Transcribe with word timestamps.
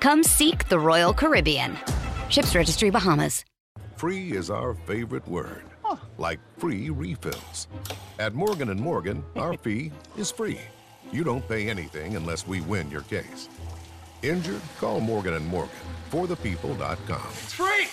Come 0.00 0.22
seek 0.22 0.68
the 0.68 0.78
Royal 0.78 1.12
Caribbean. 1.12 1.76
Ships 2.28 2.54
Registry 2.54 2.90
Bahamas. 2.90 3.44
Free 3.96 4.32
is 4.32 4.50
our 4.50 4.74
favorite 4.74 5.26
word. 5.26 5.62
Like 6.18 6.40
free 6.58 6.90
refills. 6.90 7.68
At 8.18 8.34
Morgan 8.34 8.68
& 8.76 8.80
Morgan, 8.80 9.24
our 9.36 9.56
fee 9.62 9.92
is 10.16 10.30
free. 10.30 10.60
You 11.12 11.24
don't 11.24 11.46
pay 11.48 11.68
anything 11.68 12.16
unless 12.16 12.46
we 12.46 12.60
win 12.62 12.90
your 12.90 13.02
case. 13.02 13.48
Injured? 14.22 14.60
Call 14.78 15.00
Morgan 15.00 15.42
& 15.46 15.48
Morgan. 15.48 15.70
for 16.10 16.26
ForThePeople.com. 16.26 17.28
It's 17.32 17.52
free! 17.52 17.86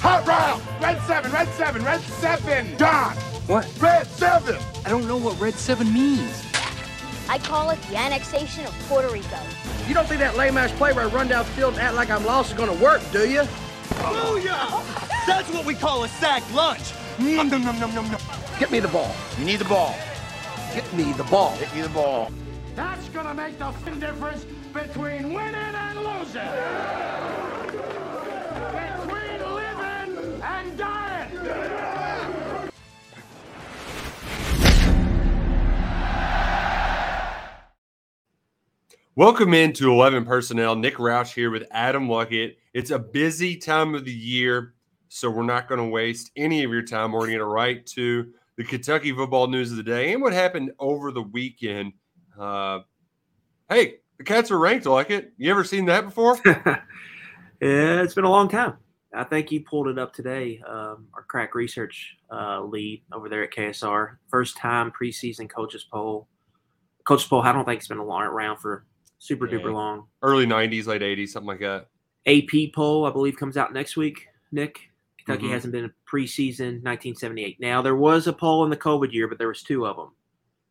Hot 0.00 0.26
round! 0.26 0.62
Red 0.80 1.02
7, 1.02 1.30
red 1.32 1.48
7, 1.48 1.84
red 1.84 2.00
7! 2.00 2.76
Don! 2.76 3.29
What? 3.50 3.68
Red 3.80 4.06
7! 4.06 4.56
I 4.86 4.90
don't 4.90 5.08
know 5.08 5.16
what 5.16 5.40
Red 5.40 5.54
7 5.54 5.92
means. 5.92 6.46
I 7.28 7.36
call 7.38 7.70
it 7.70 7.82
the 7.90 7.96
annexation 7.96 8.64
of 8.64 8.72
Puerto 8.86 9.12
Rico. 9.12 9.40
You 9.88 9.94
don't 9.94 10.06
think 10.06 10.20
that 10.20 10.36
lame 10.36 10.56
ass 10.56 10.70
play 10.70 10.92
where 10.92 11.06
I 11.06 11.08
run 11.08 11.26
down 11.26 11.44
the 11.44 11.50
field 11.50 11.72
and 11.72 11.82
act 11.82 11.96
like 11.96 12.10
I'm 12.10 12.24
lost 12.24 12.52
is 12.52 12.56
gonna 12.56 12.80
work, 12.80 13.02
do 13.10 13.28
you? 13.28 13.40
Booyah! 13.88 15.26
That's 15.26 15.52
what 15.52 15.66
we 15.66 15.74
call 15.74 16.04
a 16.04 16.08
sack 16.08 16.44
lunch. 16.54 16.92
Nom, 17.18 17.48
nom, 17.48 17.64
nom, 17.64 17.80
nom, 17.80 17.92
nom, 17.92 18.08
nom. 18.12 18.20
Get 18.60 18.70
me 18.70 18.78
the 18.78 18.86
ball. 18.86 19.12
You 19.36 19.44
need 19.44 19.58
the 19.58 19.64
ball. 19.64 19.96
Get 20.72 20.92
me 20.92 21.12
the 21.14 21.24
ball. 21.24 21.58
Get 21.58 21.74
me 21.74 21.80
the 21.80 21.88
ball. 21.88 22.30
That's 22.76 23.08
gonna 23.08 23.34
make 23.34 23.58
the 23.58 23.72
difference 23.98 24.46
between 24.72 25.32
winning 25.34 25.56
and 25.56 25.98
losing. 25.98 26.52
Between 28.70 29.40
living 29.56 30.40
and 30.40 30.78
dying. 30.78 32.39
Welcome 39.20 39.52
into 39.52 39.90
11 39.90 40.24
Personnel. 40.24 40.74
Nick 40.74 40.94
Roush 40.94 41.34
here 41.34 41.50
with 41.50 41.64
Adam 41.72 42.08
Luckett. 42.08 42.56
It's 42.72 42.90
a 42.90 42.98
busy 42.98 43.54
time 43.54 43.94
of 43.94 44.06
the 44.06 44.10
year, 44.10 44.72
so 45.08 45.28
we're 45.28 45.42
not 45.42 45.68
going 45.68 45.78
to 45.78 45.90
waste 45.90 46.30
any 46.36 46.64
of 46.64 46.70
your 46.70 46.80
time. 46.80 47.12
We're 47.12 47.26
going 47.26 47.36
to 47.36 47.44
right 47.44 47.84
to 47.88 48.32
the 48.56 48.64
Kentucky 48.64 49.12
football 49.12 49.46
news 49.46 49.72
of 49.72 49.76
the 49.76 49.82
day 49.82 50.14
and 50.14 50.22
what 50.22 50.32
happened 50.32 50.72
over 50.78 51.12
the 51.12 51.20
weekend. 51.20 51.92
Uh, 52.40 52.78
hey, 53.68 53.96
the 54.16 54.24
Cats 54.24 54.50
are 54.50 54.58
ranked, 54.58 54.86
Luckett. 54.86 55.32
You 55.36 55.50
ever 55.50 55.64
seen 55.64 55.84
that 55.84 56.06
before? 56.06 56.38
yeah, 56.46 56.80
it's 57.60 58.14
been 58.14 58.24
a 58.24 58.30
long 58.30 58.48
time. 58.48 58.78
I 59.14 59.24
think 59.24 59.50
he 59.50 59.58
pulled 59.58 59.88
it 59.88 59.98
up 59.98 60.14
today. 60.14 60.62
Um, 60.66 61.08
our 61.12 61.24
crack 61.28 61.54
research 61.54 62.16
uh, 62.32 62.62
lead 62.62 63.02
over 63.12 63.28
there 63.28 63.44
at 63.44 63.52
KSR. 63.52 64.16
First 64.30 64.56
time 64.56 64.90
preseason 64.98 65.46
coaches 65.46 65.84
poll. 65.92 66.26
Coach 67.06 67.28
poll, 67.28 67.42
I 67.42 67.52
don't 67.52 67.66
think 67.66 67.80
it's 67.80 67.88
been 67.88 67.98
a 67.98 68.04
long 68.04 68.22
around 68.22 68.60
for 68.60 68.86
super 69.20 69.46
Yeah. 69.46 69.58
duper 69.60 69.72
long. 69.72 70.08
Early 70.22 70.46
90s, 70.46 70.86
late 70.88 71.02
80s, 71.02 71.32
something 71.32 71.46
like 71.46 71.60
that. 71.60 71.86
AP 72.26 72.72
poll, 72.74 73.04
I 73.06 73.10
believe, 73.10 73.36
comes 73.36 73.56
out 73.56 73.72
next 73.72 73.96
week. 73.96 74.26
Nick, 74.50 74.90
Kentucky 75.18 75.46
Mhm. 75.46 75.50
hasn't 75.50 75.72
been 75.72 75.84
a 75.84 75.92
preseason 76.10 76.82
1978. 76.82 77.60
Now 77.60 77.80
there 77.82 77.94
was 77.94 78.26
a 78.26 78.32
poll 78.32 78.64
in 78.64 78.70
the 78.70 78.76
COVID 78.76 79.12
year, 79.12 79.28
but 79.28 79.38
there 79.38 79.48
was 79.48 79.62
two 79.62 79.86
of 79.86 79.96
them. 79.96 80.10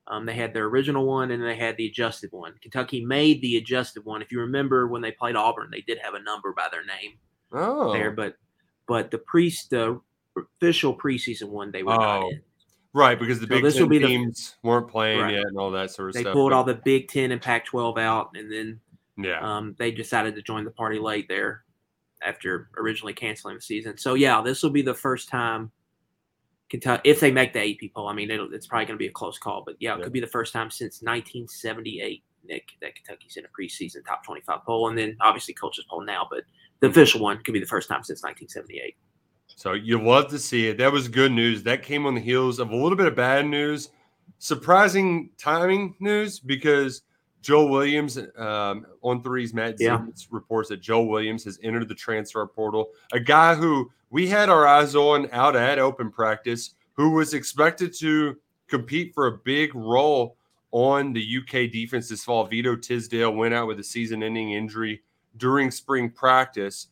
Um, 0.07 0.25
they 0.25 0.33
had 0.33 0.53
their 0.53 0.65
original 0.65 1.05
one 1.05 1.29
and 1.31 1.41
they 1.43 1.55
had 1.55 1.77
the 1.77 1.85
adjusted 1.85 2.31
one. 2.31 2.55
Kentucky 2.61 3.05
made 3.05 3.41
the 3.41 3.57
adjusted 3.57 4.03
one. 4.05 4.21
If 4.23 4.31
you 4.31 4.39
remember 4.41 4.87
when 4.87 5.01
they 5.03 5.11
played 5.11 5.35
Auburn, 5.35 5.69
they 5.71 5.81
did 5.81 5.99
have 5.99 6.15
a 6.15 6.19
number 6.19 6.51
by 6.51 6.67
their 6.71 6.83
name 6.83 7.13
Oh, 7.51 7.93
there, 7.93 8.11
but 8.11 8.35
but 8.87 9.11
the 9.11 9.19
priest, 9.19 9.69
the 9.69 10.01
official 10.35 10.97
preseason 10.97 11.49
one 11.49 11.71
they 11.71 11.83
were 11.83 11.93
not 11.93 12.23
Oh, 12.23 12.29
in. 12.29 12.41
Right, 12.99 13.17
because 13.19 13.39
the 13.39 13.45
So 13.47 13.49
Big 13.49 13.63
this 13.63 13.75
will 13.75 13.81
Ten 13.81 13.89
be 13.89 13.97
the- 13.99 14.07
teams 14.07 14.57
weren't 14.63 14.87
playing 14.87 15.21
Right. 15.21 15.33
yet 15.35 15.45
and 15.45 15.57
all 15.57 15.71
that 15.71 15.91
sort 15.91 16.09
of 16.09 16.13
They 16.13 16.21
stuff. 16.21 16.31
They 16.31 16.33
pulled 16.35 16.53
all 16.53 16.63
the 16.63 16.75
Big 16.75 17.07
Ten 17.07 17.31
and 17.31 17.41
Pac-12 17.41 17.97
out, 17.97 18.29
and 18.35 18.51
then 18.51 18.79
yeah. 19.17 19.39
um, 19.41 19.75
they 19.79 19.91
decided 19.91 20.35
to 20.35 20.41
join 20.41 20.63
the 20.65 20.71
party 20.71 20.99
late 20.99 21.27
there 21.27 21.63
after 22.21 22.69
originally 22.77 23.13
canceling 23.13 23.55
the 23.55 23.61
season. 23.61 23.97
So 23.97 24.13
yeah, 24.15 24.41
this 24.41 24.61
will 24.61 24.69
be 24.69 24.81
the 24.81 24.93
first 24.93 25.29
time 25.29 25.71
Kentucky, 26.69 27.09
if 27.09 27.19
they 27.19 27.31
make 27.31 27.53
the 27.53 27.59
AP 27.61 27.91
poll. 27.95 28.07
I 28.09 28.13
mean, 28.13 28.29
it'll, 28.29 28.53
it's 28.53 28.67
probably 28.67 28.85
going 28.85 28.97
to 28.97 29.01
be 29.03 29.07
a 29.07 29.11
close 29.11 29.39
call, 29.39 29.63
but 29.65 29.75
yeah, 29.79 29.95
it 29.95 29.99
Yeah. 29.99 30.03
could 30.03 30.13
be 30.13 30.19
the 30.19 30.27
first 30.27 30.53
time 30.53 30.69
since 30.69 31.01
1978, 31.01 32.23
Nick, 32.43 32.69
that 32.81 32.93
Kentucky's 32.95 33.37
in 33.37 33.45
a 33.45 33.47
preseason 33.47 34.05
top 34.05 34.23
25 34.23 34.63
poll, 34.65 34.87
and 34.89 34.97
then 34.97 35.17
obviously 35.21 35.53
coaches 35.55 35.85
poll 35.89 36.01
now, 36.03 36.27
but 36.29 36.43
the 36.79 36.87
official 36.87 37.21
one 37.21 37.41
could 37.43 37.53
be 37.53 37.59
the 37.59 37.65
first 37.65 37.89
time 37.89 38.03
since 38.03 38.21
1978. 38.21 38.95
So 39.59 39.73
you 39.73 40.01
love 40.01 40.29
to 40.29 40.39
see 40.39 40.67
it. 40.67 40.77
That 40.77 40.89
was 40.89 41.09
good 41.09 41.33
news. 41.33 41.63
That 41.63 41.83
came 41.83 42.05
on 42.05 42.15
the 42.15 42.21
heels 42.21 42.59
of 42.59 42.71
a 42.71 42.75
little 42.77 42.95
bit 42.95 43.07
of 43.07 43.15
bad 43.17 43.45
news, 43.45 43.89
surprising 44.37 45.31
timing 45.37 45.95
news 45.99 46.39
because 46.39 47.01
Joe 47.41 47.65
Williams 47.65 48.17
um, 48.37 48.85
on 49.01 49.21
threes. 49.21 49.53
Matt 49.53 49.75
Yeah. 49.77 50.05
Reports 50.31 50.69
that 50.69 50.79
Joe 50.79 51.01
Williams 51.01 51.43
has 51.43 51.59
entered 51.61 51.89
the 51.89 51.93
transfer 51.93 52.47
portal. 52.47 52.91
A 53.11 53.19
guy 53.19 53.53
who 53.53 53.91
we 54.11 54.27
had 54.27 54.47
our 54.47 54.65
eyes 54.65 54.95
on 54.95 55.27
out 55.33 55.57
at 55.57 55.77
open 55.77 56.09
practice, 56.09 56.75
who 56.93 57.11
was 57.11 57.33
expected 57.33 57.93
to 57.99 58.37
compete 58.69 59.13
for 59.13 59.27
a 59.27 59.39
big 59.39 59.75
role 59.75 60.37
on 60.71 61.11
the 61.11 61.37
UK 61.37 61.69
defense 61.69 62.07
this 62.07 62.23
fall. 62.23 62.45
Vito 62.45 62.77
Tisdale 62.77 63.33
went 63.33 63.53
out 63.53 63.67
with 63.67 63.81
a 63.81 63.83
season-ending 63.83 64.53
injury 64.53 65.01
during 65.35 65.69
spring 65.69 66.09
practice. 66.09 66.87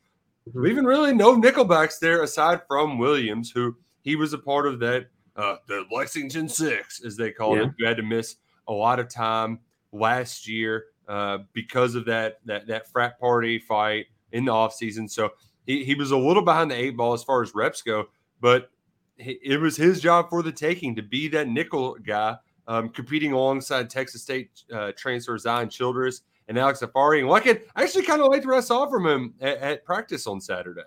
We 0.53 0.69
even 0.71 0.85
really 0.85 1.13
no 1.13 1.35
nickelbacks 1.39 1.99
there 1.99 2.21
aside 2.23 2.61
from 2.67 2.97
Williams, 2.97 3.51
who 3.51 3.75
he 4.01 4.15
was 4.15 4.33
a 4.33 4.37
part 4.37 4.67
of 4.67 4.79
that 4.79 5.07
uh, 5.35 5.57
the 5.67 5.85
Lexington 5.91 6.49
Six, 6.49 7.03
as 7.05 7.15
they 7.15 7.31
called 7.31 7.57
Yeah. 7.57 7.65
it, 7.65 7.71
who 7.77 7.85
had 7.85 7.97
to 7.97 8.03
miss 8.03 8.37
a 8.67 8.73
lot 8.73 8.99
of 8.99 9.07
time 9.07 9.59
last 9.91 10.47
year 10.47 10.85
uh, 11.07 11.39
because 11.53 11.95
of 11.95 12.05
that 12.05 12.39
that 12.45 12.67
that 12.67 12.89
frat 12.91 13.19
party 13.19 13.59
fight 13.59 14.07
in 14.31 14.45
the 14.45 14.51
offseason. 14.51 15.09
So 15.09 15.31
he, 15.65 15.83
he 15.85 15.95
was 15.95 16.11
a 16.11 16.17
little 16.17 16.43
behind 16.43 16.71
the 16.71 16.75
eight 16.75 16.97
ball 16.97 17.13
as 17.13 17.23
far 17.23 17.41
as 17.41 17.53
reps 17.55 17.81
go, 17.81 18.07
but 18.41 18.69
he- 19.17 19.39
it 19.43 19.59
was 19.59 19.77
his 19.77 20.01
job 20.01 20.29
for 20.29 20.41
the 20.43 20.51
taking 20.51 20.95
to 20.95 21.01
be 21.03 21.27
that 21.29 21.47
nickel 21.47 21.95
guy, 22.05 22.35
um, 22.67 22.89
competing 22.89 23.31
alongside 23.31 23.89
Texas 23.89 24.23
State 24.23 24.49
uh, 24.73 24.91
transfer 24.97 25.37
Zion 25.37 25.69
Childress 25.69 26.21
and 26.47 26.57
Alex 26.57 26.81
Afari. 26.81 27.19
And 27.19 27.27
like 27.27 27.45
it, 27.45 27.67
I 27.75 27.83
actually 27.83 28.05
kind 28.05 28.21
of 28.21 28.27
liked 28.27 28.45
what 28.45 28.55
I 28.55 28.61
saw 28.61 28.87
from 28.89 29.05
him 29.05 29.33
at, 29.41 29.57
at 29.57 29.85
practice 29.85 30.27
on 30.27 30.39
Saturday. 30.41 30.81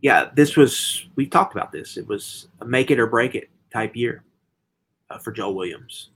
yeah, 0.00 0.30
this 0.34 0.56
was 0.56 1.06
we 1.16 1.26
talked 1.26 1.54
about 1.54 1.72
this. 1.72 1.96
It 1.96 2.06
was 2.06 2.48
a 2.60 2.64
make 2.64 2.90
it 2.90 2.98
or 2.98 3.06
break 3.06 3.34
it 3.34 3.50
type 3.72 3.94
year 3.96 4.24
uh, 5.10 5.18
for 5.18 5.32
Joe 5.32 5.50
Williams, 5.50 6.10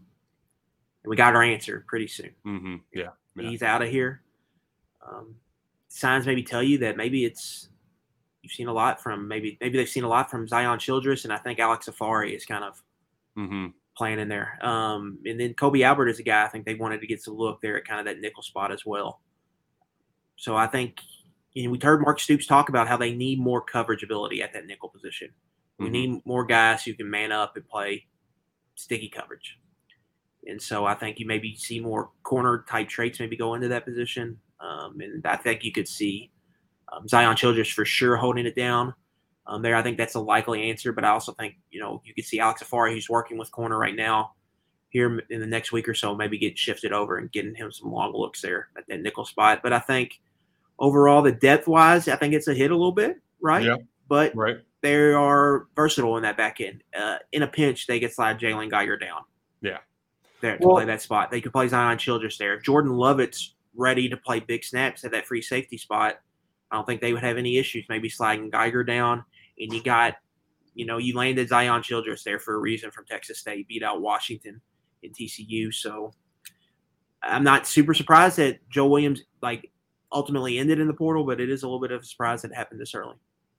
and 1.04 1.10
we 1.10 1.16
got 1.16 1.34
our 1.34 1.42
answer 1.42 1.84
pretty 1.86 2.08
soon. 2.08 2.30
Mm-hmm. 2.46 2.76
Yeah. 2.94 3.10
yeah. 3.36 3.48
He's 3.48 3.62
out 3.62 3.82
of 3.82 3.88
here. 3.88 4.22
Um, 5.06 5.36
signs 5.88 6.26
maybe 6.26 6.42
tell 6.42 6.62
you 6.62 6.78
that 6.78 6.96
maybe 6.96 7.24
it's 7.24 7.68
you've 8.42 8.52
seen 8.52 8.68
a 8.68 8.72
lot 8.72 9.02
from 9.02 9.28
maybe 9.28 9.56
maybe 9.60 9.78
they've 9.78 9.88
seen 9.88 10.04
a 10.04 10.08
lot 10.08 10.30
from 10.30 10.48
Zion 10.48 10.78
Childress, 10.78 11.24
and 11.24 11.32
I 11.32 11.38
think 11.38 11.58
Alex 11.58 11.88
Afari 11.88 12.34
is 12.34 12.44
kind 12.44 12.64
of 12.64 12.82
Mm-hmm. 13.38 13.66
Playing 13.96 14.18
in 14.20 14.28
there. 14.28 14.58
Um, 14.62 15.18
and 15.24 15.40
then 15.40 15.54
Kobe 15.54 15.82
Albert 15.82 16.08
is 16.08 16.18
a 16.18 16.22
guy 16.22 16.44
I 16.44 16.48
think 16.48 16.66
they 16.66 16.74
wanted 16.74 17.00
to 17.00 17.06
get 17.06 17.22
some 17.22 17.34
look 17.34 17.60
there 17.60 17.76
at 17.76 17.86
kind 17.86 18.00
of 18.00 18.06
that 18.06 18.20
nickel 18.20 18.42
spot 18.42 18.72
as 18.72 18.84
well. 18.84 19.20
So 20.36 20.56
I 20.56 20.66
think 20.66 21.00
you 21.54 21.64
know, 21.64 21.70
we 21.70 21.78
heard 21.82 22.02
Mark 22.02 22.20
Stoops 22.20 22.46
talk 22.46 22.68
about 22.68 22.86
how 22.88 22.98
they 22.98 23.14
need 23.14 23.40
more 23.40 23.62
coverage 23.62 24.02
ability 24.02 24.42
at 24.42 24.52
that 24.52 24.66
nickel 24.66 24.90
position. 24.90 25.30
We 25.78 25.86
Mhm. 25.86 25.92
need 25.92 26.26
more 26.26 26.44
guys 26.44 26.84
who 26.84 26.92
can 26.94 27.08
man 27.08 27.32
up 27.32 27.56
and 27.56 27.66
play 27.66 28.06
sticky 28.74 29.08
coverage. 29.08 29.58
And 30.46 30.60
so 30.60 30.84
I 30.84 30.94
think 30.94 31.18
you 31.18 31.26
maybe 31.26 31.56
see 31.56 31.80
more 31.80 32.10
corner 32.22 32.64
type 32.68 32.88
traits 32.88 33.18
maybe 33.18 33.36
go 33.36 33.54
into 33.54 33.68
that 33.68 33.84
position. 33.84 34.38
Um, 34.60 35.00
and 35.00 35.26
I 35.26 35.36
think 35.36 35.64
you 35.64 35.72
could 35.72 35.88
see 35.88 36.30
um, 36.92 37.08
Zion 37.08 37.36
Childress 37.36 37.68
for 37.68 37.84
sure 37.84 38.16
holding 38.16 38.46
it 38.46 38.54
down 38.54 38.94
um, 39.46 39.62
there. 39.62 39.76
I 39.76 39.82
think 39.82 39.96
that's 39.98 40.14
a 40.14 40.20
likely 40.20 40.70
answer, 40.70 40.92
but 40.92 41.04
I 41.04 41.10
also 41.10 41.32
think, 41.32 41.56
you 41.70 41.80
know, 41.80 42.02
you 42.04 42.14
could 42.14 42.24
see 42.24 42.40
Alex 42.40 42.62
Afari, 42.62 42.92
who's 42.92 43.08
working 43.08 43.38
with 43.38 43.50
corner 43.52 43.78
right 43.78 43.94
now, 43.94 44.32
here 44.90 45.20
in 45.30 45.40
the 45.40 45.46
next 45.46 45.72
week 45.72 45.88
or 45.88 45.94
so, 45.94 46.14
maybe 46.14 46.38
get 46.38 46.56
shifted 46.58 46.92
over 46.92 47.18
and 47.18 47.30
getting 47.32 47.54
him 47.54 47.70
some 47.70 47.92
long 47.92 48.12
looks 48.12 48.40
there 48.40 48.68
at 48.78 48.86
that 48.88 49.00
nickel 49.02 49.24
spot. 49.24 49.60
But 49.62 49.72
I 49.72 49.78
think 49.78 50.20
overall, 50.78 51.22
the 51.22 51.32
depth 51.32 51.66
wise, 51.68 52.08
I 52.08 52.16
think 52.16 52.34
it's 52.34 52.48
a 52.48 52.54
hit 52.54 52.70
a 52.70 52.74
little 52.76 52.92
bit, 52.92 53.20
right? 53.40 53.64
Yeah. 53.64 53.76
But 54.08 54.34
Right. 54.34 54.58
they 54.82 54.94
are 55.12 55.66
versatile 55.74 56.16
in 56.16 56.22
that 56.22 56.36
back 56.36 56.60
end. 56.60 56.82
Uh, 56.96 57.18
in 57.32 57.42
a 57.42 57.46
pinch, 57.46 57.86
they 57.86 58.00
could 58.00 58.12
slide 58.12 58.38
Jalen 58.38 58.70
Geiger 58.70 58.96
down 58.96 59.22
Yeah. 59.60 59.78
there 60.40 60.56
to 60.56 60.66
Well- 60.66 60.76
play 60.76 60.84
that 60.86 61.02
spot. 61.02 61.30
They 61.30 61.40
could 61.40 61.52
play 61.52 61.68
Zion 61.68 61.98
Childress 61.98 62.38
there. 62.38 62.54
If 62.54 62.62
Jordan 62.62 62.92
Lovett's 62.92 63.54
ready 63.74 64.08
to 64.08 64.16
play 64.16 64.40
big 64.40 64.64
snaps 64.64 65.04
at 65.04 65.10
that 65.10 65.26
free 65.26 65.42
safety 65.42 65.76
spot, 65.76 66.20
I 66.70 66.76
don't 66.76 66.86
think 66.86 67.00
they 67.00 67.12
would 67.12 67.22
have 67.22 67.36
any 67.36 67.58
issues 67.58 67.84
maybe 67.88 68.08
sliding 68.08 68.48
Geiger 68.50 68.82
down. 68.84 69.24
And 69.58 69.72
you 69.72 69.82
got, 69.82 70.14
you 70.74 70.86
know, 70.86 70.98
you 70.98 71.16
landed 71.16 71.48
Zion 71.48 71.82
Childress 71.82 72.22
there 72.24 72.38
for 72.38 72.54
a 72.54 72.58
reason 72.58 72.90
from 72.90 73.06
Texas 73.06 73.38
State, 73.38 73.68
beat 73.68 73.82
out 73.82 74.00
Washington 74.00 74.60
and 75.02 75.14
TCU. 75.14 75.72
So 75.72 76.12
I'm 77.22 77.44
not 77.44 77.66
super 77.66 77.94
surprised 77.94 78.36
that 78.38 78.58
Joe 78.68 78.86
Williams 78.86 79.22
like 79.42 79.70
ultimately 80.12 80.58
ended 80.58 80.78
in 80.80 80.86
the 80.86 80.94
portal, 80.94 81.24
but 81.24 81.40
it 81.40 81.50
is 81.50 81.62
a 81.62 81.66
little 81.66 81.80
bit 81.80 81.92
of 81.92 82.02
a 82.02 82.04
surprise 82.04 82.42
that 82.42 82.50
it 82.50 82.54
happened 82.54 82.80
this 82.80 82.94
early. 82.94 83.16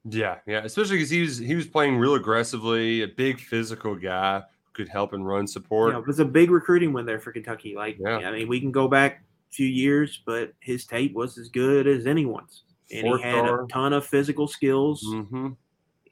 Yeah, 0.09 0.37
yeah, 0.45 0.61
especially 0.63 0.97
because 0.97 1.09
he 1.09 1.21
was 1.21 1.37
he 1.37 1.55
was 1.55 1.67
playing 1.67 1.97
real 1.97 2.15
aggressively, 2.15 3.01
a 3.01 3.07
big 3.07 3.39
physical 3.41 3.95
guy 3.95 4.39
who 4.39 4.71
could 4.73 4.87
help 4.87 5.13
and 5.13 5.27
run 5.27 5.47
support. 5.47 5.89
You 5.89 5.93
know, 5.93 5.99
it 5.99 6.07
was 6.07 6.19
a 6.19 6.25
big 6.25 6.49
recruiting 6.49 6.93
win 6.93 7.05
there 7.05 7.19
for 7.19 7.31
Kentucky. 7.33 7.75
Like, 7.75 7.97
Yeah. 7.99 8.17
I 8.17 8.31
mean, 8.31 8.47
we 8.47 8.61
can 8.61 8.71
go 8.71 8.87
back 8.87 9.23
a 9.51 9.53
few 9.53 9.67
years, 9.67 10.21
but 10.25 10.53
his 10.59 10.85
tape 10.85 11.13
was 11.13 11.37
as 11.37 11.49
good 11.49 11.87
as 11.87 12.07
anyone's, 12.07 12.63
and 12.91 13.01
Four 13.01 13.17
he 13.17 13.23
had 13.23 13.43
star. 13.45 13.63
a 13.65 13.67
ton 13.67 13.91
of 13.91 14.05
physical 14.05 14.47
skills. 14.47 15.03
Mm-hmm. 15.09 15.49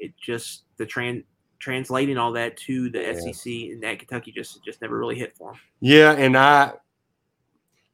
It 0.06 0.14
just 0.24 0.64
the 0.78 0.86
trans 0.86 1.24
translating 1.60 2.18
all 2.18 2.32
that 2.34 2.58
to 2.58 2.90
the 2.90 3.00
Yeah. 3.02 3.14
SEC 3.14 3.52
and 3.72 3.84
that 3.84 4.00
Kentucky 4.00 4.32
just 4.32 4.64
just 4.64 4.82
never 4.82 4.98
really 4.98 5.16
hit 5.16 5.36
for 5.38 5.52
him. 5.54 5.60
Yeah, 5.80 6.12
and 6.14 6.38
I 6.38 6.74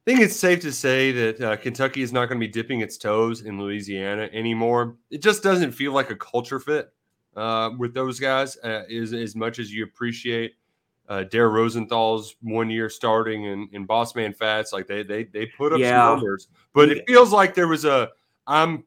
think 0.05 0.19
it's 0.19 0.35
safe 0.35 0.59
to 0.61 0.71
say 0.71 1.11
that 1.11 1.41
uh, 1.41 1.55
Kentucky 1.57 2.01
is 2.01 2.11
not 2.11 2.25
going 2.27 2.39
to 2.39 2.45
be 2.45 2.51
dipping 2.51 2.81
its 2.81 2.97
toes 2.97 3.41
in 3.41 3.59
Louisiana 3.59 4.29
anymore. 4.33 4.97
It 5.09 5.21
just 5.21 5.43
doesn't 5.43 5.71
feel 5.71 5.93
like 5.93 6.09
a 6.09 6.15
culture 6.15 6.59
fit 6.59 6.91
uh, 7.35 7.69
with 7.77 7.93
those 7.93 8.19
guys. 8.19 8.57
Uh, 8.63 8.83
is 8.89 9.13
as 9.13 9.35
much 9.35 9.59
as 9.59 9.71
you 9.71 9.83
appreciate 9.83 10.53
uh, 11.07 11.23
Dare 11.23 11.49
Rosenthal's 11.49 12.35
one 12.41 12.69
year 12.69 12.89
starting 12.89 13.45
in, 13.45 13.69
in 13.73 13.85
Boss 13.85 14.15
Man 14.15 14.33
Fats, 14.33 14.73
like 14.73 14.87
they 14.87 15.03
they 15.03 15.25
they 15.25 15.45
put 15.45 15.71
up 15.73 15.79
Yeah. 15.79 16.07
some 16.07 16.15
numbers, 16.15 16.47
but 16.73 16.89
it 16.89 17.03
feels 17.07 17.31
like 17.31 17.53
there 17.53 17.67
was 17.67 17.85
a 17.85 18.09
I'm. 18.47 18.83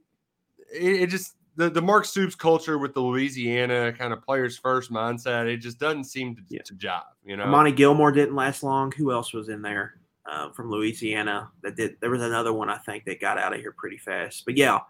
It, 0.75 1.03
it 1.03 1.11
just 1.11 1.37
the 1.57 1.71
the 1.71 1.83
Mark 1.83 2.05
Stoops 2.05 2.35
culture 2.35 2.79
with 2.79 2.95
the 2.95 3.01
Louisiana 3.01 3.93
kind 3.93 4.13
of 4.13 4.23
players 4.23 4.57
first 4.59 4.91
mindset. 4.91 5.47
It 5.47 5.59
just 5.59 5.79
doesn't 5.79 6.05
seem 6.05 6.37
to, 6.37 6.59
to 6.63 6.75
jive. 6.75 7.03
You 7.25 7.37
know, 7.37 7.47
Monty 7.47 7.73
Gilmore 7.73 8.13
didn't 8.13 8.35
last 8.35 8.63
long. 8.63 8.93
Who 8.93 9.13
else 9.13 9.33
was 9.33 9.49
in 9.49 9.63
there 9.63 9.95
uh, 10.31 10.51
from 10.51 10.71
Louisiana 10.71 11.51
that 11.63 11.77
did? 11.77 11.97
There 12.01 12.11
was 12.11 12.23
another 12.23 12.53
one 12.53 12.69
I 12.71 12.79
think 12.79 13.05
that 13.05 13.21
got 13.21 13.39
out 13.39 13.53
of 13.55 13.61
here 13.61 13.73
pretty 13.77 13.99
fast. 13.99 14.45
But 14.45 14.57
yeah, 14.57 14.81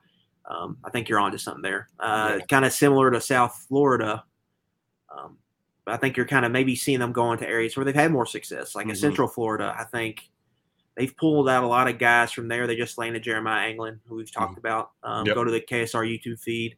um, 0.46 0.76
I 0.84 0.90
think 0.90 1.08
you're 1.08 1.20
onto 1.20 1.38
something 1.38 1.62
there. 1.62 1.88
Uh, 2.00 2.38
Kind 2.48 2.64
of 2.64 2.72
similar 2.72 3.10
to 3.10 3.20
South 3.20 3.64
Florida. 3.68 4.24
Um, 5.16 5.38
but 5.84 5.94
I 5.94 5.96
think 5.98 6.16
you're 6.16 6.26
kind 6.26 6.44
of 6.46 6.50
maybe 6.52 6.74
seeing 6.74 6.98
them 6.98 7.12
go 7.12 7.32
into 7.32 7.46
areas 7.48 7.76
where 7.76 7.84
they've 7.84 7.94
had 7.94 8.10
more 8.10 8.26
success, 8.26 8.74
like 8.74 8.86
in 8.86 8.92
Mhm. 8.92 8.96
Central 8.96 9.28
Florida. 9.28 9.74
I 9.78 9.84
think 9.84 10.28
they've 10.96 11.16
pulled 11.16 11.48
out 11.48 11.64
a 11.64 11.66
lot 11.66 11.88
of 11.88 11.98
guys 11.98 12.32
from 12.32 12.48
there. 12.48 12.66
They 12.66 12.76
just 12.76 12.98
landed 12.98 13.22
Jeremiah 13.22 13.66
Anglin, 13.68 14.00
who 14.06 14.16
we've 14.16 14.30
talked 14.32 14.58
about. 14.58 14.92
Um, 15.02 15.26
Yep. 15.26 15.34
Go 15.34 15.44
to 15.44 15.50
the 15.50 15.60
KSR 15.60 16.04
YouTube 16.06 16.40
feed. 16.40 16.76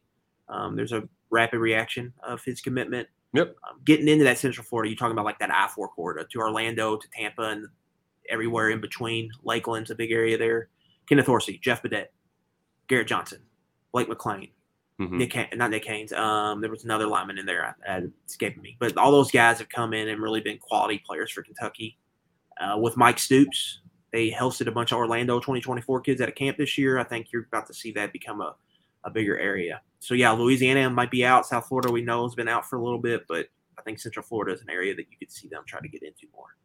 Um, 0.49 0.75
there's 0.75 0.91
a 0.93 1.07
rapid 1.29 1.59
reaction 1.59 2.13
of 2.23 2.43
his 2.43 2.61
commitment 2.61 3.07
Yep. 3.33 3.55
um, 3.69 3.81
getting 3.85 4.07
into 4.07 4.23
that 4.23 4.37
Central 4.37 4.65
Florida, 4.65 4.89
you're 4.89 4.97
talking 4.97 5.11
about 5.11 5.25
like 5.25 5.37
that 5.39 5.51
I 5.51 5.67
four 5.67 5.89
corridor 5.89 6.23
to 6.31 6.39
Orlando 6.39 6.95
to 6.97 7.07
Tampa 7.13 7.41
and 7.43 7.67
everywhere 8.29 8.69
in 8.69 8.79
between. 8.81 9.29
Lakeland's 9.43 9.91
a 9.91 9.95
big 9.95 10.11
area 10.11 10.37
there. 10.37 10.69
Kenneth 11.07 11.25
Horsey, 11.27 11.59
Jeff 11.61 11.83
Badet, 11.83 12.07
Garrett 12.87 13.07
Johnson, 13.07 13.41
Blake 13.91 14.07
McLean, 14.09 14.49
Mhm. 14.99 15.11
Nick, 15.11 15.55
not 15.57 15.69
Nick 15.71 15.85
Haynes. 15.85 16.11
Um, 16.13 16.61
there 16.61 16.71
was 16.71 16.83
another 16.85 17.05
lineman 17.05 17.37
in 17.37 17.45
there, 17.45 17.75
uh, 17.87 18.01
escaping 18.25 18.63
me. 18.63 18.77
But 18.79 18.97
all 18.97 19.11
those 19.11 19.29
guys 19.31 19.59
have 19.59 19.69
come 19.69 19.93
in 19.93 20.07
and 20.07 20.21
really 20.21 20.41
been 20.41 20.57
quality 20.57 20.97
players 21.05 21.29
for 21.31 21.43
Kentucky. 21.43 21.97
Uh, 22.59 22.77
with 22.79 22.97
Mike 22.97 23.19
Stoops, 23.19 23.81
they 24.11 24.31
hosted 24.31 24.67
a 24.67 24.71
bunch 24.71 24.91
of 24.91 24.97
Orlando 24.97 25.39
2024 25.39 26.01
kids 26.01 26.21
at 26.21 26.29
a 26.29 26.31
camp 26.31 26.57
this 26.57 26.77
year. 26.77 26.97
I 26.97 27.03
think 27.03 27.31
you're 27.31 27.43
about 27.43 27.67
to 27.67 27.73
see 27.73 27.91
that 27.93 28.13
become 28.13 28.41
a, 28.41 28.55
a 29.03 29.09
bigger 29.09 29.37
area. 29.37 29.81
So 29.99 30.13
yeah, 30.13 30.31
Louisiana 30.31 30.89
might 30.89 31.11
be 31.11 31.25
out. 31.25 31.45
South 31.45 31.67
Florida 31.67 31.91
we 31.91 32.01
know 32.01 32.23
has 32.23 32.35
been 32.35 32.47
out 32.47 32.67
for 32.67 32.77
a 32.77 32.83
little 32.83 32.99
bit, 32.99 33.25
but 33.27 33.47
I 33.77 33.81
think 33.81 33.99
Central 33.99 34.25
Florida 34.25 34.53
is 34.53 34.61
an 34.61 34.69
area 34.69 34.95
that 34.95 35.07
you 35.09 35.17
could 35.17 35.31
see 35.31 35.47
them 35.47 35.63
try 35.65 35.81
to 35.81 35.87
get 35.87 36.03
into 36.03 36.27
more. 36.33 36.55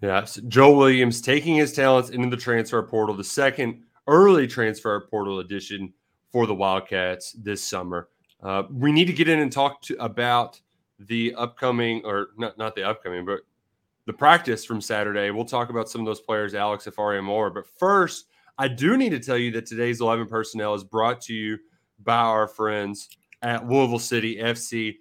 Yeah, 0.00 0.24
so 0.24 0.42
Joe 0.46 0.76
Williams 0.76 1.20
taking 1.20 1.56
his 1.56 1.72
talents 1.72 2.10
into 2.10 2.30
the 2.30 2.36
transfer 2.36 2.82
portal, 2.82 3.16
the 3.16 3.24
second 3.24 3.82
early 4.06 4.46
transfer 4.46 5.00
portal 5.10 5.40
edition 5.40 5.92
for 6.30 6.46
the 6.46 6.54
Wildcats 6.54 7.32
this 7.32 7.62
summer. 7.62 8.08
Uh, 8.42 8.62
we 8.70 8.92
need 8.92 9.06
to 9.06 9.12
get 9.12 9.28
in 9.28 9.40
and 9.40 9.50
talk 9.50 9.82
to 9.82 9.96
about 10.02 10.60
the 11.00 11.34
upcoming, 11.34 12.02
or 12.04 12.28
not 12.36 12.56
not 12.58 12.76
the 12.76 12.84
upcoming, 12.84 13.24
but 13.24 13.40
the 14.08 14.12
practice 14.14 14.64
from 14.64 14.80
Saturday. 14.80 15.30
We'll 15.30 15.44
talk 15.44 15.68
about 15.68 15.90
some 15.90 16.00
of 16.00 16.06
those 16.06 16.22
players, 16.22 16.54
Alex 16.54 16.86
Afari 16.86 17.18
and 17.18 17.26
more. 17.26 17.50
But 17.50 17.66
first, 17.66 18.24
I 18.56 18.66
do 18.66 18.96
need 18.96 19.10
to 19.10 19.20
tell 19.20 19.36
you 19.36 19.50
that 19.50 19.66
today's 19.66 20.00
11 20.00 20.28
personnel 20.28 20.72
is 20.72 20.82
brought 20.82 21.20
to 21.22 21.34
you 21.34 21.58
by 22.02 22.16
our 22.16 22.48
friends 22.48 23.10
at 23.42 23.68
Louisville 23.68 23.98
City 23.98 24.36
FC. 24.36 24.96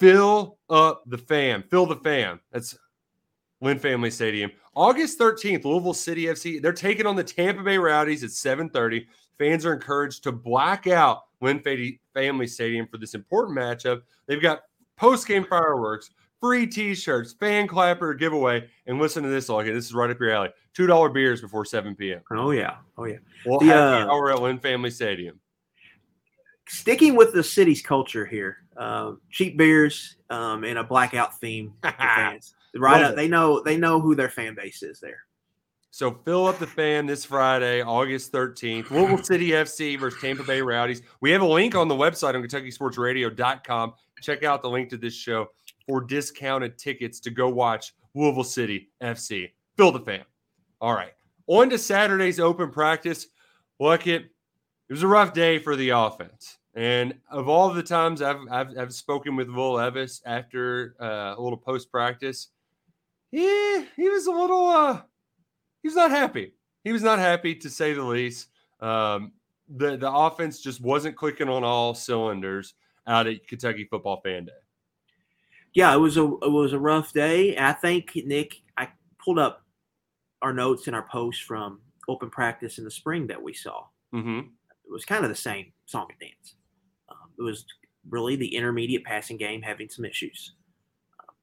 Fill 0.00 0.56
up 0.70 1.02
the 1.06 1.18
fam. 1.18 1.64
Fill 1.64 1.84
the 1.84 1.96
fam. 1.96 2.40
That's 2.50 2.74
Lynn 3.60 3.78
Family 3.78 4.10
Stadium. 4.10 4.50
August 4.74 5.18
13th, 5.18 5.66
Louisville 5.66 5.92
City 5.92 6.24
FC. 6.24 6.62
They're 6.62 6.72
taking 6.72 7.04
on 7.04 7.16
the 7.16 7.24
Tampa 7.24 7.62
Bay 7.62 7.76
Rowdies 7.76 8.24
at 8.24 8.30
7:30. 8.30 9.06
Fans 9.36 9.66
are 9.66 9.74
encouraged 9.74 10.22
to 10.22 10.32
black 10.32 10.86
out 10.86 11.24
Lynn 11.42 11.60
Family 11.60 12.46
Stadium 12.46 12.86
for 12.86 12.96
this 12.96 13.12
important 13.12 13.58
matchup. 13.58 14.00
They've 14.24 14.40
got 14.40 14.62
post 14.96 15.28
game 15.28 15.44
fireworks, 15.44 16.10
free 16.44 16.66
T-shirts, 16.66 17.32
fan 17.32 17.66
clapper 17.66 18.12
giveaway, 18.12 18.68
and 18.86 18.98
listen 18.98 19.22
to 19.22 19.30
this. 19.30 19.48
Okay, 19.48 19.72
this 19.72 19.86
is 19.86 19.94
right 19.94 20.10
up 20.10 20.20
your 20.20 20.30
alley. 20.30 20.50
Two 20.74 20.86
dollar 20.86 21.08
beers 21.08 21.40
before 21.40 21.64
seven 21.64 21.94
p.m. 21.94 22.20
Oh 22.30 22.50
yeah, 22.50 22.76
oh 22.98 23.06
yeah. 23.06 23.16
Well, 23.46 23.60
The, 23.60 23.66
happy 23.66 24.02
uh, 24.02 24.12
hour 24.12 24.30
at 24.30 24.42
Lynn 24.42 24.58
Family 24.58 24.90
Stadium. 24.90 25.40
Sticking 26.68 27.16
with 27.16 27.32
the 27.32 27.42
city's 27.42 27.80
culture 27.80 28.26
here, 28.26 28.58
uh, 28.76 29.12
cheap 29.30 29.56
beers 29.56 30.16
um, 30.28 30.64
and 30.64 30.78
a 30.78 30.84
blackout 30.84 31.40
theme 31.40 31.72
fans. 31.82 32.54
Right, 32.76 33.02
up, 33.02 33.16
they 33.16 33.26
know 33.26 33.62
they 33.62 33.78
know 33.78 33.98
who 33.98 34.14
their 34.14 34.28
fan 34.28 34.54
base 34.54 34.82
is 34.82 35.00
there. 35.00 35.20
So 35.92 36.10
fill 36.26 36.46
up 36.46 36.58
the 36.58 36.66
fan 36.66 37.06
this 37.06 37.24
Friday, 37.24 37.80
August 37.80 38.32
13th. 38.32 38.90
Louisville 38.90 39.22
City 39.22 39.50
FC 39.50 39.98
versus 39.98 40.20
Tampa 40.20 40.42
Bay 40.42 40.60
Rowdies. 40.60 41.00
We 41.22 41.30
have 41.30 41.40
a 41.40 41.46
link 41.46 41.74
on 41.74 41.88
the 41.88 41.94
website 41.94 42.34
on 42.34 42.42
KentuckySportsRadio.com. 42.42 43.94
Check 44.20 44.42
out 44.42 44.60
the 44.60 44.68
link 44.68 44.90
to 44.90 44.96
this 44.96 45.14
show 45.14 45.50
for 45.86 46.00
discounted 46.00 46.78
tickets 46.78 47.20
to 47.20 47.30
go 47.30 47.48
watch 47.48 47.94
Louisville 48.14 48.44
City 48.44 48.90
FC. 49.02 49.50
Fill 49.76 49.92
the 49.92 50.00
fan. 50.00 50.24
All 50.80 50.94
right. 50.94 51.12
On 51.46 51.68
to 51.70 51.78
Saturday's 51.78 52.40
open 52.40 52.70
practice. 52.70 53.26
Look, 53.80 54.06
it, 54.06 54.22
it 54.22 54.92
was 54.92 55.02
a 55.02 55.08
rough 55.08 55.32
day 55.32 55.58
for 55.58 55.76
the 55.76 55.90
offense. 55.90 56.58
And 56.74 57.14
of 57.30 57.48
all 57.48 57.70
the 57.72 57.82
times 57.82 58.22
I've, 58.22 58.40
I've, 58.50 58.78
I've 58.78 58.94
spoken 58.94 59.36
with 59.36 59.48
Will 59.48 59.74
Levis 59.74 60.22
after 60.26 60.96
uh, 61.00 61.34
a 61.36 61.40
little 61.40 61.58
post 61.58 61.90
practice, 61.90 62.48
he, 63.30 63.84
he 63.96 64.08
was 64.08 64.26
a 64.26 64.32
little 64.32 64.66
uh, 64.68 65.00
he 65.82 65.88
was 65.88 65.96
not 65.96 66.10
happy. 66.10 66.54
He 66.82 66.92
was 66.92 67.02
not 67.02 67.18
happy 67.18 67.54
to 67.56 67.70
say 67.70 67.92
the 67.92 68.02
least. 68.02 68.48
Um, 68.80 69.32
the 69.68 69.96
the 69.96 70.10
offense 70.10 70.60
just 70.60 70.80
wasn't 70.80 71.16
clicking 71.16 71.48
on 71.48 71.64
all 71.64 71.94
cylinders 71.94 72.74
out 73.06 73.26
at 73.26 73.46
Kentucky 73.46 73.84
Football 73.84 74.20
Fan 74.22 74.46
Day. 74.46 74.52
Yeah, 75.74 75.92
it 75.92 75.98
was 75.98 76.16
a 76.16 76.22
it 76.22 76.50
was 76.50 76.72
a 76.72 76.78
rough 76.78 77.12
day. 77.12 77.56
I 77.58 77.72
think 77.72 78.12
Nick, 78.14 78.62
I 78.76 78.88
pulled 79.22 79.38
up 79.38 79.62
our 80.40 80.52
notes 80.52 80.86
and 80.86 80.94
our 80.94 81.06
post 81.10 81.42
from 81.42 81.80
open 82.08 82.30
practice 82.30 82.78
in 82.78 82.84
the 82.84 82.90
spring 82.90 83.26
that 83.26 83.42
we 83.42 83.52
saw. 83.52 83.84
Mm-hmm. 84.14 84.38
It 84.38 84.92
was 84.92 85.04
kind 85.04 85.24
of 85.24 85.30
the 85.30 85.36
same 85.36 85.72
song 85.86 86.06
and 86.10 86.20
dance. 86.20 86.54
Um, 87.08 87.30
it 87.38 87.42
was 87.42 87.64
really 88.08 88.36
the 88.36 88.54
intermediate 88.54 89.04
passing 89.04 89.36
game 89.36 89.62
having 89.62 89.88
some 89.88 90.04
issues. 90.04 90.52
Um, 91.20 91.34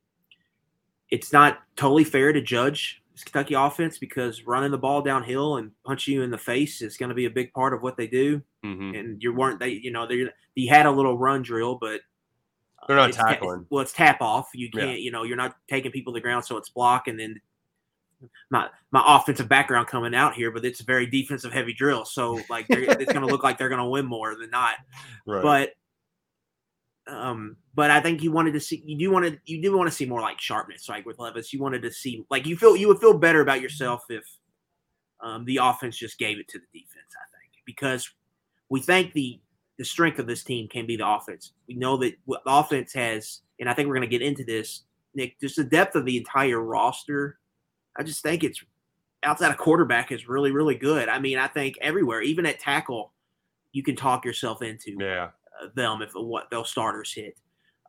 it's 1.10 1.34
not 1.34 1.60
totally 1.76 2.04
fair 2.04 2.32
to 2.32 2.42
judge 2.42 3.02
this 3.12 3.24
Kentucky 3.24 3.56
offense 3.56 3.98
because 3.98 4.46
running 4.46 4.72
the 4.72 4.78
ball 4.78 5.02
downhill 5.02 5.58
and 5.58 5.72
punching 5.86 6.14
you 6.14 6.22
in 6.22 6.32
the 6.32 6.38
face 6.38 6.82
is 6.82 6.98
going 6.98 7.10
to 7.10 7.16
be 7.16 7.26
a 7.26 7.30
big 7.30 7.52
part 7.54 7.74
of 7.74 7.82
what 7.82 7.98
they 7.98 8.08
do. 8.08 8.42
Mm-hmm. 8.64 8.96
And 8.96 9.24
you 9.24 9.34
weren't 9.34 9.60
they, 9.60 9.70
you 9.70 9.92
know, 9.92 10.08
they 10.08 10.28
you 10.56 10.70
had 10.70 10.86
a 10.86 10.92
little 10.92 11.18
run 11.18 11.42
drill, 11.42 11.78
but 11.82 12.02
They're 12.88 12.98
not 12.98 13.10
it's 13.10 13.18
ta- 13.18 13.28
tackling. 13.28 13.66
well, 13.70 13.82
it's 13.82 13.94
tap 13.94 14.22
off. 14.22 14.50
You 14.54 14.70
can't, 14.70 15.00
you 15.00 15.12
know, 15.12 15.24
you're 15.24 15.38
not 15.38 15.56
taking 15.70 15.92
people 15.92 16.14
to 16.14 16.18
the 16.18 16.22
ground, 16.22 16.46
so 16.46 16.58
it's 16.58 16.70
block, 16.70 17.08
and 17.08 17.20
then 17.20 17.40
my 18.50 18.68
my 18.92 19.04
offensive 19.06 19.48
background 19.48 19.88
coming 19.88 20.16
out 20.16 20.34
here, 20.34 20.52
but 20.52 20.66
it's 20.66 20.80
a 20.80 20.86
very 20.86 21.06
defensive 21.06 21.52
heavy 21.52 21.74
drill. 21.74 22.06
So 22.06 22.40
like 22.50 22.66
it's 22.70 23.12
going 23.12 23.26
to 23.26 23.32
look 23.32 23.44
like 23.44 23.58
they're 23.58 23.70
going 23.70 23.80
to 23.80 23.86
win 23.86 24.06
more 24.06 24.36
than 24.36 24.50
not. 24.50 24.76
Right. 25.28 25.44
But 27.06 27.14
um, 27.14 27.58
but 27.76 27.92
I 27.92 28.00
think 28.00 28.24
you 28.24 28.32
wanted 28.32 28.54
to 28.54 28.60
see 28.60 28.82
you 28.86 28.98
do 28.98 29.12
wanted 29.12 29.40
you 29.46 29.62
do 29.62 29.78
want 29.78 29.90
to 29.90 29.96
see 29.96 30.06
more 30.06 30.22
like 30.22 30.40
sharpness, 30.40 30.90
like 30.90 31.06
with 31.06 31.20
Levis. 31.20 31.54
You 31.54 31.60
wanted 31.60 31.84
to 31.84 31.92
see 31.92 32.26
like 32.32 32.48
you 32.48 32.58
feel 32.58 32.76
you 32.76 32.88
would 32.88 33.00
feel 33.00 33.18
better 33.18 33.42
about 33.42 33.62
yourself 33.62 34.04
if 34.10 34.24
um, 35.22 35.46
the 35.46 35.58
offense 35.62 35.96
just 35.96 36.18
gave 36.18 36.40
it 36.40 36.48
to 36.50 36.60
the 36.60 36.80
defense. 36.80 37.14
I 37.16 37.26
think 37.38 37.52
because 37.66 38.10
we 38.70 38.82
think 38.82 39.14
the 39.14 39.40
the 39.82 39.86
strength 39.86 40.20
of 40.20 40.28
this 40.28 40.44
team 40.44 40.68
can 40.68 40.86
be 40.86 40.96
the 40.96 41.08
offense. 41.08 41.54
We 41.68 41.74
know 41.74 41.98
that 41.98 42.14
what 42.26 42.44
the 42.46 42.52
offense 42.52 42.94
has, 42.94 43.40
and 43.60 43.68
I 43.68 43.74
think 43.74 43.88
we're 43.88 43.96
going 43.96 44.08
to 44.08 44.16
get 44.16 44.22
into 44.22 44.44
this, 44.44 44.84
Nick. 45.16 45.40
Just 45.42 45.56
the 45.56 45.64
depth 45.64 45.96
of 45.96 46.06
the 46.06 46.18
entire 46.18 46.62
roster. 46.62 47.40
I 47.98 48.04
just 48.04 48.22
think 48.22 48.44
it's 48.44 48.64
outside 49.24 49.50
of 49.50 49.58
quarterback 49.58 50.12
is 50.12 50.30
really 50.30 50.52
really 50.52 50.76
good. 50.76 51.10
I 51.10 51.18
mean, 51.18 51.40
I 51.40 51.48
think 51.48 51.80
everywhere, 51.82 52.22
even 52.22 52.46
at 52.46 52.60
tackle, 52.60 53.12
you 53.72 53.82
can 53.82 53.96
talk 53.96 54.24
yourself 54.24 54.62
into 54.62 54.98
yeah. 55.00 55.30
uh, 55.60 55.70
them 55.74 56.04
if 56.04 56.12
what 56.14 56.52
those 56.52 56.70
starters 56.70 57.12
hit. 57.12 57.40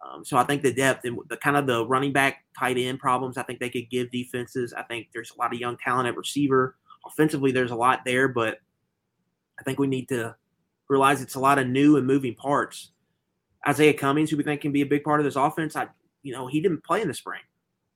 Um, 0.03 0.25
so 0.25 0.39
I 0.39 0.45
think 0.45 0.63
the 0.63 0.73
depth 0.73 1.05
and 1.05 1.19
the 1.29 1.37
kind 1.37 1.59
of 1.59 1.67
the 1.67 1.85
running 1.85 2.15
back 2.15 2.43
tight 2.59 2.79
end 2.79 3.01
problems, 3.01 3.37
I 3.37 3.43
think 3.43 3.61
they 3.61 3.69
could 3.69 3.91
give 3.91 4.11
defenses. 4.11 4.73
I 4.73 4.83
think 4.85 5.09
there's 5.13 5.31
a 5.37 5.39
lot 5.39 5.53
of 5.53 5.61
young 5.61 5.77
talent 5.77 6.09
at 6.09 6.17
receiver. 6.17 6.75
Offensively, 7.05 7.53
there's 7.53 7.71
a 7.71 7.77
lot 7.77 8.01
there, 8.07 8.29
but 8.29 8.61
I 9.61 9.63
think 9.63 9.79
we 9.79 9.89
need 9.89 10.09
to 10.09 10.37
realize 10.93 11.23
it's 11.23 11.37
a 11.37 11.41
lot 11.41 11.59
of 11.59 11.67
new 11.67 11.97
and 11.97 12.07
moving 12.07 12.35
parts. 12.35 12.91
Izayah 13.67 13.97
Cummings, 13.97 14.31
who 14.31 14.37
we 14.37 14.45
think 14.45 14.61
can 14.61 14.73
be 14.73 14.83
a 14.83 14.87
big 14.87 15.03
part 15.03 15.21
of 15.21 15.25
this 15.25 15.37
offense, 15.37 15.75
I 15.75 15.89
you 16.23 16.33
know 16.33 16.47
he 16.47 16.61
didn't 16.61 16.85
play 16.85 17.01
in 17.01 17.09
the 17.09 17.15
spring. 17.15 17.41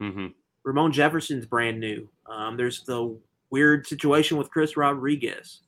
Mm-hmm. 0.03 0.27
Ramon 0.65 0.93
Jefferson's 0.93 1.47
brand 1.47 1.79
new. 1.79 2.09
Um, 2.29 2.57
there's 2.57 2.85
the 2.85 3.17
weird 3.51 3.87
situation 3.87 4.37
with 4.37 4.51
Chris 4.51 4.77
Rodriguez. 4.77 5.61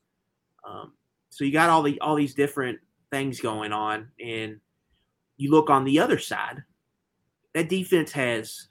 Um, 0.69 0.93
so 1.31 1.45
you 1.45 1.53
got 1.53 1.71
all 1.71 1.83
the 1.83 2.01
all 2.01 2.17
these 2.17 2.35
different 2.35 2.79
things 3.11 3.41
going 3.41 3.73
on, 3.73 4.09
and 4.25 4.61
you 5.37 5.51
look 5.51 5.71
on 5.71 5.85
the 5.85 6.01
other 6.01 6.19
side. 6.19 6.63
That 7.55 7.69
defense 7.69 8.13
has 8.13 8.69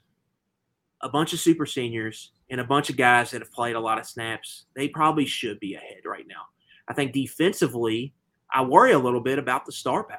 a 1.02 1.08
bunch 1.08 1.32
of 1.32 1.40
super 1.40 1.66
seniors 1.66 2.32
and 2.50 2.60
a 2.60 2.64
bunch 2.64 2.90
of 2.90 2.96
guys 2.96 3.30
that 3.30 3.42
have 3.42 3.52
played 3.52 3.76
a 3.76 3.80
lot 3.80 3.98
of 3.98 4.06
snaps. 4.06 4.66
They 4.74 4.88
probably 4.88 5.26
should 5.26 5.60
be 5.60 5.74
ahead 5.74 6.02
right 6.06 6.26
now. 6.26 6.42
I 6.88 6.94
think 6.94 7.12
defensively, 7.12 8.14
I 8.52 8.62
worry 8.62 8.92
a 8.92 8.98
little 8.98 9.20
bit 9.20 9.38
about 9.38 9.66
the 9.66 9.72
star 9.72 10.04
power. 10.04 10.18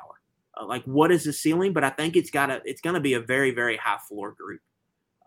Uh, 0.60 0.66
like, 0.66 0.84
what 0.84 1.12
is 1.12 1.24
the 1.24 1.34
ceiling? 1.34 1.74
But 1.74 1.84
I 1.84 1.90
think 1.90 2.16
it's 2.16 2.30
got 2.30 2.48
to 2.48 2.62
it's 2.66 2.82
going 2.82 2.96
to 2.96 3.00
be 3.00 3.14
a 3.14 3.20
very 3.20 3.52
very 3.52 3.78
high 3.78 4.00
floor 4.08 4.32
group. 4.32 4.62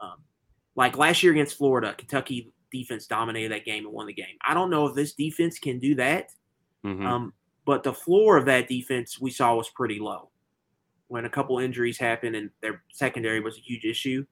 Um, 0.01 0.19
like 0.75 0.97
last 0.97 1.23
year 1.23 1.33
against 1.33 1.57
Florida, 1.57 1.95
Kentucky 1.97 2.53
defense 2.73 3.07
dominated 3.07 3.53
that 3.53 3.65
game 3.65 3.85
and 3.85 3.93
won 3.93 4.07
the 4.07 4.13
game. 4.13 4.37
I 4.47 4.55
don't 4.55 4.71
know 4.71 4.87
if 4.87 4.95
this 4.95 5.13
defense 5.13 5.59
can 5.59 5.79
do 5.79 5.95
that. 5.97 6.31
Mm-hmm. 6.85 7.07
Um, 7.07 7.33
but 7.65 7.83
the 7.83 7.93
floor 7.93 8.37
of 8.37 8.47
that 8.47 8.69
defense 8.69 9.21
we 9.21 9.31
saw 9.31 9.55
was 9.55 9.69
pretty 9.69 9.99
low. 9.99 10.31
When 11.09 11.27
a 11.27 11.31
couple 11.31 11.59
injuries 11.59 11.99
happened 11.99 12.35
and 12.35 12.51
their 12.63 12.83
secondary 12.91 13.41
was 13.41 13.59
a 13.59 13.61
huge 13.61 13.85
issue, 13.85 14.25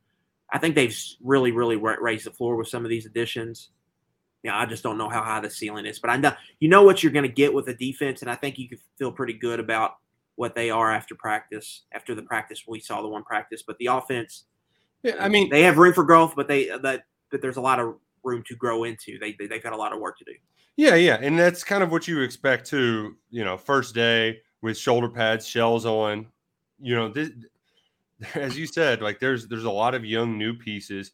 I 0.52 0.58
think 0.58 0.74
they've 0.74 0.96
really, 1.22 1.52
really 1.52 1.76
raised 1.76 2.26
the 2.26 2.32
floor 2.32 2.56
with 2.56 2.68
some 2.68 2.84
of 2.84 2.88
these 2.88 3.06
additions. 3.06 3.70
Yeah, 4.42 4.58
I 4.58 4.64
just 4.64 4.82
don't 4.82 4.96
know 4.96 5.08
how 5.08 5.22
high 5.22 5.40
the 5.40 5.50
ceiling 5.50 5.84
is, 5.84 5.98
but 5.98 6.10
I 6.10 6.16
know 6.16 6.32
you 6.60 6.68
know 6.68 6.82
what 6.82 7.02
you're 7.02 7.12
going 7.12 7.28
to 7.28 7.32
get 7.32 7.52
with 7.52 7.66
the 7.66 7.74
defense, 7.74 8.22
and 8.22 8.30
I 8.30 8.34
think 8.34 8.58
you 8.58 8.68
can 8.68 8.78
feel 8.98 9.12
pretty 9.12 9.34
good 9.34 9.60
about 9.60 9.96
what 10.36 10.54
they 10.54 10.70
are 10.70 10.90
after 10.90 11.14
practice. 11.14 11.82
After 11.92 12.14
the 12.14 12.22
practice, 12.22 12.64
we 12.66 12.80
saw 12.80 13.02
the 13.02 13.08
one 13.08 13.22
practice, 13.22 13.62
but 13.66 13.76
the 13.78 13.86
offense, 13.86 14.44
yeah, 15.02 15.16
I 15.20 15.28
mean, 15.28 15.50
they 15.50 15.62
have 15.62 15.78
room 15.78 15.92
for 15.92 16.04
growth, 16.04 16.34
but 16.36 16.48
they 16.48 16.66
that 16.82 17.04
but 17.30 17.42
there's 17.42 17.56
a 17.56 17.60
lot 17.60 17.80
of 17.80 17.96
room 18.24 18.42
to 18.46 18.56
grow 18.56 18.84
into. 18.84 19.18
They, 19.18 19.34
they 19.38 19.46
they've 19.46 19.62
got 19.62 19.72
a 19.72 19.76
lot 19.76 19.92
of 19.92 20.00
work 20.00 20.18
to 20.18 20.24
do. 20.24 20.32
Yeah, 20.76 20.94
yeah, 20.94 21.18
and 21.20 21.38
that's 21.38 21.64
kind 21.64 21.82
of 21.82 21.90
what 21.90 22.08
you 22.08 22.22
expect 22.22 22.66
too. 22.66 23.16
You 23.30 23.44
know, 23.44 23.56
first 23.56 23.94
day 23.94 24.40
with 24.62 24.78
shoulder 24.78 25.08
pads, 25.08 25.46
shells 25.46 25.84
on. 25.84 26.26
You 26.80 26.94
know, 26.96 27.08
this, 27.08 27.30
as 28.34 28.58
you 28.58 28.66
said, 28.66 29.02
like 29.02 29.20
there's 29.20 29.48
there's 29.48 29.64
a 29.64 29.70
lot 29.70 29.94
of 29.94 30.04
young 30.04 30.38
new 30.38 30.54
pieces. 30.54 31.12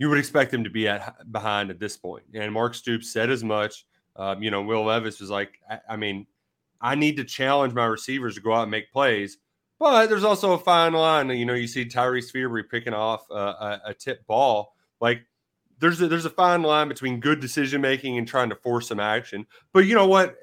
You 0.00 0.08
would 0.08 0.18
expect 0.18 0.50
them 0.50 0.64
to 0.64 0.70
be 0.70 0.88
at 0.88 1.30
behind 1.30 1.70
at 1.70 1.78
this 1.78 1.96
point, 1.96 2.24
and 2.34 2.52
Mark 2.52 2.74
Stoops 2.74 3.12
said 3.12 3.30
as 3.30 3.44
much. 3.44 3.84
Um, 4.16 4.42
you 4.42 4.50
know, 4.50 4.62
Will 4.62 4.84
Levis 4.84 5.20
was 5.20 5.30
like, 5.30 5.60
I, 5.70 5.78
I 5.90 5.96
mean, 5.96 6.26
I 6.80 6.94
need 6.94 7.16
to 7.18 7.24
challenge 7.24 7.74
my 7.74 7.84
receivers 7.84 8.34
to 8.34 8.40
go 8.40 8.52
out 8.52 8.62
and 8.62 8.70
make 8.70 8.90
plays, 8.90 9.38
but 9.78 10.08
there's 10.08 10.24
also 10.24 10.54
a 10.54 10.58
fine 10.58 10.94
line. 10.94 11.28
You 11.28 11.44
know, 11.44 11.54
you 11.54 11.68
see 11.68 11.84
Tyrese 11.84 12.32
Fearbry 12.32 12.68
picking 12.68 12.94
off 12.94 13.30
uh, 13.30 13.78
a, 13.84 13.90
a 13.90 13.94
tip 13.94 14.26
ball, 14.26 14.74
like 15.00 15.20
there's 15.80 16.00
a, 16.00 16.08
there's 16.08 16.26
a 16.26 16.30
fine 16.30 16.62
line 16.62 16.88
between 16.88 17.20
good 17.20 17.40
decision 17.40 17.80
making 17.80 18.18
and 18.18 18.28
trying 18.28 18.50
to 18.50 18.54
force 18.54 18.88
some 18.88 19.00
action. 19.00 19.46
But 19.72 19.80
you 19.80 19.94
know 19.94 20.06
what? 20.06 20.36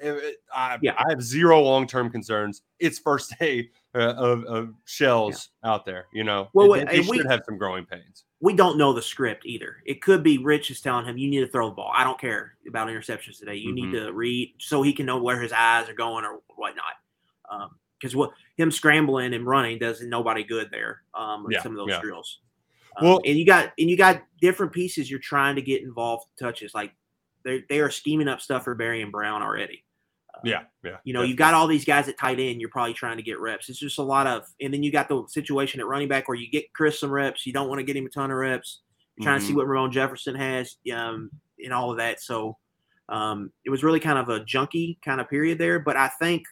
I, 0.54 0.78
Yeah. 0.82 0.94
I 0.98 1.04
have 1.08 1.22
zero 1.22 1.60
long 1.60 1.86
term 1.86 2.10
concerns. 2.10 2.62
It's 2.78 2.98
first 2.98 3.34
day 3.40 3.70
uh, 3.98 4.14
of, 4.14 4.44
of 4.44 4.74
shells 4.84 5.50
out 5.64 5.84
there. 5.84 6.06
You 6.12 6.24
know, 6.24 6.48
Well, 6.54 6.70
they, 6.72 6.84
they 6.84 6.98
and 7.00 7.08
we- 7.08 7.16
should 7.18 7.26
have 7.30 7.42
some 7.44 7.58
growing 7.58 7.84
pains. 7.84 8.24
we 8.40 8.54
don't 8.54 8.78
know 8.78 8.92
the 8.92 9.02
script 9.02 9.44
either. 9.46 9.76
It 9.86 10.00
could 10.00 10.22
be 10.22 10.38
Rich 10.38 10.70
is 10.70 10.80
telling 10.80 11.04
him 11.04 11.18
you 11.18 11.28
need 11.28 11.40
to 11.40 11.48
throw 11.48 11.68
the 11.68 11.74
ball. 11.74 11.92
I 11.94 12.04
don't 12.04 12.20
care 12.20 12.54
about 12.68 12.88
interceptions 12.88 13.38
today. 13.38 13.56
You 13.56 13.72
need 13.74 13.92
to 13.92 14.12
read 14.12 14.54
so 14.58 14.82
he 14.82 14.92
can 14.92 15.06
know 15.06 15.20
where 15.22 15.40
his 15.40 15.52
eyes 15.52 15.88
are 15.88 15.94
going 15.94 16.24
or 16.24 16.40
whatnot. 16.56 17.70
Because 18.00 18.14
what 18.14 18.30
him 18.56 18.70
scrambling 18.70 19.34
and 19.34 19.44
running 19.46 19.78
doesn't 19.78 20.08
nobody 20.08 20.44
good 20.44 20.68
there. 20.70 21.02
Um, 21.14 21.42
with 21.44 21.52
Yeah, 21.54 21.62
some 21.62 21.72
of 21.72 21.78
those 21.78 21.88
yeah. 21.88 22.00
drills. 22.00 22.38
Um, 22.96 23.06
Well- 23.06 23.20
and 23.24 23.36
you 23.36 23.44
got 23.44 23.72
and 23.78 23.90
you 23.90 23.96
got 23.96 24.22
different 24.40 24.72
pieces 24.72 25.10
you're 25.10 25.18
trying 25.18 25.56
to 25.56 25.62
get 25.62 25.82
involved 25.82 26.26
touches 26.38 26.74
like 26.74 26.92
they 27.44 27.64
they 27.68 27.80
are 27.80 27.90
scheming 27.90 28.28
up 28.28 28.40
stuff 28.40 28.64
for 28.64 28.74
Barry 28.74 29.02
and 29.02 29.10
Brown 29.12 29.42
already. 29.42 29.84
Yeah, 30.44 30.62
yeah. 30.84 30.96
You 31.04 31.12
know, 31.12 31.22
you've 31.22 31.36
got 31.36 31.54
all 31.54 31.66
these 31.66 31.84
guys 31.84 32.08
at 32.08 32.18
tight 32.18 32.38
end. 32.40 32.60
You're 32.60 32.70
probably 32.70 32.94
trying 32.94 33.16
to 33.16 33.22
get 33.22 33.40
reps. 33.40 33.68
It's 33.68 33.78
just 33.78 33.98
a 33.98 34.02
lot 34.02 34.26
of, 34.26 34.44
and 34.60 34.72
then 34.72 34.82
you 34.82 34.92
got 34.92 35.08
the 35.08 35.24
situation 35.28 35.80
at 35.80 35.86
running 35.86 36.08
back 36.08 36.28
where 36.28 36.36
you 36.36 36.48
get 36.50 36.72
Chris 36.72 37.00
some 37.00 37.10
reps. 37.10 37.46
You 37.46 37.52
don't 37.52 37.68
want 37.68 37.78
to 37.78 37.84
get 37.84 37.96
him 37.96 38.06
a 38.06 38.08
ton 38.08 38.30
of 38.30 38.36
reps. 38.36 38.80
You're 39.16 39.24
trying 39.24 39.40
to 39.40 39.46
see 39.46 39.52
Mhm. 39.52 39.56
what 39.56 39.66
Ramon 39.66 39.90
Jefferson 39.92 40.34
has, 40.36 40.76
um, 40.94 41.30
and 41.62 41.72
all 41.72 41.90
of 41.90 41.96
that. 41.98 42.20
So 42.20 42.56
um, 43.08 43.50
it 43.64 43.70
was 43.70 43.82
really 43.82 44.00
kind 44.00 44.18
of 44.18 44.28
a 44.28 44.40
junky 44.40 45.00
kind 45.02 45.20
of 45.20 45.28
period 45.28 45.58
there. 45.58 45.78
But 45.80 45.96
I 45.96 46.08
think 46.08 46.44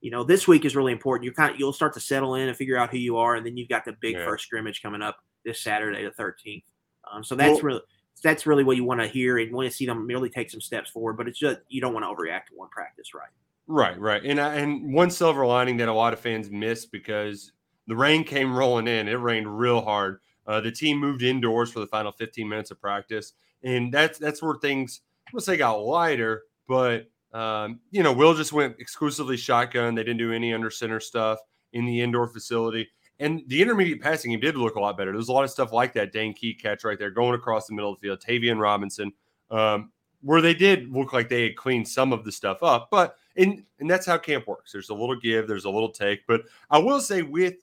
you 0.00 0.12
know, 0.12 0.22
this 0.22 0.46
week 0.46 0.64
is 0.64 0.76
really 0.76 0.92
important. 0.92 1.24
You 1.24 1.32
kind 1.32 1.52
of 1.52 1.58
you'll 1.58 1.72
start 1.72 1.92
to 1.94 2.00
settle 2.00 2.36
in 2.36 2.46
and 2.46 2.56
figure 2.56 2.76
out 2.76 2.90
who 2.90 2.98
you 2.98 3.16
are, 3.16 3.34
and 3.34 3.44
then 3.44 3.56
you've 3.56 3.68
got 3.68 3.84
the 3.84 3.94
big 4.00 4.14
Yeah. 4.14 4.24
first 4.24 4.44
scrimmage 4.44 4.80
coming 4.80 5.02
up 5.02 5.16
this 5.44 5.60
Saturday, 5.60 6.04
the 6.04 6.12
thirteenth. 6.12 6.62
Um, 7.10 7.24
so 7.24 7.34
that's 7.34 7.54
Well- 7.54 7.62
really 7.62 7.80
that's 8.20 8.46
really 8.46 8.64
what 8.64 8.76
you 8.76 8.84
want 8.84 9.00
to 9.00 9.06
hear 9.06 9.38
and 9.38 9.52
want 9.52 9.68
to 9.68 9.74
see 9.74 9.86
them 9.86 10.06
really 10.06 10.30
take 10.30 10.50
some 10.50 10.60
steps 10.60 10.90
forward. 10.90 11.16
But 11.16 11.28
it's 11.28 11.38
just 11.38 11.60
you 11.68 11.80
don't 11.80 11.94
want 11.94 12.04
to 12.04 12.08
overreact 12.08 12.46
to 12.46 12.54
one 12.54 12.68
practice, 12.68 13.14
right? 13.14 13.28
Right, 13.66 13.98
right. 14.00 14.24
And 14.24 14.40
I, 14.40 14.54
and 14.54 14.92
one 14.92 15.10
silver 15.10 15.44
lining 15.46 15.76
that 15.76 15.88
a 15.88 15.92
lot 15.92 16.14
of 16.14 16.20
fans 16.20 16.50
missed 16.50 16.90
because 16.90 17.52
the 17.86 17.94
rain 17.94 18.24
came 18.24 18.56
rolling 18.56 18.88
in. 18.88 19.08
It 19.08 19.14
rained 19.14 19.58
real 19.58 19.82
hard. 19.82 20.20
Uh, 20.46 20.60
the 20.60 20.72
team 20.72 20.98
moved 20.98 21.22
indoors 21.22 21.70
for 21.70 21.80
the 21.80 21.86
final 21.86 22.10
15 22.10 22.48
minutes 22.48 22.70
of 22.70 22.80
practice, 22.80 23.34
and 23.62 23.92
that's 23.92 24.18
that's 24.18 24.42
where 24.42 24.56
things 24.56 25.02
I 25.26 25.30
would 25.34 25.42
say 25.42 25.58
got 25.58 25.74
lighter. 25.74 26.44
But 26.66 27.10
um, 27.34 27.80
you 27.90 28.02
know, 28.02 28.12
Will 28.12 28.34
just 28.34 28.54
went 28.54 28.76
exclusively 28.78 29.36
shotgun. 29.36 29.94
They 29.94 30.02
didn't 30.02 30.18
do 30.18 30.32
any 30.32 30.54
under 30.54 30.70
center 30.70 31.00
stuff 31.00 31.38
in 31.74 31.84
the 31.84 32.00
indoor 32.00 32.26
facility. 32.26 32.88
And 33.20 33.42
the 33.48 33.60
intermediate 33.60 34.00
passing 34.00 34.30
game 34.30 34.40
did 34.40 34.56
look 34.56 34.76
a 34.76 34.80
lot 34.80 34.96
better. 34.96 35.12
There's 35.12 35.28
a 35.28 35.32
lot 35.32 35.44
of 35.44 35.50
stuff 35.50 35.72
like 35.72 35.92
that 35.94 36.12
Dane 36.12 36.34
Key 36.34 36.54
catch 36.54 36.84
right 36.84 36.98
there 36.98 37.10
going 37.10 37.34
across 37.34 37.66
the 37.66 37.74
middle 37.74 37.92
of 37.92 38.00
the 38.00 38.06
field, 38.06 38.20
Tayvion 38.20 38.60
Robinson, 38.60 39.12
um, 39.50 39.90
where 40.22 40.40
they 40.40 40.54
did 40.54 40.92
look 40.92 41.12
like 41.12 41.28
they 41.28 41.42
had 41.42 41.56
cleaned 41.56 41.88
some 41.88 42.12
of 42.12 42.24
the 42.24 42.32
stuff 42.32 42.62
up. 42.62 42.88
But 42.90 43.16
and 43.36 43.64
and 43.80 43.90
that's 43.90 44.06
how 44.06 44.18
camp 44.18 44.46
works. 44.46 44.72
There's 44.72 44.90
a 44.90 44.94
little 44.94 45.16
give, 45.16 45.48
there's 45.48 45.64
a 45.64 45.70
little 45.70 45.90
take. 45.90 46.26
But 46.26 46.42
I 46.70 46.78
will 46.78 47.00
say 47.00 47.22
with 47.22 47.56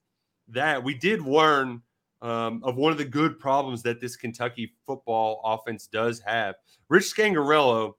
that, 0.49 0.83
we 0.83 0.93
did 0.93 1.21
learn 1.21 1.81
um, 2.21 2.61
of 2.63 2.75
one 2.75 2.91
of 2.91 2.97
the 2.97 3.05
good 3.05 3.39
problems 3.39 3.83
that 3.83 4.01
this 4.01 4.15
Kentucky 4.15 4.73
football 4.85 5.41
offense 5.43 5.87
does 5.87 6.19
have. 6.21 6.55
Rich 6.89 7.13
Scangarello 7.15 7.93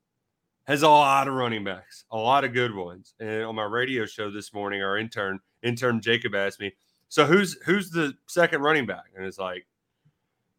has 0.67 0.83
a 0.83 0.89
lot 0.89 1.29
of 1.29 1.35
running 1.35 1.65
backs, 1.65 2.05
a 2.11 2.17
lot 2.17 2.45
of 2.45 2.53
good 2.53 2.75
ones. 2.75 3.15
And 3.21 3.45
on 3.45 3.55
my 3.55 3.65
radio 3.65 4.05
show 4.05 4.31
this 4.31 4.53
morning, 4.53 4.83
our 4.83 4.99
intern, 4.99 5.39
intern 5.63 6.01
Jacob 6.01 6.35
asked 6.35 6.61
me, 6.61 6.73
"So 7.09 7.25
who's 7.27 7.61
who's 7.65 7.91
the 7.91 8.15
second 8.27 8.63
running 8.63 8.87
back?" 8.87 9.05
And 9.17 9.25
it's 9.25 9.39
like, 9.39 9.67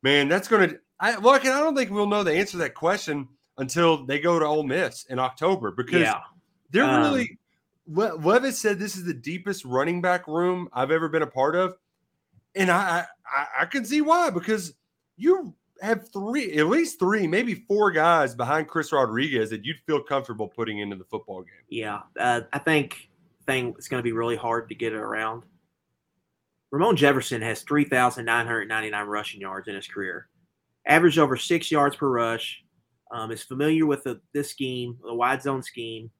man, 0.03 0.27
that's 0.27 0.47
going 0.47 0.69
to. 0.69 0.79
I 0.99 1.15
look, 1.17 1.45
and 1.45 1.53
I 1.53 1.59
don't 1.59 1.75
think 1.75 1.91
we'll 1.91 2.07
know 2.07 2.23
the 2.23 2.33
answer 2.33 2.53
to 2.53 2.57
that 2.59 2.73
question 2.73 3.27
until 3.57 4.05
they 4.05 4.19
go 4.19 4.39
to 4.39 4.45
Ole 4.45 4.63
Miss 4.63 5.05
in 5.05 5.19
October 5.19 5.71
because 5.71 6.01
Yeah. 6.01 6.21
they're 6.71 6.83
Um, 6.85 7.01
really. 7.01 7.37
Le- 7.89 8.15
Levis 8.15 8.59
said 8.59 8.79
this 8.79 8.97
is 8.97 9.05
the 9.05 9.13
deepest 9.13 9.63
running 9.63 10.01
back 10.01 10.27
room 10.27 10.67
I've 10.73 10.91
ever 10.91 11.07
been 11.07 11.21
a 11.21 11.27
part 11.27 11.55
of, 11.55 11.77
and 12.55 12.69
I 12.69 13.05
I, 13.25 13.47
I 13.61 13.65
can 13.65 13.85
see 13.85 14.01
why 14.01 14.29
because 14.29 14.73
you 15.15 15.55
have 15.81 16.09
three, 16.11 16.53
at 16.57 16.67
least 16.67 16.99
three, 16.99 17.27
maybe 17.27 17.53
four 17.53 17.91
guys 17.91 18.33
behind 18.35 18.67
Chris 18.67 18.91
Rodriguez 18.91 19.49
that 19.51 19.63
you'd 19.63 19.79
feel 19.85 20.01
comfortable 20.01 20.47
putting 20.47 20.79
into 20.79 20.95
the 20.95 21.03
football 21.05 21.41
game. 21.43 21.51
Yeah, 21.69 22.01
uh, 22.19 22.41
I 22.51 22.59
think 22.59 23.09
thing 23.45 23.73
it's 23.77 23.87
going 23.87 23.99
to 23.99 24.03
be 24.03 24.11
really 24.11 24.35
hard 24.35 24.67
to 24.69 24.75
get 24.75 24.91
it 24.93 24.99
around. 24.99 25.43
Ramon 26.71 26.95
Jefferson 26.95 27.41
has 27.41 27.61
3,999 27.61 29.07
rushing 29.07 29.41
yards 29.41 29.67
in 29.67 29.75
his 29.75 29.87
career, 29.87 30.27
averaged 30.85 31.17
over 31.17 31.37
six 31.37 31.71
yards 31.71 31.95
per 31.95 32.09
rush. 32.09 32.63
Um, 33.09 33.31
is 33.31 33.41
familiar 33.41 33.85
with 33.85 34.03
the, 34.03 34.19
this 34.33 34.49
scheme, 34.49 34.97
the 35.01 35.13
wide 35.13 35.41
zone 35.41 35.63
scheme. 35.63 36.11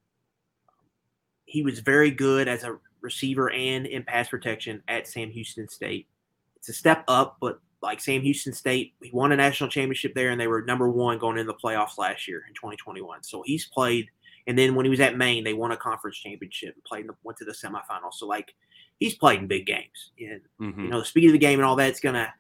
He 1.44 1.62
was 1.62 1.80
very 1.80 2.12
good 2.12 2.48
as 2.48 2.64
a 2.64 2.78
receiver 3.02 3.52
and 3.52 3.86
in 3.86 4.04
pass 4.04 4.30
protection 4.30 4.82
at 4.88 5.06
Sam 5.06 5.30
Houston 5.30 5.68
State. 5.68 6.08
It's 6.56 6.70
a 6.70 6.74
step 6.74 7.04
up, 7.10 7.38
but 7.42 7.60
like 7.82 8.00
Sam 8.00 8.22
Houston 8.22 8.54
State, 8.54 8.94
he 9.04 9.12
won 9.12 9.34
a 9.34 9.36
national 9.36 9.70
championship 9.70 10.16
there, 10.16 10.30
and 10.30 10.40
they 10.40 10.48
were 10.48 10.62
number 10.62 10.90
one 10.90 11.18
going 11.18 11.38
into 11.38 11.52
the 11.52 11.60
playoffs 11.62 11.98
last 11.98 12.26
year 12.26 12.46
in 12.48 12.54
2021. 12.54 13.22
So 13.22 13.44
he's 13.46 13.66
played 13.66 14.08
and 14.48 14.58
then 14.58 14.76
when 14.76 14.86
he 14.86 14.90
was 14.90 15.02
at 15.02 15.18
Maine, 15.18 15.44
they 15.44 15.54
won 15.54 15.74
a 15.74 15.78
conference 15.78 16.18
championship 16.18 16.74
and 16.74 16.84
played, 16.86 17.06
went 17.24 17.38
to 17.40 17.46
the 17.46 17.52
semifinals. 17.52 18.14
So 18.14 18.26
like, 18.26 18.56
he's 19.00 19.16
played 19.16 19.40
in 19.40 19.48
big 19.48 19.66
games. 19.66 20.12
And 20.20 20.42
Mhm. 20.60 20.84
you 20.84 20.90
know, 20.90 21.00
the 21.00 21.06
speed 21.06 21.26
of 21.28 21.34
the 21.34 21.38
game 21.38 21.60
and 21.60 21.66
all 21.66 21.76
that's 21.76 22.00
gonna 22.00 22.34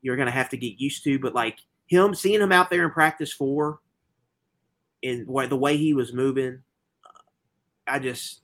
you're 0.00 0.16
gonna 0.16 0.30
have 0.30 0.48
to 0.50 0.56
get 0.56 0.80
used 0.80 1.04
to. 1.04 1.18
But 1.18 1.34
like 1.34 1.58
him, 1.86 2.14
seeing 2.14 2.40
him 2.40 2.52
out 2.52 2.70
there 2.70 2.84
in 2.84 2.90
practice 2.90 3.32
four, 3.32 3.80
and 5.02 5.26
the 5.26 5.56
way 5.56 5.76
he 5.76 5.94
was 5.94 6.12
moving, 6.12 6.62
uh, 7.04 7.20
I 7.86 7.98
just 7.98 8.40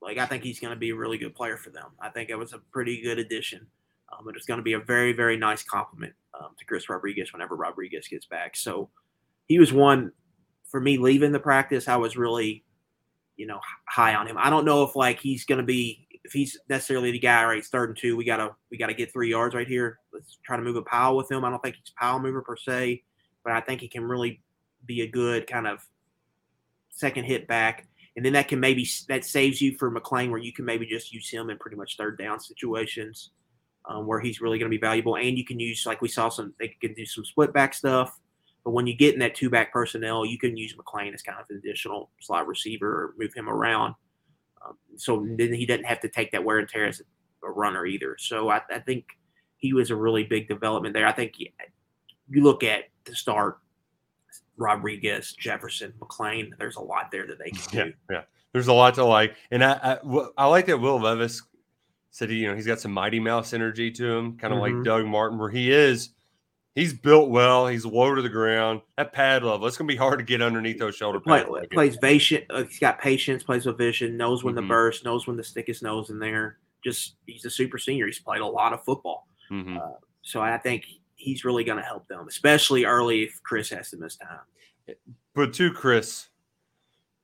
like 0.00 0.18
I 0.18 0.26
think 0.26 0.42
he's 0.44 0.60
gonna 0.60 0.76
be 0.76 0.90
a 0.90 0.96
really 0.96 1.18
good 1.18 1.34
player 1.34 1.56
for 1.56 1.70
them. 1.70 1.90
I 2.00 2.08
think 2.10 2.30
it 2.30 2.36
was 2.36 2.52
a 2.52 2.58
pretty 2.58 3.00
good 3.02 3.18
addition. 3.18 3.66
Um, 4.12 4.26
and 4.26 4.36
it's 4.36 4.46
going 4.46 4.58
to 4.58 4.64
be 4.64 4.72
a 4.72 4.80
very, 4.80 5.12
very 5.12 5.36
nice 5.36 5.62
compliment 5.62 6.12
um, 6.34 6.48
to 6.58 6.64
Chris 6.64 6.88
Rodriguez 6.88 7.32
whenever 7.32 7.54
Rodriguez 7.54 8.08
gets 8.08 8.26
back. 8.26 8.56
So 8.56 8.90
he 9.46 9.58
was 9.60 9.72
one 9.72 10.10
for 10.64 10.80
me 10.80 10.98
leaving 10.98 11.32
the 11.32 11.38
practice. 11.38 11.86
I 11.86 11.94
was 11.94 12.16
really, 12.16 12.64
you 13.36 13.46
know, 13.46 13.60
high 13.86 14.16
on 14.16 14.26
him. 14.26 14.36
I 14.36 14.50
don't 14.50 14.64
know 14.64 14.82
if 14.82 14.96
like 14.96 15.20
he's 15.20 15.44
going 15.44 15.60
to 15.60 15.64
be 15.64 16.08
if 16.24 16.32
he's 16.32 16.58
necessarily 16.68 17.10
the 17.10 17.18
guy. 17.18 17.44
Right, 17.44 17.58
it's 17.58 17.68
third 17.68 17.90
and 17.90 17.98
two. 17.98 18.16
We 18.16 18.24
gotta 18.24 18.54
we 18.70 18.76
gotta 18.76 18.94
get 18.94 19.12
three 19.12 19.30
yards 19.30 19.54
right 19.54 19.68
here. 19.68 19.98
Let's 20.12 20.38
try 20.42 20.56
to 20.56 20.62
move 20.62 20.76
a 20.76 20.82
pile 20.82 21.16
with 21.16 21.30
him. 21.30 21.44
I 21.44 21.50
don't 21.50 21.62
think 21.62 21.76
he's 21.76 21.92
a 21.96 22.00
pile 22.00 22.18
mover 22.18 22.42
per 22.42 22.56
se, 22.56 23.02
but 23.44 23.52
I 23.52 23.60
think 23.60 23.80
he 23.80 23.88
can 23.88 24.04
really 24.04 24.40
be 24.86 25.02
a 25.02 25.06
good 25.06 25.46
kind 25.46 25.66
of 25.66 25.86
second 26.90 27.24
hit 27.24 27.46
back. 27.46 27.86
And 28.16 28.24
then 28.24 28.32
that 28.32 28.48
can 28.48 28.60
maybe 28.60 28.86
that 29.08 29.24
saves 29.24 29.60
you 29.60 29.76
for 29.78 29.90
McClain, 29.90 30.30
where 30.30 30.40
you 30.40 30.52
can 30.52 30.64
maybe 30.64 30.86
just 30.86 31.12
use 31.12 31.30
him 31.30 31.48
in 31.48 31.58
pretty 31.58 31.76
much 31.76 31.96
third 31.96 32.18
down 32.18 32.40
situations 32.40 33.30
um, 33.86 34.06
where 34.06 34.20
he's 34.20 34.40
really 34.40 34.58
going 34.58 34.70
to 34.70 34.76
be 34.76 34.80
valuable. 34.80 35.16
And 35.16 35.38
you 35.38 35.44
can 35.44 35.58
use, 35.58 35.86
like 35.86 36.02
we 36.02 36.08
saw, 36.08 36.28
some 36.28 36.54
they 36.58 36.68
can 36.68 36.94
do 36.94 37.06
some 37.06 37.24
split 37.24 37.52
back 37.52 37.74
stuff. 37.74 38.18
But 38.64 38.72
when 38.72 38.86
you 38.86 38.94
get 38.94 39.14
in 39.14 39.20
that 39.20 39.34
two 39.34 39.48
back 39.48 39.72
personnel, 39.72 40.26
you 40.26 40.38
can 40.38 40.56
use 40.56 40.74
McClain 40.74 41.14
as 41.14 41.22
kind 41.22 41.38
of 41.38 41.46
an 41.48 41.56
additional 41.56 42.10
slot 42.20 42.46
receiver 42.46 42.86
or 42.88 43.14
move 43.18 43.32
him 43.32 43.48
around. 43.48 43.94
Um, 44.66 44.76
so 44.96 45.26
then 45.36 45.52
he 45.54 45.66
doesn't 45.66 45.84
have 45.86 46.00
to 46.00 46.08
take 46.08 46.32
that 46.32 46.44
wear 46.44 46.58
and 46.58 46.68
tear 46.68 46.86
as 46.86 47.00
a 47.42 47.50
runner 47.50 47.86
either. 47.86 48.16
So 48.18 48.50
I, 48.50 48.60
I 48.70 48.78
think 48.80 49.06
he 49.56 49.72
was 49.72 49.90
a 49.90 49.96
really 49.96 50.24
big 50.24 50.48
development 50.48 50.94
there. 50.94 51.06
I 51.06 51.12
think 51.12 51.38
you, 51.38 51.48
you 52.28 52.42
look 52.42 52.62
at 52.62 52.84
the 53.04 53.14
start 53.14 53.58
Rodriguez, 54.56 55.32
Jefferson, 55.32 55.92
McClain. 56.00 56.50
There's 56.58 56.76
a 56.76 56.82
lot 56.82 57.10
there 57.10 57.26
that 57.26 57.38
they 57.38 57.50
can 57.50 57.60
Yeah, 57.72 57.84
do. 57.84 57.92
yeah. 58.10 58.22
There's 58.52 58.68
a 58.68 58.72
lot 58.72 58.94
to 58.94 59.04
like, 59.04 59.36
and 59.50 59.64
I 59.64 59.98
I 60.36 60.46
like 60.46 60.66
that 60.66 60.78
Will 60.78 61.00
Levis 61.00 61.42
said 62.10 62.28
he, 62.30 62.36
you 62.36 62.48
know 62.48 62.54
he's 62.56 62.66
got 62.66 62.80
some 62.80 62.92
Mighty 62.92 63.20
Mouse 63.20 63.52
energy 63.54 63.90
to 63.92 64.12
him, 64.12 64.36
kind 64.36 64.52
of 64.52 64.58
Mhm. 64.58 64.76
like 64.78 64.84
Doug 64.84 65.06
Martin, 65.06 65.38
where 65.38 65.48
he 65.50 65.70
is. 65.70 66.10
He's 66.74 66.92
built 66.92 67.30
well. 67.30 67.66
He's 67.66 67.84
low 67.84 68.14
to 68.14 68.22
the 68.22 68.28
ground. 68.28 68.80
That 68.96 69.12
pad 69.12 69.42
level, 69.42 69.66
it's 69.66 69.76
gonna 69.76 69.88
be 69.88 69.96
hard 69.96 70.18
to 70.20 70.24
get 70.24 70.40
underneath 70.40 70.78
those 70.78 70.94
shoulder 70.96 71.18
pads. 71.20 71.48
it. 71.62 71.70
plays 71.70 71.96
patient. 71.96 72.44
Uh, 72.48 72.64
he's 72.64 72.78
got 72.78 73.00
patience. 73.00 73.42
Plays 73.42 73.66
with 73.66 73.76
vision. 73.76 74.16
Knows 74.16 74.44
when 74.44 74.54
Mhm. 74.54 74.62
to 74.62 74.68
burst. 74.68 75.04
Knows 75.04 75.26
when 75.26 75.36
to 75.36 75.42
stick 75.44 75.66
his 75.66 75.82
nose 75.82 76.10
in 76.10 76.18
there. 76.20 76.58
Just 76.84 77.16
he's 77.26 77.44
a 77.44 77.50
super 77.50 77.76
senior. 77.76 78.06
He's 78.06 78.20
played 78.20 78.40
a 78.40 78.46
lot 78.46 78.72
of 78.72 78.84
football. 78.84 79.26
Mhm. 79.50 79.78
Uh, 79.78 79.96
so 80.22 80.40
I 80.40 80.56
think 80.58 80.84
he's 81.16 81.44
really 81.44 81.64
going 81.64 81.76
to 81.76 81.84
help 81.84 82.06
them, 82.08 82.26
especially 82.28 82.84
early 82.86 83.24
if 83.24 83.42
Chris 83.42 83.68
has 83.70 83.90
to 83.90 83.98
miss 83.98 84.16
time. 84.16 84.38
But 85.34 85.52
to 85.54 85.70
Chris, 85.72 86.28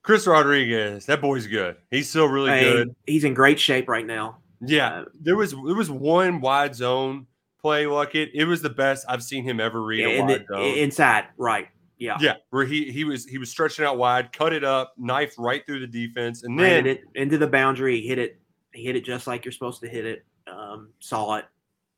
Chris 0.02 0.26
Rodriguez, 0.26 1.06
that 1.06 1.20
boy's 1.22 1.46
good. 1.46 1.76
He's 1.90 2.10
still 2.10 2.28
really 2.28 2.50
Hey, 2.50 2.72
good. 2.72 2.96
He's 3.06 3.24
in 3.24 3.32
great 3.32 3.58
shape 3.58 3.88
right 3.88 4.04
now. 4.04 4.38
Yeah, 4.60 5.04
there 5.14 5.36
was 5.36 5.52
there 5.52 5.74
was 5.74 5.90
one 5.90 6.40
wide 6.40 6.74
zone 6.74 7.26
play 7.66 7.86
like 7.86 8.14
it. 8.14 8.30
It 8.32 8.44
was 8.44 8.62
the 8.62 8.70
best 8.70 9.04
I've 9.08 9.22
seen 9.22 9.42
him 9.42 9.58
ever 9.58 9.82
read 9.82 10.04
a 10.04 10.22
wide 10.22 10.78
inside, 10.78 11.24
right? 11.36 11.68
Yeah. 11.98 12.16
Yeah, 12.20 12.34
where 12.50 12.64
he 12.64 12.92
he 12.92 13.04
was 13.04 13.26
he 13.26 13.38
was 13.38 13.50
stretching 13.50 13.84
out 13.84 13.98
wide, 13.98 14.32
cut 14.32 14.52
it 14.52 14.62
up, 14.62 14.94
knife 14.96 15.34
right 15.38 15.64
through 15.66 15.80
the 15.80 15.86
defense, 15.86 16.44
and 16.44 16.58
then 16.58 16.86
it 16.86 17.02
into 17.14 17.38
the 17.38 17.46
boundary. 17.46 18.00
Hit 18.00 18.18
it. 18.18 18.38
Hit 18.72 18.94
it 18.94 19.04
just 19.04 19.26
like 19.26 19.44
you're 19.44 19.52
supposed 19.52 19.80
to 19.80 19.88
hit 19.88 20.04
it. 20.04 20.24
Um, 20.46 20.90
saw 21.00 21.36
it. 21.36 21.46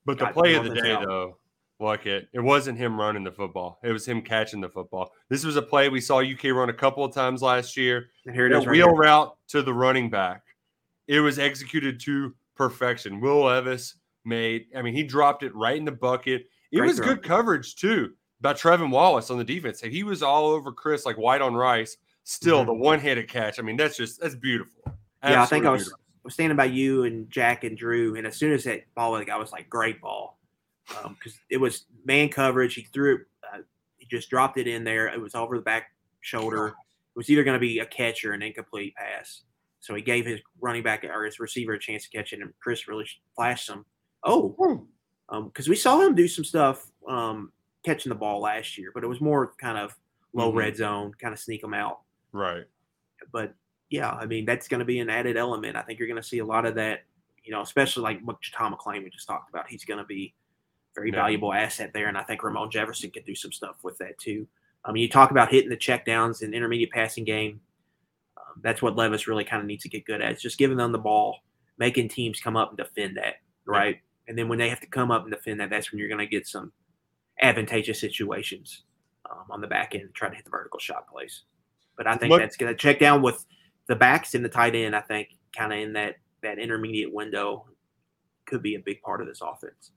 but 0.07 0.19
the 0.19 0.29
play 0.29 0.55
of 0.55 0.65
the 0.65 0.71
day 0.71 0.95
south. 0.95 1.05
though, 1.05 1.37
like 1.81 2.07
it, 2.07 2.29
it 2.33 2.41
wasn't 2.41 2.79
him 2.79 2.99
running 2.99 3.25
the 3.25 3.33
football. 3.33 3.79
It 3.83 3.93
was 3.93 4.07
him 4.07 4.23
catching 4.23 4.61
the 4.61 4.69
football. 4.69 5.11
This 5.29 5.45
was 5.45 5.57
a 5.57 5.63
play 5.63 5.89
we 5.89 6.01
saw 6.01 6.21
UK 6.21 6.45
run 6.45 6.71
a 6.71 6.75
couple 6.75 7.05
of 7.05 7.13
times 7.13 7.43
last 7.43 7.77
year. 7.77 8.09
And 8.25 8.35
here 8.35 8.47
it 8.47 8.53
is 8.53 8.67
right 8.67 8.73
wheel 8.73 8.87
here. 8.87 8.97
route 8.97 9.37
to 9.49 9.63
the 9.63 9.75
running 9.75 10.09
back. 10.09 10.43
It 11.09 11.21
was 11.21 11.39
executed 11.39 12.01
to 12.01 12.35
perfection. 12.57 13.21
Will 13.21 13.45
Levis 13.45 13.97
made. 14.29 14.67
I 14.77 14.83
mean, 14.83 14.95
he 14.95 15.03
dropped 15.03 15.43
it 15.43 15.55
right 15.55 15.77
in 15.77 15.85
the 15.85 15.93
bucket. 15.93 16.47
It 16.71 16.77
Great 16.79 16.89
was 16.89 16.97
throw. 16.99 17.07
good 17.07 17.23
coverage 17.23 17.77
too 17.77 18.13
by 18.41 18.53
Trevin 18.53 18.91
Wallace 18.91 19.31
on 19.31 19.39
the 19.39 19.45
defense. 19.45 19.81
He 19.81 20.03
was 20.05 20.23
all 20.23 20.47
over 20.47 20.71
Chris 20.71 21.07
like 21.07 21.17
white 21.17 21.41
on 21.41 21.55
rice. 21.55 21.97
Still, 22.25 22.63
Mhm. 22.63 22.67
the 22.67 22.75
one-handed 22.75 23.27
catch. 23.29 23.59
I 23.59 23.63
mean, 23.63 23.77
that's 23.79 23.97
just 23.97 24.21
that's 24.21 24.35
beautiful. 24.35 24.83
Yeah, 25.25 25.43
I 25.43 25.47
think 25.47 25.65
I 25.65 25.71
was, 25.71 25.85
beautiful. 25.85 26.01
was 26.25 26.35
standing 26.35 26.57
by 26.57 26.67
you 26.67 27.05
and 27.05 27.29
Jack 27.31 27.65
and 27.65 27.77
Drew, 27.77 28.17
and 28.17 28.27
as 28.27 28.37
soon 28.37 28.53
as 28.53 28.65
that 28.65 28.83
ball 28.95 29.13
went, 29.13 29.31
I 29.31 29.37
was 29.39 29.51
like, 29.51 29.69
"Great 29.71 30.01
ball," 30.03 30.39
because 30.87 31.39
it 31.51 31.57
was 31.57 31.87
man 32.05 32.29
coverage. 32.29 32.75
He 32.75 32.83
threw 32.83 33.15
it. 33.17 33.21
Uh, 33.51 33.63
he 33.97 34.07
just 34.07 34.29
dropped 34.29 34.59
it 34.59 34.69
in 34.69 34.85
there. 34.85 35.09
It 35.09 35.19
was 35.21 35.35
over 35.35 35.57
the 35.57 35.63
back 35.63 35.91
shoulder. 36.21 36.69
It 36.69 36.75
was 37.17 37.31
either 37.31 37.45
going 37.45 37.57
to 37.57 37.61
be 37.61 37.79
a 37.79 37.87
catch 37.87 38.25
or 38.27 38.35
an 38.35 38.43
incomplete 38.43 38.95
pass. 38.95 39.43
So 39.81 39.95
he 39.95 40.03
gave 40.03 40.27
his 40.27 40.41
running 40.61 40.83
back 40.83 41.05
or 41.05 41.25
his 41.25 41.41
receiver 41.41 41.73
a 41.73 41.79
chance 41.79 42.03
to 42.07 42.11
catch 42.11 42.33
it, 42.35 42.41
and 42.43 42.53
Chris 42.61 42.87
really 42.89 43.09
flashed 43.35 43.65
some. 43.67 43.87
Oh, 44.25 44.87
because 45.45 45.69
we 45.69 45.77
saw 45.77 46.01
him 46.01 46.15
do 46.15 46.27
some 46.29 46.45
stuff 46.45 46.91
um, 47.07 47.53
catching 47.85 48.11
the 48.11 48.17
ball 48.17 48.41
last 48.41 48.77
year, 48.79 48.91
but 48.95 49.05
it 49.05 49.07
was 49.07 49.21
more 49.21 49.53
kind 49.61 49.79
of 49.79 49.97
low 50.35 50.53
Mhm. 50.53 50.57
red 50.57 50.77
zone, 50.77 51.13
kind 51.15 51.33
of 51.33 51.41
sneak 51.41 51.61
them 51.63 51.75
out 51.75 52.01
Right. 52.33 52.65
but 53.33 53.55
yeah, 53.91 54.11
I 54.13 54.27
mean 54.27 54.45
that's 54.45 54.69
going 54.69 54.81
to 54.81 54.85
be 54.85 54.99
an 55.01 55.09
added 55.09 55.37
element. 55.37 55.77
I 55.77 55.83
think 55.83 55.99
you're 55.99 56.09
going 56.09 56.21
to 56.21 56.29
see 56.29 56.39
a 56.41 56.45
lot 56.45 56.67
of 56.67 56.75
that. 56.75 57.05
You 57.45 57.53
know, 57.53 57.63
especially 57.63 58.03
like 58.03 58.21
what 58.23 58.37
JuTahn 58.43 58.77
McClain 58.77 59.03
we 59.03 59.09
just 59.11 59.27
talked 59.27 59.49
about. 59.49 59.67
He's 59.69 59.85
going 59.87 59.97
to 59.99 60.05
be 60.05 60.35
a 60.93 60.95
very 60.95 61.11
Yeah. 61.11 61.17
valuable 61.17 61.55
asset 61.55 61.93
there, 61.95 62.09
and 62.09 62.19
I 62.19 62.23
think 62.23 62.43
Ramon 62.43 62.71
Jefferson 62.71 63.11
could 63.11 63.25
do 63.25 63.35
some 63.35 63.53
stuff 63.53 63.83
with 63.83 63.97
that 63.99 64.19
too. 64.19 64.47
I 64.85 64.93
mean, 64.93 65.03
you 65.03 65.09
talk 65.09 65.31
about 65.31 65.51
hitting 65.51 65.71
the 65.71 65.77
checkdowns 65.77 66.43
and 66.43 66.53
intermediate 66.55 66.91
passing 66.91 67.25
game. 67.25 67.61
Um, 68.37 68.61
that's 68.63 68.83
what 68.83 68.97
Levis 68.97 69.27
really 69.27 69.45
kind 69.45 69.61
of 69.61 69.67
needs 69.67 69.83
to 69.85 69.89
get 69.89 70.05
good 70.05 70.21
at. 70.21 70.33
It's 70.33 70.43
just 70.43 70.59
giving 70.59 70.77
them 70.77 70.93
the 70.93 70.99
ball, 70.99 71.39
making 71.79 72.09
teams 72.09 72.41
come 72.41 72.57
up 72.57 72.69
and 72.69 72.77
defend 72.77 73.17
that, 73.17 73.37
right? 73.65 74.01
And 74.29 74.37
then 74.37 74.49
when 74.49 74.59
they 74.59 74.69
have 74.69 74.81
to 74.81 74.87
come 74.87 75.11
up 75.11 75.23
and 75.23 75.33
defend 75.33 75.61
that, 75.61 75.71
that's 75.71 75.91
when 75.91 75.99
you're 75.99 76.09
going 76.09 76.19
to 76.19 76.27
get 76.27 76.47
some 76.47 76.73
advantageous 77.41 77.99
situations 77.99 78.85
um, 79.31 79.45
on 79.51 79.61
the 79.61 79.67
back 79.67 79.95
end, 79.95 80.11
trying 80.15 80.33
to 80.33 80.37
hit 80.37 80.45
the 80.45 80.51
vertical 80.51 80.79
shot 80.79 81.09
plays. 81.09 81.43
But 81.97 82.07
I 82.07 82.17
think 82.17 82.37
that's 82.37 82.57
going 82.57 82.73
to 82.73 82.79
check 82.79 83.01
down 83.01 83.23
with 83.23 83.45
the 83.89 83.97
backs 83.97 84.35
and 84.35 84.45
the 84.45 84.49
tight 84.49 84.75
end. 84.75 84.95
I 84.95 85.01
think 85.01 85.31
kind 85.57 85.73
of 85.73 85.79
in 85.79 85.93
that 85.95 86.17
that 86.43 86.59
intermediate 86.59 87.13
window 87.13 87.67
could 88.47 88.63
be 88.63 88.77
a 88.77 88.79
big 88.79 89.03
part 89.03 89.21
of 89.21 89.27
this 89.27 89.41
offense. 89.41 89.91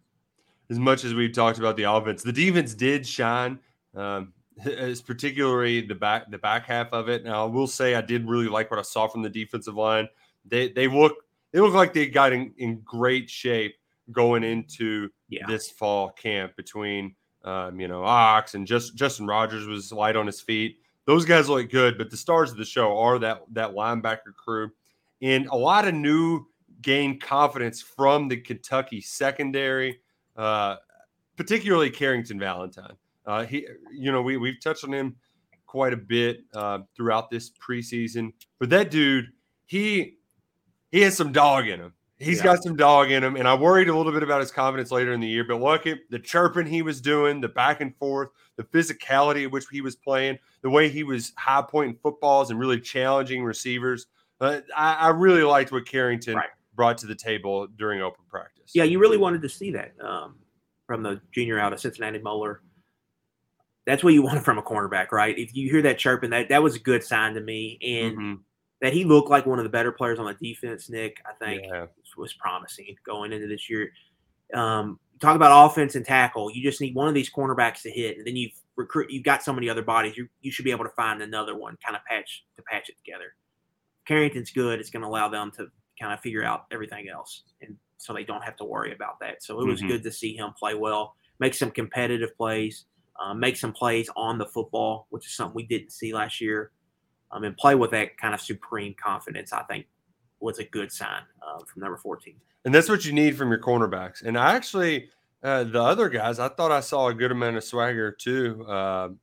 as 0.69 0.79
much 0.79 1.03
as 1.03 1.13
we've 1.13 1.33
talked 1.33 1.59
about 1.59 1.77
the 1.77 1.83
offense, 1.83 2.23
the 2.23 2.31
defense 2.31 2.73
did 2.73 3.05
shine. 3.05 3.59
Um, 3.95 4.33
as 4.65 5.01
particularly 5.01 5.81
the 5.81 5.95
back 5.95 6.29
the 6.29 6.37
back 6.37 6.65
half 6.65 6.91
of 6.91 7.09
it. 7.09 7.23
Now 7.23 7.45
I 7.45 7.49
will 7.49 7.67
say 7.67 7.95
I 7.95 8.01
did 8.01 8.27
really 8.27 8.47
like 8.47 8.69
what 8.69 8.79
I 8.79 8.83
saw 8.83 9.07
from 9.07 9.21
the 9.21 9.29
defensive 9.29 9.75
line. 9.75 10.07
They 10.45 10.69
they 10.69 10.87
look 10.87 11.15
they 11.51 11.59
look 11.59 11.73
like 11.73 11.93
they 11.93 12.07
got 12.07 12.33
in, 12.33 12.53
in 12.57 12.81
great 12.81 13.29
shape 13.29 13.75
going 14.11 14.43
into 14.43 15.09
Yeah. 15.29 15.45
this 15.47 15.69
fall 15.69 16.09
camp 16.11 16.55
between 16.55 17.15
um, 17.43 17.79
you 17.79 17.87
know 17.87 18.03
Ox 18.03 18.53
and 18.55 18.67
just 18.67 18.95
Justin 18.95 19.25
Rogers 19.27 19.65
was 19.67 19.91
light 19.91 20.15
on 20.15 20.25
his 20.27 20.41
feet. 20.41 20.77
Those 21.05 21.25
guys 21.25 21.49
look 21.49 21.69
good, 21.71 21.97
but 21.97 22.09
the 22.11 22.17
stars 22.17 22.51
of 22.51 22.57
the 22.57 22.65
show 22.65 22.97
are 22.97 23.17
that 23.19 23.41
that 23.53 23.71
linebacker 23.71 24.35
crew, 24.35 24.71
and 25.21 25.47
a 25.47 25.55
lot 25.55 25.87
of 25.87 25.93
new 25.95 26.45
gained 26.81 27.21
confidence 27.21 27.81
from 27.81 28.27
the 28.27 28.37
Kentucky 28.37 29.01
secondary, 29.01 29.99
uh, 30.35 30.75
particularly 31.37 31.89
Carrington 31.89 32.39
Valentine. 32.39 32.95
Uh, 33.25 33.45
he, 33.45 33.67
you 33.91 34.11
know, 34.11 34.21
we 34.21 34.37
we've 34.37 34.59
touched 34.61 34.83
on 34.83 34.93
him 34.93 35.15
quite 35.65 35.93
a 35.93 35.97
bit 35.97 36.43
uh, 36.53 36.79
throughout 36.95 37.29
this 37.31 37.49
preseason, 37.51 38.33
but 38.59 38.69
that 38.69 38.91
dude, 38.91 39.27
he 39.65 40.17
he 40.91 41.01
has 41.01 41.15
some 41.15 41.31
dog 41.31 41.67
in 41.67 41.79
him. 41.79 41.93
He's 42.21 42.37
Yeah. 42.37 42.43
got 42.43 42.63
some 42.63 42.75
dog 42.75 43.09
in 43.11 43.23
him, 43.23 43.35
and 43.35 43.47
I 43.47 43.55
worried 43.55 43.89
a 43.89 43.95
little 43.95 44.11
bit 44.11 44.23
about 44.23 44.41
his 44.41 44.51
confidence 44.51 44.91
later 44.91 45.11
in 45.13 45.19
the 45.19 45.27
year. 45.27 45.43
But 45.43 45.59
look 45.59 45.87
at 45.87 45.99
the 46.09 46.19
chirping 46.19 46.67
he 46.67 46.81
was 46.81 47.01
doing, 47.01 47.41
the 47.41 47.47
back 47.49 47.81
and 47.81 47.95
forth, 47.97 48.29
the 48.57 48.63
physicality 48.63 49.45
at 49.45 49.51
which 49.51 49.65
he 49.71 49.81
was 49.81 49.95
playing, 49.95 50.37
the 50.61 50.69
way 50.69 50.87
he 50.89 51.03
was 51.03 51.33
high 51.37 51.63
pointing 51.67 51.97
footballs 52.01 52.51
and 52.51 52.59
really 52.59 52.79
challenging 52.79 53.43
receivers. 53.43 54.07
Uh, 54.39 54.61
I, 54.75 54.93
I 54.93 55.09
really 55.09 55.43
liked 55.43 55.71
what 55.71 55.85
Carrington 55.85 56.35
Right. 56.35 56.49
brought 56.75 56.97
to 56.99 57.07
the 57.07 57.15
table 57.15 57.67
during 57.67 58.01
open 58.01 58.23
practice. 58.29 58.71
Yeah, 58.73 58.83
you 58.83 58.99
really 58.99 59.17
wanted 59.17 59.41
to 59.41 59.49
see 59.49 59.71
that 59.71 59.93
um, 59.99 60.35
from 60.87 61.03
the 61.03 61.21
junior 61.31 61.59
out 61.59 61.73
of 61.73 61.79
Cincinnati 61.79 62.19
Moeller. 62.19 62.61
That's 63.85 64.03
what 64.03 64.13
you 64.13 64.21
wanted 64.23 64.43
from 64.43 64.57
a 64.57 64.61
cornerback, 64.63 65.11
right? 65.11 65.37
If 65.37 65.55
you 65.55 65.69
hear 65.71 65.81
that 65.83 65.97
chirping, 65.97 66.29
that 66.31 66.49
that 66.49 66.61
was 66.61 66.75
a 66.75 66.79
good 66.79 67.03
sign 67.03 67.33
to 67.33 67.41
me, 67.41 67.77
and 67.81 68.17
Mhm. 68.17 68.39
That 68.81 68.93
he 68.93 69.03
looked 69.05 69.29
like 69.29 69.45
one 69.45 69.59
of 69.59 69.63
the 69.63 69.69
better 69.69 69.91
players 69.91 70.19
on 70.19 70.25
the 70.25 70.33
defense. 70.33 70.89
Nick, 70.89 71.21
I 71.25 71.33
think, 71.33 71.63
Yeah. 71.63 71.87
was 72.17 72.33
promising 72.33 72.95
going 73.05 73.31
into 73.31 73.47
this 73.47 73.69
year. 73.69 73.91
Um, 74.53 74.99
talk 75.19 75.35
about 75.35 75.65
offense 75.71 75.95
and 75.95 76.05
tackle. 76.05 76.51
You 76.51 76.61
just 76.63 76.81
need 76.81 76.93
one 76.95 77.07
of 77.07 77.13
these 77.13 77.31
cornerbacks 77.31 77.83
to 77.83 77.91
hit, 77.91 78.17
and 78.17 78.27
then 78.27 78.35
you've 78.35 78.51
recruit. 78.75 79.11
You've 79.11 79.23
got 79.23 79.43
so 79.43 79.53
many 79.53 79.69
other 79.69 79.81
bodies. 79.83 80.17
You 80.17 80.27
you 80.41 80.51
should 80.51 80.65
be 80.65 80.71
able 80.71 80.83
to 80.85 80.91
find 80.91 81.21
another 81.21 81.55
one, 81.55 81.77
kind 81.85 81.95
of 81.95 82.03
patch 82.05 82.45
to 82.57 82.63
patch 82.63 82.89
it 82.89 82.97
together. 82.97 83.35
Carrington's 84.05 84.51
good. 84.51 84.79
It's 84.79 84.89
going 84.89 85.03
to 85.03 85.07
allow 85.07 85.29
them 85.29 85.51
to 85.51 85.67
kind 85.99 86.11
of 86.13 86.19
figure 86.19 86.43
out 86.43 86.65
everything 86.71 87.07
else, 87.07 87.43
and 87.61 87.77
so 87.97 88.13
they 88.13 88.23
don't 88.23 88.43
have 88.43 88.55
to 88.57 88.65
worry 88.65 88.91
about 88.93 89.19
that. 89.19 89.43
So 89.43 89.61
it 89.61 89.67
was 89.67 89.81
Mhm. 89.81 89.87
good 89.89 90.03
to 90.03 90.11
see 90.11 90.35
him 90.35 90.51
play 90.57 90.73
well, 90.73 91.15
make 91.39 91.53
some 91.53 91.69
competitive 91.69 92.35
plays, 92.35 92.85
uh, 93.19 93.33
make 93.35 93.55
some 93.55 93.71
plays 93.71 94.09
on 94.15 94.39
the 94.39 94.47
football, 94.47 95.05
which 95.11 95.27
is 95.27 95.35
something 95.35 95.53
we 95.55 95.67
didn't 95.67 95.91
see 95.91 96.11
last 96.13 96.41
year, 96.41 96.71
um, 97.31 97.43
and 97.43 97.55
play 97.57 97.75
with 97.75 97.91
that 97.91 98.17
kind 98.17 98.33
of 98.33 98.41
supreme 98.41 98.93
confidence. 99.01 99.53
I 99.53 99.63
think 99.63 99.87
was 100.39 100.59
a 100.59 100.63
good 100.65 100.91
sign 100.91 101.21
uh, 101.45 101.59
from 101.65 101.81
number 101.81 101.97
fourteen. 101.97 102.35
And 102.65 102.73
that's 102.73 102.89
what 102.89 103.05
you 103.05 103.11
need 103.13 103.35
from 103.37 103.49
your 103.49 103.59
cornerbacks. 103.59 104.21
And 104.23 104.37
I 104.37 104.53
actually, 104.55 105.09
uh, 105.43 105.63
the 105.63 105.81
other 105.81 106.09
guys, 106.09 106.37
I 106.39 106.47
thought 106.47 106.71
I 106.71 106.79
saw 106.81 107.07
a 107.07 107.13
good 107.13 107.31
amount 107.31 107.57
of 107.57 107.63
swagger 107.63 108.11
too. 108.11 108.63
Um, 108.67 109.19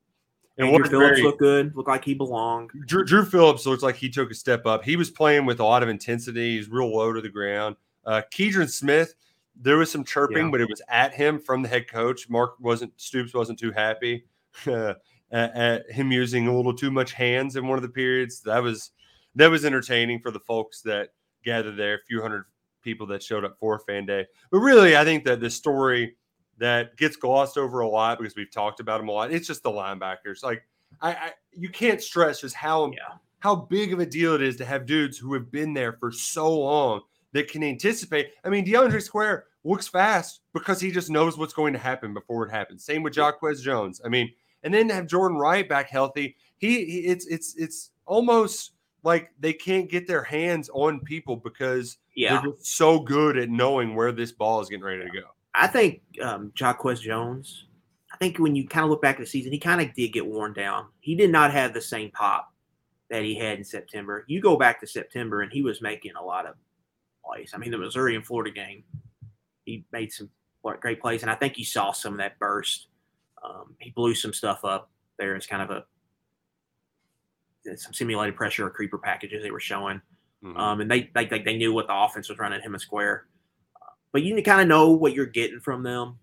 and 0.57 0.67
Andrew 0.67 0.83
what 0.83 0.91
Phillips 0.91 1.09
very- 1.11 1.23
looked 1.23 1.39
good, 1.39 1.77
looked 1.77 1.89
like 1.89 2.05
he 2.05 2.15
belonged. 2.15 2.71
Drew, 2.87 3.05
Drew 3.05 3.25
Phillips 3.25 3.65
looks 3.65 3.83
like 3.85 3.95
he 3.95 4.09
took 4.11 4.33
a 4.33 4.35
step 4.35 4.67
up. 4.67 4.83
He 4.85 4.97
was 4.97 5.09
playing 5.09 5.47
with 5.47 5.61
a 5.61 5.65
lot 5.65 5.85
of 5.85 5.89
intensity. 5.89 6.57
He's 6.57 6.69
real 6.69 6.91
low 6.93 7.13
to 7.13 7.21
the 7.21 7.29
ground. 7.29 7.77
Uh, 8.05 8.23
Keidron 8.35 8.69
Smith, 8.69 9.15
there 9.55 9.77
was 9.77 9.89
some 9.93 10.03
chirping, 10.03 10.47
Yeah. 10.47 10.51
but 10.51 10.61
it 10.61 10.69
was 10.69 10.83
at 10.89 11.15
him 11.15 11.39
from 11.39 11.63
the 11.63 11.69
head 11.69 11.89
coach. 11.89 12.29
Mark 12.29 12.55
wasn't 12.59 12.93
Stoops 13.01 13.35
wasn't 13.35 13.59
too 13.61 13.71
happy 13.71 14.25
uh, 14.67 14.95
at, 15.31 15.55
at 15.55 15.91
him 15.91 16.13
using 16.13 16.49
a 16.49 16.57
little 16.57 16.75
too 16.75 16.91
much 16.91 17.13
hands 17.13 17.57
in 17.57 17.67
one 17.67 17.79
of 17.79 17.83
the 17.83 17.89
periods. 17.89 18.41
That 18.43 18.63
was 18.63 18.91
that 19.35 19.51
was 19.51 19.65
entertaining 19.65 20.21
for 20.21 20.31
the 20.31 20.41
folks 20.41 20.83
that 20.83 21.11
gathered 21.45 21.77
there. 21.77 21.95
A 21.95 22.05
few 22.07 22.21
hundred 22.21 22.45
people 22.83 23.07
that 23.09 23.23
showed 23.23 23.45
up 23.45 23.57
for 23.59 23.79
fan 23.81 24.07
day. 24.07 24.27
But 24.51 24.59
really, 24.59 24.97
I 24.97 25.05
think 25.05 25.25
that 25.25 25.41
the 25.41 25.51
story 25.51 26.17
that 26.59 26.97
gets 26.97 27.17
glossed 27.17 27.57
over 27.57 27.81
a 27.81 27.89
lot 27.89 28.19
because 28.19 28.35
we've 28.37 28.51
talked 28.51 28.81
about 28.81 28.99
them 28.99 29.09
a 29.09 29.13
lot. 29.13 29.33
It's 29.33 29.47
just 29.47 29.63
the 29.63 29.71
linebackers. 29.71 30.43
Like 30.43 30.63
I, 31.01 31.13
I 31.13 31.33
you 31.53 31.69
can't 31.69 32.03
stress 32.03 32.41
just 32.41 32.55
how 32.55 32.93
how 33.41 33.55
big 33.55 33.93
of 33.93 34.01
a 34.01 34.07
deal 34.07 34.35
it 34.35 34.43
is 34.43 34.57
to 34.57 34.65
have 34.65 34.87
dudes 34.87 35.17
who 35.17 35.35
have 35.35 35.51
been 35.51 35.73
there 35.73 35.93
for 35.93 36.11
so 36.11 36.59
long 36.59 37.03
that 37.33 37.49
can 37.49 37.63
anticipate. 37.63 38.31
I 38.45 38.49
mean, 38.49 38.67
DeAndre 38.67 39.03
Square 39.03 39.45
looks 39.65 39.87
fast 39.87 40.41
because 40.53 40.81
he 40.81 40.91
just 40.91 41.11
knows 41.11 41.37
what's 41.37 41.53
going 41.53 41.73
to 41.73 41.79
happen 41.79 42.15
before 42.15 42.47
it 42.47 42.51
happens. 42.51 42.85
Same 42.85 43.03
with 43.03 43.17
Jaquez 43.17 43.61
Jones. 43.61 44.01
I 44.05 44.09
mean, 44.09 44.33
and 44.63 44.73
then 44.73 44.89
to 44.89 44.95
have 44.95 45.07
Jordan 45.07 45.39
Wright 45.39 45.69
back 45.69 45.89
healthy, 45.89 46.37
he, 46.59 46.85
he 46.85 46.99
it's 47.07 47.27
it's 47.27 47.55
it's 47.57 47.91
almost 48.07 48.73
like 49.05 49.31
they 49.39 49.53
can't 49.53 49.89
get 49.91 50.07
their 50.07 50.23
hands 50.25 50.69
on 50.73 51.01
people 51.01 51.37
because 51.37 51.99
Yeah. 52.17 52.41
they're 52.41 52.51
just 52.53 52.67
so 52.77 52.99
good 52.99 53.37
at 53.39 53.49
knowing 53.49 53.95
where 53.95 54.11
this 54.13 54.33
ball 54.33 54.61
is 54.61 54.69
getting 54.69 54.85
ready 54.85 55.05
to 55.05 55.11
go. 55.11 55.29
I 55.55 55.67
think 55.69 56.03
um, 56.21 56.53
Jaquez 56.59 57.01
Jones. 57.01 57.67
I 58.13 58.17
think 58.17 58.39
when 58.39 58.57
you 58.57 58.67
kind 58.67 58.85
of 58.85 58.91
look 58.91 59.03
back 59.03 59.17
at 59.17 59.21
the 59.21 59.27
season, 59.27 59.53
he 59.53 59.59
kind 59.59 59.81
of 59.81 59.95
did 59.95 60.13
get 60.13 60.27
worn 60.27 60.53
down. 60.53 60.87
He 61.01 61.15
did 61.15 61.31
not 61.31 61.53
have 61.53 61.75
the 61.75 61.81
same 61.81 62.11
pop 62.11 62.53
that 63.11 63.23
he 63.23 63.35
had 63.37 63.59
in 63.59 63.65
September. 63.65 64.25
You 64.27 64.41
go 64.41 64.57
back 64.57 64.81
to 64.81 64.87
September, 64.87 65.43
and 65.43 65.53
he 65.53 65.63
was 65.63 65.81
making 65.81 66.13
a 66.17 66.23
lot 66.23 66.47
of 66.47 66.55
plays. 67.25 67.53
I 67.55 67.59
mean, 67.59 67.71
the 67.71 67.79
Missouri 67.79 68.17
and 68.17 68.25
Florida 68.27 68.51
game, 68.51 68.83
he 69.65 69.85
made 69.93 70.13
some 70.13 70.29
great 70.81 71.01
plays, 71.01 71.23
and 71.23 71.31
I 71.31 71.35
think 71.35 71.59
you 71.59 71.65
saw 71.65 71.93
some 71.93 72.15
of 72.15 72.19
that 72.19 72.39
burst. 72.39 72.89
Um, 73.45 73.75
he 73.81 73.91
blew 73.91 74.15
some 74.15 74.33
stuff 74.33 74.65
up 74.65 74.91
there 75.19 75.37
as 75.37 75.47
kind 75.47 75.63
of 75.63 75.71
a 75.71 75.85
some 77.77 77.93
simulated 77.93 78.35
pressure 78.37 78.67
or 78.67 78.71
creeper 78.71 78.99
packages 78.99 79.43
they 79.43 79.51
were 79.51 79.61
showing. 79.61 80.01
Um, 80.57 80.81
and 80.81 80.89
they, 80.91 81.11
they 81.15 81.27
they 81.27 81.41
they 81.43 81.57
knew 81.57 81.73
what 81.73 81.89
the 81.89 81.95
offense 81.97 82.29
was 82.29 82.39
running 82.39 82.61
him 82.63 82.77
a 82.77 82.79
square, 82.79 83.27
Uh, 83.77 83.91
but 84.13 84.23
you 84.23 84.41
kind 84.43 84.61
of 84.61 84.69
know 84.69 84.91
what 84.93 85.13
you're 85.13 85.27
getting 85.27 85.59
from 85.59 85.83
them. 85.83 86.19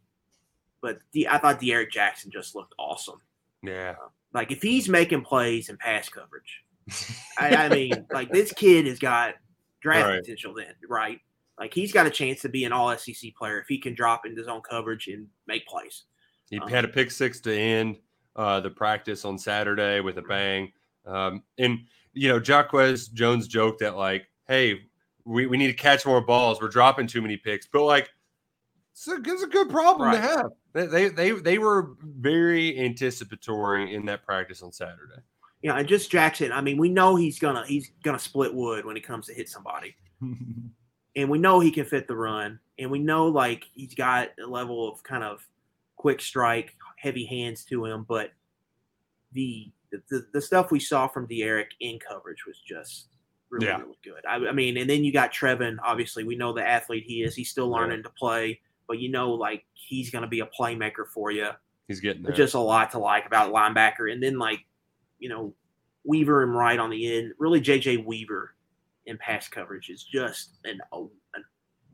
But 0.82 1.00
the, 1.12 1.28
I 1.28 1.38
thought 1.38 1.60
D'Eryk 1.60 1.92
Jackson 1.92 2.32
just 2.32 2.56
looked 2.56 2.74
awesome. 2.80 3.20
Yeah. 3.62 3.96
Like 4.34 4.52
if 4.52 4.62
he's 4.62 4.88
making 4.88 5.24
plays 5.24 5.68
in 5.68 5.76
pass 5.78 6.08
coverage, 6.08 6.64
I, 7.38 7.56
I 7.56 7.70
mean, 7.70 8.06
like 8.14 8.32
this 8.32 8.54
kid 8.54 8.88
has 8.88 9.00
got 9.00 9.36
draft 9.82 10.08
Right. 10.08 10.22
potential. 10.22 10.54
Then 10.54 10.74
right, 10.88 11.20
like 11.60 11.74
he's 11.74 11.92
got 11.92 12.08
a 12.08 12.12
chance 12.12 12.42
to 12.44 12.50
be 12.50 12.64
an 12.64 12.72
All 12.72 12.96
SEC 12.98 13.36
player 13.38 13.60
if 13.60 13.68
he 13.68 13.78
can 13.80 13.94
drop 13.96 14.26
into 14.26 14.44
zone 14.46 14.62
coverage 14.62 15.08
and 15.08 15.28
make 15.46 15.68
plays. 15.68 16.04
He 16.50 16.60
Um, 16.60 16.70
had 16.70 16.86
a 16.86 16.88
pick 16.88 17.12
six 17.12 17.40
to 17.42 17.56
end 17.58 17.98
uh, 18.36 18.60
the 18.60 18.70
practice 18.70 19.26
on 19.26 19.38
Saturday 19.38 20.00
with 20.00 20.18
a 20.18 20.22
bang. 20.22 20.72
Um, 21.06 21.44
and, 21.58 21.80
you 22.14 22.30
know, 22.30 22.40
Jaquez 22.40 23.08
Jones 23.08 23.48
joked 23.48 23.80
that, 23.80 23.96
like, 23.96 24.28
hey, 24.48 24.82
we, 25.24 25.48
we 25.48 25.58
need 25.58 25.68
to 25.68 25.74
catch 25.74 26.06
more 26.06 26.22
balls. 26.22 26.62
We're 26.62 26.68
dropping 26.68 27.08
too 27.08 27.22
many 27.22 27.38
picks. 27.38 27.68
But, 27.68 27.84
like, 27.84 28.10
it's 28.92 29.08
a, 29.08 29.16
it's 29.16 29.44
a 29.44 29.48
good 29.48 29.70
problem 29.70 30.12
to 30.12 30.20
have. 30.20 30.52
They, 30.74 30.86
they, 30.86 31.08
they, 31.10 31.32
they 31.32 31.58
were 31.58 31.96
very 32.02 32.80
anticipatory 32.80 33.94
in 33.94 34.06
that 34.06 34.26
practice 34.26 34.62
on 34.62 34.72
Saturday. 34.72 35.22
You 35.62 35.72
know, 35.72 35.78
and 35.78 35.88
just 35.88 36.12
Jackson. 36.12 36.52
I 36.52 36.62
mean, 36.62 36.78
we 36.78 36.90
know 36.90 37.16
he's 37.16 37.40
gonna 37.40 37.66
he's 37.66 37.90
gonna 38.04 38.20
split 38.20 38.54
wood 38.54 38.86
when 38.86 38.96
it 38.96 39.02
comes 39.02 39.26
to 39.28 39.34
hit 39.34 39.50
somebody. 39.50 39.96
and 40.22 41.30
we 41.30 41.40
know 41.40 41.60
he 41.60 41.72
can 41.72 41.86
fit 41.86 42.08
the 42.08 42.16
run, 42.16 42.60
and 42.78 42.92
we 42.92 43.00
know 43.00 43.28
like 43.28 43.66
he's 43.74 43.96
got 43.96 44.30
a 44.42 44.46
level 44.46 44.92
of 44.92 45.02
kind 45.04 45.24
of 45.24 45.46
quick 46.06 46.22
strike, 46.22 46.76
heavy 46.98 47.26
hands 47.26 47.66
to 47.66 47.84
him. 47.84 48.06
But 48.08 48.30
the 49.32 49.72
the, 49.92 50.28
the 50.34 50.42
stuff 50.42 50.70
we 50.70 50.80
saw 50.80 51.08
from 51.08 51.26
D'Eryk 51.26 51.70
in 51.80 51.98
coverage 51.98 52.46
was 52.46 52.60
just 52.60 53.08
really 53.50 53.66
Yeah. 53.66 53.80
really 53.80 53.98
good. 54.04 54.24
I, 54.30 54.36
I 54.36 54.52
mean, 54.52 54.78
and 54.78 54.88
then 54.88 55.04
you 55.04 55.12
got 55.12 55.34
Trevin. 55.34 55.78
Obviously, 55.84 56.24
we 56.24 56.36
know 56.36 56.54
the 56.54 56.68
athlete 56.68 57.06
he 57.08 57.24
is. 57.24 57.34
He's 57.36 57.50
still 57.50 57.70
learning 57.70 58.04
to 58.04 58.10
play, 58.10 58.60
but 58.88 59.00
you 59.00 59.10
know, 59.10 59.32
like 59.32 59.66
he's 59.74 60.12
going 60.12 60.22
to 60.22 60.28
be 60.28 60.42
a 60.42 60.46
playmaker 60.48 61.08
for 61.12 61.32
you. 61.32 61.50
He's 61.88 62.00
getting 62.02 62.22
there. 62.22 62.34
Just 62.34 62.54
a 62.54 62.60
lot 62.60 62.92
to 62.92 63.00
like 63.00 63.26
about 63.26 63.52
linebacker, 63.52 64.12
and 64.12 64.22
then 64.22 64.38
like 64.38 64.60
you 65.18 65.30
know 65.30 65.56
Weaver 66.04 66.44
and 66.44 66.56
Wright 66.56 66.78
on 66.78 66.92
the 66.92 67.18
end. 67.18 67.34
Really, 67.40 67.62
JJ 67.62 68.06
Weaver 68.06 68.54
in 69.08 69.18
pass 69.18 69.48
coverage 69.48 69.90
is 69.90 70.04
just 70.04 70.60
an, 70.66 70.82
a, 70.94 70.98
a 71.02 71.40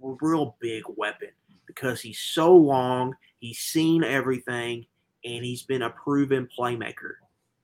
real 0.02 0.58
big 0.60 0.84
weapon 0.98 1.30
because 1.76 2.02
he's 2.02 2.20
so 2.20 2.56
long, 2.56 3.16
he's 3.40 3.60
seen 3.60 4.04
everything, 4.04 4.86
and 5.24 5.46
he's 5.46 5.64
been 5.64 5.84
a 5.84 5.90
proven 5.90 6.48
playmaker. 6.58 7.14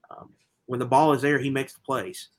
Um, 0.10 0.30
when 0.66 0.80
the 0.80 0.86
ball 0.86 1.14
is 1.14 1.22
there, 1.22 1.40
he 1.40 1.50
makes 1.50 1.74
the 1.74 1.80
plays. 1.82 2.30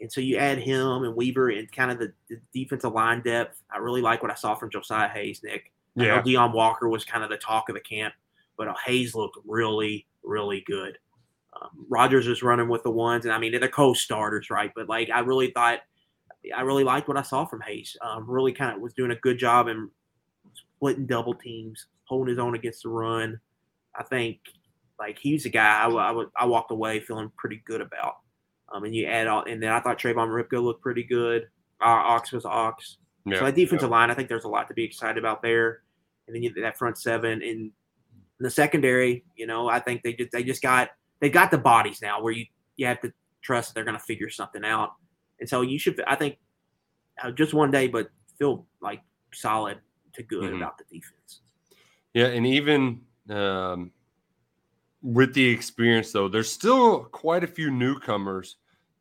And 0.00 0.10
so 0.10 0.20
you 0.20 0.36
add 0.36 0.58
him 0.58 1.02
and 1.02 1.16
Weaver 1.16 1.50
and 1.50 1.70
kind 1.72 1.90
of 1.90 1.98
the, 1.98 2.12
the 2.28 2.38
defensive 2.54 2.92
line 2.92 3.20
depth. 3.20 3.62
I 3.70 3.78
really 3.78 4.00
like 4.00 4.22
what 4.22 4.30
I 4.30 4.34
saw 4.36 4.54
from 4.54 4.70
Josaiah 4.70 5.10
Hayes, 5.10 5.42
Nick. 5.42 5.72
Yeah. 5.96 6.04
I 6.04 6.16
know 6.16 6.22
Deone 6.22 6.52
Walker 6.52 6.88
was 6.88 7.04
kind 7.04 7.24
of 7.24 7.30
the 7.30 7.36
talk 7.36 7.68
of 7.68 7.74
the 7.74 7.80
camp, 7.80 8.14
but 8.56 8.68
Hayes 8.86 9.14
looked 9.14 9.38
really, 9.44 10.06
really 10.22 10.62
good. 10.66 10.98
Um, 11.60 11.86
Rogers 11.88 12.28
is 12.28 12.42
running 12.42 12.68
with 12.68 12.84
the 12.84 12.90
ones, 12.90 13.24
and 13.24 13.34
I 13.34 13.38
mean 13.38 13.58
they're 13.58 13.68
co-starters, 13.68 14.50
right? 14.50 14.70
But 14.76 14.88
like 14.88 15.10
I 15.10 15.20
really 15.20 15.50
thought, 15.50 15.80
I 16.54 16.60
really 16.60 16.84
liked 16.84 17.08
what 17.08 17.16
I 17.16 17.22
saw 17.22 17.44
from 17.44 17.62
Hayes. 17.62 17.96
Um, 18.00 18.30
really 18.30 18.52
kind 18.52 18.76
of 18.76 18.80
was 18.80 18.94
doing 18.94 19.10
a 19.10 19.16
good 19.16 19.38
job 19.38 19.66
in 19.66 19.90
splitting 20.78 21.06
double 21.06 21.34
teams, 21.34 21.86
holding 22.04 22.30
his 22.30 22.38
own 22.38 22.54
against 22.54 22.84
the 22.84 22.88
run. 22.88 23.40
I 23.98 24.04
think 24.04 24.38
like 24.98 25.18
he's 25.18 25.44
a 25.44 25.48
guy 25.48 25.84
I, 25.84 25.88
I, 25.88 26.24
I 26.36 26.46
walked 26.46 26.70
away 26.70 27.00
feeling 27.00 27.32
pretty 27.36 27.62
good 27.66 27.80
about. 27.80 28.16
Um, 28.72 28.84
and 28.84 28.94
you 28.94 29.06
add 29.06 29.26
all, 29.26 29.44
and 29.44 29.62
then 29.62 29.70
I 29.70 29.80
thought 29.80 29.98
Tre'vonn 29.98 30.28
Rybka 30.28 30.62
looked 30.62 30.82
pretty 30.82 31.02
good. 31.02 31.44
Uh, 31.80 31.86
Ox 31.86 32.32
was 32.32 32.44
Ox. 32.44 32.98
Yeah, 33.24 33.38
so 33.38 33.44
that 33.46 33.54
defensive 33.54 33.88
yeah. 33.88 33.96
line, 33.96 34.10
I 34.10 34.14
think 34.14 34.28
there's 34.28 34.44
a 34.44 34.48
lot 34.48 34.68
to 34.68 34.74
be 34.74 34.84
excited 34.84 35.18
about 35.18 35.42
there. 35.42 35.82
And 36.26 36.36
then 36.36 36.42
you 36.42 36.52
that 36.62 36.78
front 36.78 36.98
seven 36.98 37.42
and 37.42 37.72
the 38.38 38.50
secondary, 38.50 39.24
you 39.36 39.46
know, 39.46 39.68
I 39.68 39.80
think 39.80 40.02
they 40.02 40.12
just 40.12 40.30
they 40.30 40.44
just 40.44 40.62
got 40.62 40.90
they 41.20 41.30
got 41.30 41.50
the 41.50 41.58
bodies 41.58 42.00
now 42.02 42.22
where 42.22 42.32
you 42.32 42.46
you 42.76 42.86
have 42.86 43.00
to 43.00 43.12
trust 43.42 43.74
they're 43.74 43.84
going 43.84 43.96
to 43.96 44.04
figure 44.04 44.30
something 44.30 44.64
out. 44.64 44.92
And 45.40 45.48
so 45.48 45.62
you 45.62 45.78
should, 45.78 46.00
I 46.06 46.14
think, 46.14 46.38
uh, 47.22 47.30
just 47.30 47.54
one 47.54 47.70
day, 47.70 47.88
but 47.88 48.08
feel 48.38 48.66
like 48.82 49.00
solid 49.32 49.78
to 50.18 50.22
good 50.22 50.44
mm-hmm. 50.44 50.56
about 50.56 50.78
the 50.78 50.84
defense. 50.84 51.40
Yeah, 52.12 52.26
and 52.26 52.46
even 52.46 53.00
um, 53.30 53.92
with 55.02 55.34
the 55.34 55.46
experience, 55.48 56.12
though, 56.12 56.28
there's 56.28 56.50
still 56.50 57.04
quite 57.04 57.44
a 57.44 57.48
few 57.48 57.70
newcomers 57.70 58.56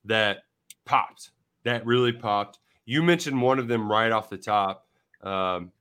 that 0.05 0.39
popped, 0.85 1.31
that 1.63 1.85
really 1.85 2.13
popped. 2.13 2.59
You 2.85 3.03
mentioned 3.03 3.41
one 3.41 3.59
of 3.59 3.67
them 3.67 3.91
right 3.91 4.11
off 4.11 4.29
the 4.29 4.37
top 4.37 4.87
um, 5.23 5.71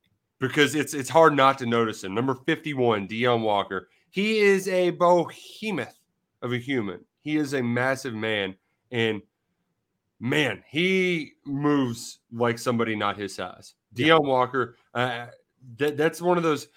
because 0.41 0.75
it's 0.75 0.95
it's 0.95 1.09
hard 1.09 1.35
not 1.35 1.59
to 1.59 1.67
notice 1.67 2.03
him. 2.03 2.15
Number 2.15 2.35
51, 2.35 3.07
Deone 3.07 3.43
Walker. 3.43 3.89
He 4.11 4.39
is 4.39 4.67
a 4.69 4.91
behemoth 4.91 5.99
of 6.43 6.53
a 6.53 6.59
human. 6.59 7.01
He 7.21 7.37
is 7.37 7.55
a 7.55 7.63
massive 7.63 8.15
man, 8.15 8.55
and 8.91 9.21
man, 10.21 10.63
he 10.69 11.33
moves 11.45 12.21
like 12.33 12.59
somebody 12.59 12.97
not 12.97 13.19
his 13.19 13.35
size. 13.35 13.75
Deone 13.97 14.27
Walker, 14.27 14.77
uh, 14.95 15.27
that, 15.79 15.97
that's 15.97 16.21
one 16.21 16.37
of 16.37 16.43
those 16.43 16.69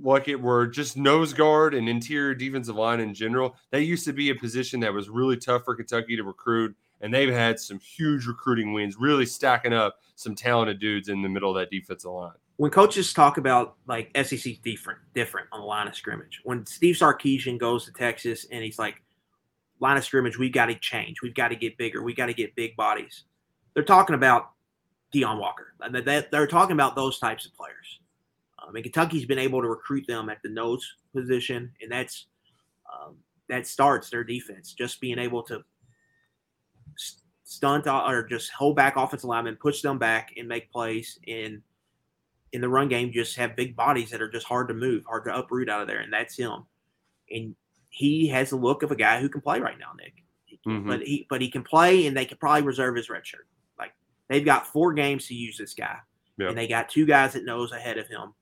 like 0.00 0.28
it 0.28 0.40
were 0.40 0.66
just 0.66 0.96
nose 0.96 1.32
guard 1.32 1.74
and 1.74 1.88
interior 1.88 2.34
defensive 2.34 2.76
line 2.76 3.00
in 3.00 3.14
general. 3.14 3.56
That 3.70 3.82
used 3.82 4.04
to 4.06 4.12
be 4.12 4.30
a 4.30 4.34
position 4.34 4.80
that 4.80 4.92
was 4.92 5.08
really 5.08 5.36
tough 5.36 5.64
for 5.64 5.74
Kentucky 5.74 6.16
to 6.16 6.22
recruit, 6.22 6.74
and 7.00 7.12
they've 7.12 7.32
had 7.32 7.60
some 7.60 7.78
huge 7.78 8.26
recruiting 8.26 8.72
wins, 8.72 8.96
really 8.98 9.26
stacking 9.26 9.72
up 9.72 9.98
some 10.14 10.34
talented 10.34 10.78
dudes 10.78 11.08
in 11.08 11.22
the 11.22 11.28
middle 11.28 11.50
of 11.50 11.56
that 11.56 11.70
defensive 11.70 12.10
line. 12.10 12.32
When 12.56 12.70
coaches 12.70 13.12
talk 13.12 13.38
about 13.38 13.76
like 13.86 14.10
SEC 14.24 14.62
different, 14.62 15.00
different 15.14 15.48
on 15.52 15.60
the 15.60 15.66
line 15.66 15.88
of 15.88 15.96
scrimmage, 15.96 16.40
when 16.44 16.64
Steve 16.64 16.96
Sarkisian 16.96 17.58
goes 17.58 17.84
to 17.86 17.92
Texas 17.92 18.46
and 18.50 18.62
he's 18.62 18.78
like, 18.78 19.02
line 19.80 19.96
of 19.96 20.04
scrimmage, 20.04 20.38
we've 20.38 20.52
got 20.52 20.66
to 20.66 20.74
change, 20.76 21.22
we've 21.22 21.34
got 21.34 21.48
to 21.48 21.56
get 21.56 21.76
bigger, 21.76 22.02
We've 22.02 22.16
got 22.16 22.26
to 22.26 22.34
get 22.34 22.54
big 22.54 22.76
bodies. 22.76 23.24
They're 23.74 23.82
talking 23.82 24.14
about 24.14 24.50
Deone 25.12 25.38
Walker. 25.38 25.74
They're 26.30 26.46
talking 26.46 26.74
about 26.74 26.96
those 26.96 27.18
types 27.18 27.46
of 27.46 27.54
players. 27.54 28.00
Um, 28.62 28.74
and 28.76 28.84
Kentucky's 28.84 29.26
been 29.26 29.38
able 29.38 29.60
to 29.60 29.68
recruit 29.68 30.06
them 30.06 30.28
at 30.28 30.38
the 30.42 30.48
nose 30.48 30.86
position, 31.14 31.72
and 31.80 31.90
that's 31.90 32.26
um, 32.92 33.16
that 33.48 33.66
starts 33.66 34.10
their 34.10 34.24
defense. 34.24 34.72
Just 34.72 35.00
being 35.00 35.18
able 35.18 35.42
to 35.44 35.64
stunt 37.44 37.86
or 37.86 38.26
just 38.28 38.50
hold 38.52 38.76
back 38.76 38.96
offensive 38.96 39.28
linemen, 39.28 39.56
push 39.60 39.82
them 39.82 39.98
back, 39.98 40.32
and 40.36 40.48
make 40.48 40.70
plays 40.70 41.18
in 41.26 41.62
in 42.52 42.60
the 42.60 42.68
run 42.68 42.88
game. 42.88 43.12
Just 43.12 43.36
have 43.36 43.56
big 43.56 43.74
bodies 43.74 44.10
that 44.10 44.22
are 44.22 44.30
just 44.30 44.46
hard 44.46 44.68
to 44.68 44.74
move, 44.74 45.04
hard 45.04 45.24
to 45.24 45.36
uproot 45.36 45.68
out 45.68 45.82
of 45.82 45.88
there, 45.88 46.00
and 46.00 46.12
that's 46.12 46.36
him. 46.36 46.64
And 47.30 47.54
he 47.88 48.28
has 48.28 48.50
the 48.50 48.56
look 48.56 48.82
of 48.82 48.90
a 48.90 48.96
guy 48.96 49.20
who 49.20 49.28
can 49.28 49.40
play 49.40 49.60
right 49.60 49.78
now, 49.78 49.92
Nick. 49.96 50.14
Mm-hmm. 50.66 50.88
But 50.88 51.02
he 51.02 51.26
but 51.28 51.42
he 51.42 51.50
can 51.50 51.62
play, 51.62 52.06
and 52.06 52.16
they 52.16 52.26
could 52.26 52.38
probably 52.38 52.62
reserve 52.62 52.94
his 52.94 53.10
red 53.10 53.26
shirt. 53.26 53.46
They've 54.32 54.44
got 54.44 54.66
four 54.66 54.92
games 54.92 55.26
to 55.28 55.34
use 55.34 55.58
this 55.58 55.74
guy, 55.74 55.98
yep. 56.38 56.48
and 56.48 56.58
they 56.58 56.66
got 56.66 56.88
two 56.88 57.06
guys 57.06 57.34
that 57.34 57.44
knows 57.44 57.72
ahead 57.72 57.98
of 57.98 58.08
him 58.08 58.34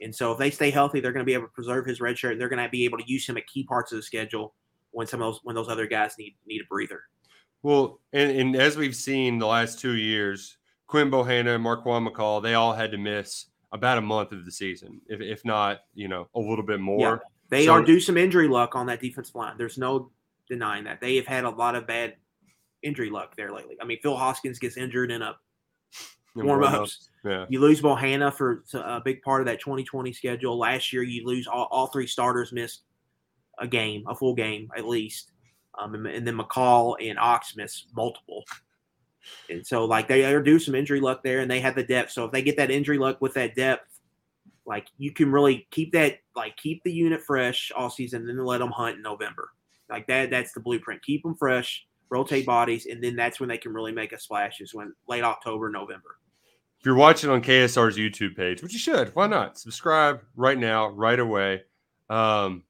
and 0.00 0.14
so 0.14 0.32
if 0.32 0.38
they 0.38 0.50
stay 0.50 0.70
healthy, 0.70 1.00
they're 1.00 1.12
going 1.12 1.24
to 1.24 1.28
be 1.28 1.34
able 1.34 1.46
to 1.46 1.52
preserve 1.52 1.86
his 1.86 2.00
red 2.00 2.18
shirt. 2.18 2.32
And 2.32 2.40
they're 2.40 2.48
going 2.48 2.62
to 2.62 2.68
be 2.68 2.84
able 2.84 2.98
to 2.98 3.10
use 3.10 3.28
him 3.28 3.36
at 3.36 3.46
key 3.46 3.64
parts 3.64 3.92
of 3.92 3.96
the 3.96 4.02
schedule 4.02 4.54
when 4.92 5.06
some 5.06 5.20
of 5.20 5.32
those 5.32 5.40
when 5.42 5.54
those 5.54 5.68
other 5.68 5.86
guys 5.86 6.14
need 6.18 6.36
need 6.46 6.60
a 6.60 6.66
breather. 6.68 7.02
Well, 7.62 8.00
and, 8.12 8.30
and 8.30 8.56
as 8.56 8.76
we've 8.76 8.94
seen 8.94 9.38
the 9.38 9.46
last 9.46 9.80
two 9.80 9.96
years, 9.96 10.58
Quinn 10.86 11.10
Bohanna 11.10 11.56
and 11.56 11.64
Marquan 11.64 12.08
McCall, 12.08 12.42
they 12.42 12.54
all 12.54 12.72
had 12.72 12.92
to 12.92 12.98
miss 12.98 13.46
about 13.72 13.98
a 13.98 14.00
month 14.00 14.32
of 14.32 14.44
the 14.44 14.52
season, 14.52 15.00
if, 15.08 15.20
if 15.20 15.44
not, 15.44 15.80
you 15.94 16.08
know, 16.08 16.28
a 16.34 16.38
little 16.38 16.64
bit 16.64 16.80
more. 16.80 17.00
Yeah, 17.00 17.16
they 17.50 17.66
so, 17.66 17.72
are 17.72 17.82
due 17.82 18.00
some 18.00 18.16
injury 18.16 18.46
luck 18.46 18.76
on 18.76 18.86
that 18.86 19.00
defensive 19.00 19.34
line. 19.34 19.58
There's 19.58 19.76
no 19.76 20.10
denying 20.48 20.84
that. 20.84 21.00
They 21.00 21.16
have 21.16 21.26
had 21.26 21.44
a 21.44 21.50
lot 21.50 21.74
of 21.74 21.86
bad 21.86 22.14
injury 22.82 23.10
luck 23.10 23.36
there 23.36 23.52
lately. 23.52 23.76
I 23.80 23.84
mean, 23.84 23.98
Phil 24.02 24.16
Hoskins 24.16 24.58
gets 24.58 24.76
injured 24.76 25.10
in 25.10 25.22
a 25.22 25.36
warm 26.34 26.62
ups. 26.62 27.10
Yeah. 27.24 27.46
You 27.48 27.60
lose 27.60 27.80
Bohanna 27.80 28.32
for 28.32 28.64
a 28.74 29.00
big 29.04 29.22
part 29.22 29.40
of 29.40 29.46
that 29.46 29.60
2020 29.60 30.12
schedule. 30.12 30.58
Last 30.58 30.92
year, 30.92 31.02
you 31.02 31.26
lose 31.26 31.46
all, 31.46 31.68
all 31.70 31.88
three 31.88 32.06
starters 32.06 32.52
missed 32.52 32.82
a 33.58 33.66
game, 33.66 34.04
a 34.06 34.14
full 34.14 34.34
game 34.34 34.70
at 34.76 34.86
least. 34.86 35.32
Um, 35.78 35.94
and, 35.94 36.06
and, 36.06 36.26
then 36.26 36.36
McCall 36.36 36.96
and 37.00 37.18
Ox 37.18 37.56
missed 37.56 37.88
multiple. 37.94 38.44
And 39.48 39.64
so, 39.66 39.84
like, 39.84 40.08
they 40.08 40.24
are 40.24 40.42
due 40.42 40.58
some 40.58 40.74
injury 40.74 41.00
luck 41.00 41.22
there, 41.22 41.40
and 41.40 41.50
they 41.50 41.60
have 41.60 41.74
the 41.74 41.84
depth. 41.84 42.10
So, 42.10 42.24
if 42.24 42.32
they 42.32 42.42
get 42.42 42.56
that 42.56 42.70
injury 42.70 42.98
luck 42.98 43.20
with 43.20 43.34
that 43.34 43.54
depth, 43.54 44.00
like, 44.66 44.88
you 44.96 45.12
can 45.12 45.30
really 45.30 45.68
keep 45.70 45.92
that, 45.92 46.18
like, 46.34 46.56
keep 46.56 46.82
the 46.82 46.92
unit 46.92 47.22
fresh 47.22 47.70
all 47.76 47.90
season, 47.90 48.28
and 48.28 48.38
then 48.38 48.44
let 48.44 48.58
them 48.58 48.70
hunt 48.70 48.96
in 48.96 49.02
November. 49.02 49.50
Like, 49.88 50.06
that, 50.08 50.30
that's 50.30 50.52
the 50.52 50.60
blueprint. 50.60 51.02
Keep 51.02 51.22
them 51.22 51.34
fresh, 51.34 51.86
rotate 52.10 52.46
bodies, 52.46 52.86
and 52.86 53.02
then 53.02 53.16
that's 53.16 53.40
when 53.40 53.48
they 53.48 53.58
can 53.58 53.72
really 53.72 53.92
make 53.92 54.12
a 54.12 54.20
splash, 54.20 54.60
is 54.60 54.74
when 54.74 54.92
late 55.08 55.24
October, 55.24 55.70
November 55.70 56.18
if 56.78 56.86
you're 56.86 56.94
watching 56.94 57.28
on 57.28 57.42
KSR's 57.42 57.96
YouTube 57.96 58.36
page, 58.36 58.62
which 58.62 58.72
you 58.72 58.78
should, 58.78 59.14
why 59.14 59.26
not? 59.26 59.58
Subscribe 59.58 60.20
right 60.36 60.56
now, 60.56 60.88
right 60.88 61.18
away. 61.18 61.62
Um, 62.08 62.62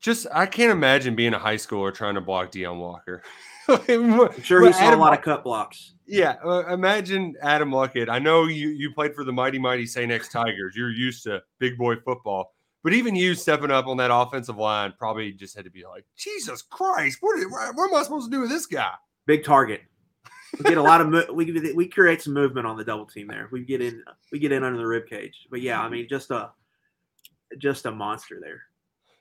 just 0.00 0.26
I 0.34 0.46
can't 0.46 0.72
imagine 0.72 1.14
being 1.14 1.32
a 1.32 1.38
high 1.38 1.54
schooler 1.54 1.94
trying 1.94 2.16
to 2.16 2.20
block 2.20 2.50
Deone 2.50 2.78
Walker. 2.78 3.22
I'm 3.68 4.42
sure 4.42 4.66
he 4.66 4.72
saw 4.72 4.80
Adam, 4.80 4.98
a 4.98 5.02
lot 5.02 5.16
of 5.16 5.22
cut 5.22 5.44
blocks. 5.44 5.94
Yeah, 6.04 6.34
uh, 6.44 6.66
imagine 6.66 7.36
Adam 7.40 7.70
Luckett. 7.70 8.08
I 8.08 8.18
know 8.18 8.46
you 8.46 8.70
you 8.70 8.92
played 8.92 9.14
for 9.14 9.22
the 9.22 9.32
mighty 9.32 9.60
mighty 9.60 9.86
St. 9.86 10.10
X 10.10 10.28
Tigers. 10.28 10.74
You're 10.76 10.90
used 10.90 11.22
to 11.22 11.40
big 11.60 11.78
boy 11.78 11.94
football, 12.04 12.51
but 12.82 12.92
even 12.92 13.14
you 13.14 13.34
stepping 13.34 13.70
up 13.70 13.86
on 13.86 13.96
that 13.98 14.12
offensive 14.12 14.56
line 14.56 14.92
probably 14.98 15.32
just 15.32 15.56
had 15.56 15.64
to 15.64 15.70
be 15.70 15.84
like, 15.84 16.04
Jesus 16.16 16.62
Christ, 16.62 17.18
what, 17.20 17.38
what, 17.50 17.74
what 17.74 17.90
am 17.90 17.94
I 17.94 18.02
supposed 18.02 18.30
to 18.30 18.36
do 18.36 18.40
with 18.40 18.50
this 18.50 18.66
guy? 18.66 18.92
Big 19.26 19.44
target 19.44 19.82
we 20.58 20.64
get 20.64 20.78
a 20.78 20.82
lot 20.82 21.00
of 21.00 21.08
mo- 21.08 21.32
we 21.32 21.72
we 21.74 21.88
create 21.88 22.22
some 22.22 22.34
movement 22.34 22.66
on 22.66 22.76
the 22.76 22.84
double 22.84 23.06
team 23.06 23.26
there. 23.26 23.48
We 23.50 23.64
get 23.64 23.80
in 23.80 24.02
we 24.30 24.38
get 24.38 24.52
in 24.52 24.64
under 24.64 24.78
the 24.78 24.86
rib 24.86 25.06
cage. 25.06 25.46
But 25.50 25.62
yeah, 25.62 25.80
I 25.80 25.88
mean 25.88 26.06
just 26.08 26.30
a 26.30 26.50
just 27.58 27.86
a 27.86 27.90
monster 27.90 28.38
there. 28.40 28.62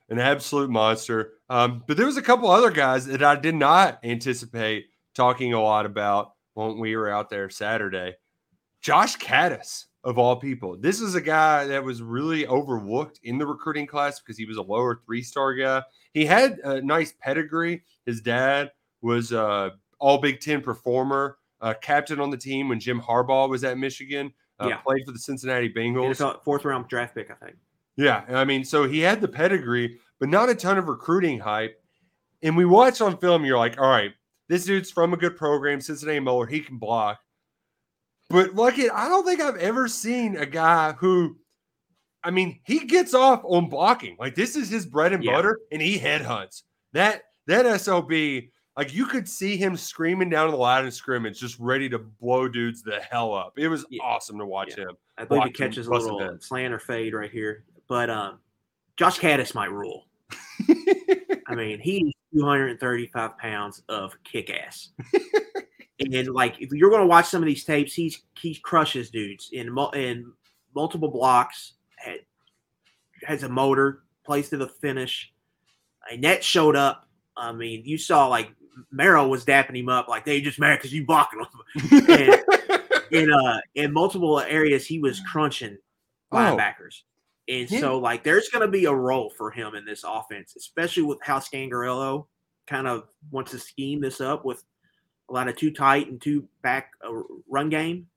An 0.09 0.19
absolute 0.19 0.69
monster. 0.69 1.33
Um, 1.49 1.83
but 1.87 1.95
there 1.95 2.05
was 2.05 2.17
a 2.17 2.21
couple 2.21 2.49
other 2.49 2.71
guys 2.71 3.05
that 3.05 3.23
I 3.23 3.35
did 3.35 3.55
not 3.55 3.99
anticipate 4.03 4.87
talking 5.15 5.53
a 5.53 5.61
lot 5.61 5.85
about 5.85 6.33
when 6.53 6.79
we 6.79 6.95
were 6.97 7.09
out 7.09 7.29
there 7.29 7.49
Saturday. 7.49 8.15
Josh 8.81 9.15
Kattus, 9.17 9.85
of 10.03 10.17
all 10.17 10.35
people. 10.35 10.77
This 10.77 10.99
is 11.01 11.15
a 11.15 11.21
guy 11.21 11.65
that 11.65 11.83
was 11.83 12.01
really 12.01 12.47
overlooked 12.47 13.19
in 13.23 13.37
the 13.37 13.45
recruiting 13.45 13.85
class 13.85 14.19
because 14.19 14.37
he 14.37 14.45
was 14.45 14.57
a 14.57 14.61
lower 14.61 15.01
three 15.05 15.21
star 15.21 15.53
guy. 15.53 15.83
He 16.13 16.25
had 16.25 16.59
a 16.63 16.81
nice 16.81 17.13
pedigree. 17.19 17.83
His 18.05 18.21
dad 18.21 18.71
was 19.01 19.31
a 19.31 19.73
all 19.99 20.17
Big 20.17 20.39
Ten 20.39 20.61
performer, 20.61 21.37
captain 21.81 22.19
on 22.19 22.29
the 22.29 22.37
team 22.37 22.69
when 22.69 22.79
Jim 22.79 22.99
Harbaugh 22.99 23.49
was 23.49 23.63
at 23.63 23.77
Michigan. 23.77 24.33
Uh, 24.59 24.69
yeah. 24.69 24.77
Played 24.77 25.03
for 25.05 25.11
the 25.11 25.19
Cincinnati 25.19 25.71
Bengals. 25.71 26.43
fourth 26.43 26.65
round 26.65 26.87
draft 26.87 27.15
pick, 27.15 27.31
I 27.31 27.45
think. 27.45 27.57
Yeah, 27.97 28.23
I 28.29 28.45
mean, 28.45 28.63
so 28.63 28.87
he 28.87 28.99
had 28.99 29.21
the 29.21 29.27
pedigree, 29.27 29.99
but 30.19 30.29
not 30.29 30.49
a 30.49 30.55
ton 30.55 30.77
of 30.77 30.87
recruiting 30.87 31.39
hype. 31.39 31.77
And 32.41 32.57
we 32.57 32.65
watched 32.65 33.01
on 33.01 33.17
film, 33.17 33.45
you're 33.45 33.57
like, 33.57 33.79
all 33.79 33.89
right, 33.89 34.11
this 34.47 34.65
dude's 34.65 34.89
from 34.89 35.13
a 35.13 35.17
good 35.17 35.35
program, 35.35 35.81
Cincinnati 35.81 36.19
Moeller, 36.19 36.47
he 36.47 36.61
can 36.61 36.77
block. 36.77 37.19
But 38.31 38.55
look 38.55 38.79
at, 38.79 38.93
I 38.93 39.07
don't 39.09 39.25
think 39.25 39.41
I've 39.41 39.57
ever 39.57 39.87
seen 39.87 40.37
a 40.37 40.45
guy 40.45 40.93
who, 40.93 41.37
I 42.23 42.31
mean, 42.31 42.59
he 42.63 42.85
gets 42.85 43.13
off 43.13 43.41
on 43.43 43.69
blocking. 43.69 44.15
Like 44.19 44.35
this 44.35 44.55
is 44.55 44.69
his 44.69 44.85
bread 44.85 45.13
and 45.13 45.23
yeah. 45.23 45.33
butter, 45.33 45.59
and 45.71 45.81
he 45.81 45.99
headhunts. 45.99 46.63
That 46.93 47.23
that 47.47 47.81
SOB 47.81 48.11
Like 48.77 48.93
you 48.93 49.05
could 49.05 49.27
see 49.27 49.57
him 49.57 49.75
screaming 49.75 50.29
down 50.29 50.51
the 50.51 50.57
line 50.57 50.85
of 50.85 50.93
scrimmage, 50.93 51.39
just 51.39 51.59
ready 51.59 51.89
to 51.89 51.99
blow 51.99 52.47
dudes 52.47 52.83
the 52.83 52.99
hell 52.99 53.33
up. 53.33 53.53
It 53.57 53.67
was 53.67 53.85
yeah. 53.89 54.03
awesome 54.03 54.37
to 54.37 54.45
watch 54.45 54.75
yeah. 54.77 54.85
him. 54.85 54.97
I 55.17 55.25
believe 55.25 55.45
he 55.45 55.51
catches 55.51 55.87
a 55.87 55.91
little 55.91 56.37
slant 56.39 56.73
or 56.73 56.79
fade 56.79 57.13
right 57.13 57.31
here. 57.31 57.63
But 57.87 58.09
um, 58.09 58.39
Josh 58.97 59.19
Kattus 59.19 59.53
might 59.53 59.71
rule. 59.71 60.05
I 61.47 61.55
mean, 61.55 61.79
he's 61.79 62.13
235 62.33 63.37
pounds 63.37 63.83
of 63.89 64.15
kick 64.23 64.49
ass. 64.49 64.89
and 66.13 66.33
like, 66.33 66.59
if 66.59 66.71
you're 66.71 66.89
going 66.89 67.01
to 67.01 67.07
watch 67.07 67.27
some 67.27 67.41
of 67.41 67.47
these 67.47 67.63
tapes, 67.63 67.93
he's 67.93 68.21
he 68.39 68.55
crushes 68.55 69.09
dudes 69.09 69.49
in 69.51 69.75
in 69.93 70.31
multiple 70.75 71.09
blocks. 71.09 71.73
Has 73.23 73.43
a 73.43 73.49
motor, 73.49 74.03
plays 74.25 74.49
to 74.49 74.57
the 74.57 74.67
finish. 74.67 75.31
And 76.11 76.23
that 76.23 76.43
showed 76.43 76.75
up. 76.75 77.07
I 77.37 77.51
mean, 77.51 77.83
you 77.85 77.97
saw 77.97 78.27
like 78.27 78.51
Merrill 78.91 79.29
was 79.29 79.45
dapping 79.45 79.77
him 79.77 79.89
up, 79.89 80.07
like 80.07 80.25
they 80.25 80.41
just 80.41 80.59
mad 80.59 80.77
because 80.77 80.93
you 80.93 81.05
blocking 81.05 81.39
them. 81.39 82.03
and, 82.09 82.41
in 83.11 83.31
uh 83.31 83.59
in 83.75 83.93
multiple 83.93 84.39
areas, 84.39 84.87
he 84.87 84.99
was 84.99 85.21
crunching 85.31 85.77
oh. 86.31 86.35
linebackers. 86.35 87.01
And 87.47 87.69
yeah. 87.69 87.79
so, 87.79 87.97
like, 87.97 88.23
there's 88.23 88.49
going 88.49 88.65
to 88.65 88.71
be 88.71 88.85
a 88.85 88.93
role 88.93 89.31
for 89.37 89.51
him 89.51 89.75
in 89.75 89.83
this 89.83 90.03
offense, 90.07 90.55
especially 90.55 91.03
with 91.03 91.19
how 91.21 91.39
Scangarello 91.39 92.27
kind 92.67 92.87
of 92.87 93.07
wants 93.31 93.51
to 93.51 93.59
scheme 93.59 93.99
this 93.99 94.21
up 94.21 94.45
with 94.45 94.63
a 95.31 95.33
lot 95.33 95.47
of 95.47 95.55
two 95.55 95.71
tight 95.71 96.09
and 96.09 96.21
two 96.21 96.47
back 96.61 96.91
uh, 97.05 97.11
run 97.49 97.69
game. 97.69 98.07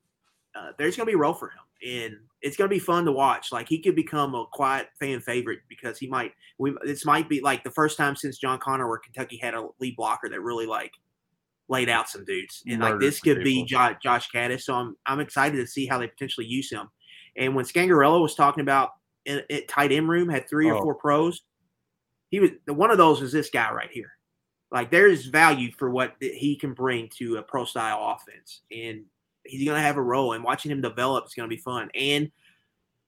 Uh, 0.54 0.72
there's 0.78 0.96
going 0.96 1.06
to 1.06 1.10
be 1.10 1.16
a 1.16 1.18
role 1.18 1.32
for 1.32 1.48
him, 1.48 1.92
and 2.04 2.14
it's 2.42 2.56
going 2.56 2.68
to 2.68 2.74
be 2.74 2.80
fun 2.80 3.04
to 3.04 3.12
watch. 3.12 3.52
Like, 3.52 3.68
he 3.68 3.80
could 3.80 3.96
become 3.96 4.34
a 4.34 4.46
quiet 4.52 4.88
fan 5.00 5.20
favorite 5.20 5.60
because 5.68 5.98
he 5.98 6.08
might. 6.08 6.32
We 6.58 6.76
this 6.84 7.04
might 7.06 7.28
be 7.28 7.40
like 7.40 7.64
the 7.64 7.70
first 7.70 7.96
time 7.96 8.16
since 8.16 8.38
John 8.38 8.58
Conner 8.58 8.88
where 8.88 8.98
Kentucky 8.98 9.38
had 9.38 9.54
a 9.54 9.66
lead 9.80 9.96
blocker 9.96 10.28
that 10.28 10.40
really 10.40 10.66
like 10.66 10.92
laid 11.68 11.88
out 11.88 12.08
some 12.08 12.24
dudes, 12.24 12.62
and 12.66 12.80
like 12.80 13.00
this 13.00 13.20
could 13.20 13.42
be 13.42 13.64
Josh, 13.64 13.96
Josh 14.02 14.28
Kattus. 14.30 14.62
So 14.62 14.74
I'm 14.74 14.96
I'm 15.06 15.20
excited 15.20 15.56
to 15.56 15.66
see 15.66 15.86
how 15.86 15.98
they 15.98 16.06
potentially 16.06 16.46
use 16.46 16.70
him. 16.70 16.88
And 17.36 17.56
when 17.56 17.64
Scangarello 17.64 18.20
was 18.20 18.36
talking 18.36 18.62
about 18.62 18.90
tight 19.68 19.92
end 19.92 20.08
room 20.08 20.28
had 20.28 20.48
three 20.48 20.70
oh. 20.70 20.74
or 20.74 20.82
four 20.82 20.94
pros. 20.94 21.42
He 22.30 22.40
was 22.40 22.50
one 22.66 22.90
of 22.90 22.98
those 22.98 23.20
was 23.20 23.32
this 23.32 23.50
guy 23.50 23.72
right 23.72 23.90
here. 23.92 24.12
Like 24.74 24.90
there's 24.90 25.26
value 25.26 25.70
for 25.70 25.88
what 25.88 26.16
he 26.20 26.56
can 26.56 26.74
bring 26.74 27.08
to 27.10 27.36
a 27.36 27.42
pro 27.42 27.64
style 27.64 28.16
offense, 28.18 28.62
and 28.72 29.04
he's 29.44 29.64
going 29.64 29.76
to 29.76 29.86
have 29.86 29.98
a 29.98 30.02
role. 30.02 30.32
And 30.32 30.42
watching 30.42 30.72
him 30.72 30.80
develop 30.80 31.26
is 31.26 31.34
going 31.34 31.48
to 31.48 31.56
be 31.56 31.62
fun. 31.62 31.90
And 31.94 32.28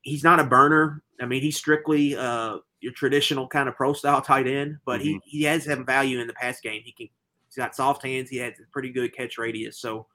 he's 0.03 0.23
not 0.23 0.39
a 0.39 0.45
burner. 0.45 1.03
I 1.21 1.27
mean, 1.27 1.43
he's 1.43 1.57
strictly 1.57 2.17
uh, 2.17 2.59
your 2.81 2.93
traditional 2.93 3.49
kind 3.49 3.69
of 3.69 3.75
pro 3.75 3.95
style 3.95 4.23
tight 4.23 4.47
end, 4.47 4.79
but 4.85 5.01
mm-hmm. 5.01 5.19
he 5.25 5.39
he 5.39 5.43
has 5.43 5.65
some 5.65 5.85
value 5.85 6.21
in 6.21 6.29
the 6.29 6.35
pass 6.35 6.61
game. 6.61 6.83
He 6.85 6.93
can 6.93 7.09
he's 7.49 7.57
got 7.57 7.75
soft 7.75 8.05
hands. 8.05 8.31
He 8.31 8.37
has 8.37 8.53
a 8.61 8.71
pretty 8.71 8.91
good 8.91 9.13
catch 9.13 9.37
radius. 9.37 9.77
So 9.77 10.07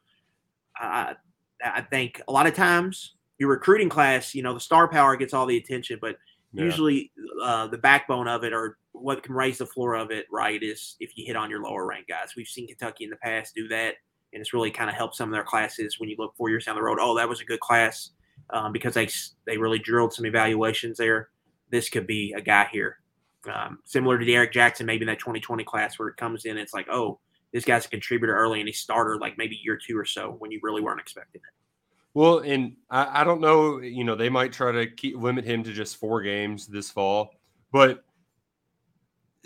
I 0.77 1.15
I 1.61 1.81
think 1.81 2.21
a 2.29 2.31
lot 2.31 2.47
of 2.47 2.55
times 2.55 3.15
your 3.39 3.49
recruiting 3.49 3.89
class, 3.89 4.33
you 4.33 4.41
know, 4.41 4.53
the 4.53 4.59
star 4.61 4.87
power 4.87 5.17
gets 5.17 5.33
all 5.33 5.45
the 5.45 5.57
attention, 5.57 5.99
but 5.99 6.15
yeah. 6.53 6.63
usually 6.63 7.11
uh, 7.43 7.67
the 7.67 7.77
backbone 7.77 8.29
of 8.29 8.45
it 8.45 8.53
or 8.53 8.77
what 9.01 9.23
can 9.23 9.33
raise 9.33 9.57
the 9.57 9.65
floor 9.65 9.95
of 9.95 10.11
it, 10.11 10.25
right, 10.31 10.61
is 10.61 10.95
if 10.99 11.17
you 11.17 11.25
hit 11.25 11.35
on 11.35 11.49
your 11.49 11.61
lower 11.61 11.85
rank 11.85 12.07
guys. 12.07 12.33
We've 12.35 12.47
seen 12.47 12.67
Kentucky 12.67 13.03
in 13.03 13.09
the 13.09 13.17
past 13.17 13.55
do 13.55 13.67
that, 13.69 13.95
and 14.33 14.41
it's 14.41 14.53
really 14.53 14.71
kind 14.71 14.89
of 14.89 14.95
helped 14.95 15.15
some 15.15 15.29
of 15.29 15.33
their 15.33 15.43
classes 15.43 15.99
when 15.99 16.09
you 16.09 16.15
look 16.17 16.35
four 16.35 16.49
years 16.49 16.65
down 16.65 16.75
the 16.75 16.81
road. 16.81 16.99
Oh, 17.01 17.17
that 17.17 17.29
was 17.29 17.41
a 17.41 17.45
good 17.45 17.59
class 17.59 18.11
um, 18.51 18.71
because 18.71 18.93
they 18.93 19.09
they 19.45 19.57
really 19.57 19.79
drilled 19.79 20.13
some 20.13 20.25
evaluations 20.25 20.97
there. 20.97 21.29
This 21.69 21.89
could 21.89 22.07
be 22.07 22.33
a 22.35 22.41
guy 22.41 22.67
here, 22.71 22.99
um, 23.51 23.79
similar 23.85 24.17
to 24.17 24.25
D'Eryk 24.25 24.51
Jackson, 24.51 24.85
maybe 24.85 25.03
in 25.03 25.07
that 25.07 25.19
2020 25.19 25.63
class 25.63 25.97
where 25.97 26.09
it 26.09 26.17
comes 26.17 26.45
in. 26.45 26.57
It's 26.57 26.73
like, 26.73 26.87
oh, 26.91 27.19
this 27.53 27.65
guy's 27.65 27.85
a 27.85 27.89
contributor 27.89 28.35
early 28.35 28.59
and 28.59 28.67
he 28.67 28.73
started 28.73 29.21
like 29.21 29.37
maybe 29.37 29.59
year 29.63 29.77
two 29.77 29.97
or 29.97 30.05
so 30.05 30.35
when 30.39 30.51
you 30.51 30.59
really 30.63 30.81
weren't 30.81 30.99
expecting 30.99 31.41
it. 31.41 31.53
Well, 32.13 32.39
and 32.39 32.75
I, 32.89 33.21
I 33.21 33.23
don't 33.23 33.39
know, 33.39 33.79
you 33.79 34.03
know, 34.03 34.15
they 34.15 34.29
might 34.29 34.51
try 34.51 34.71
to 34.71 34.87
keep 34.87 35.17
limit 35.17 35.45
him 35.45 35.63
to 35.63 35.71
just 35.71 35.97
four 35.97 36.21
games 36.21 36.67
this 36.67 36.89
fall, 36.89 37.33
but 37.71 38.03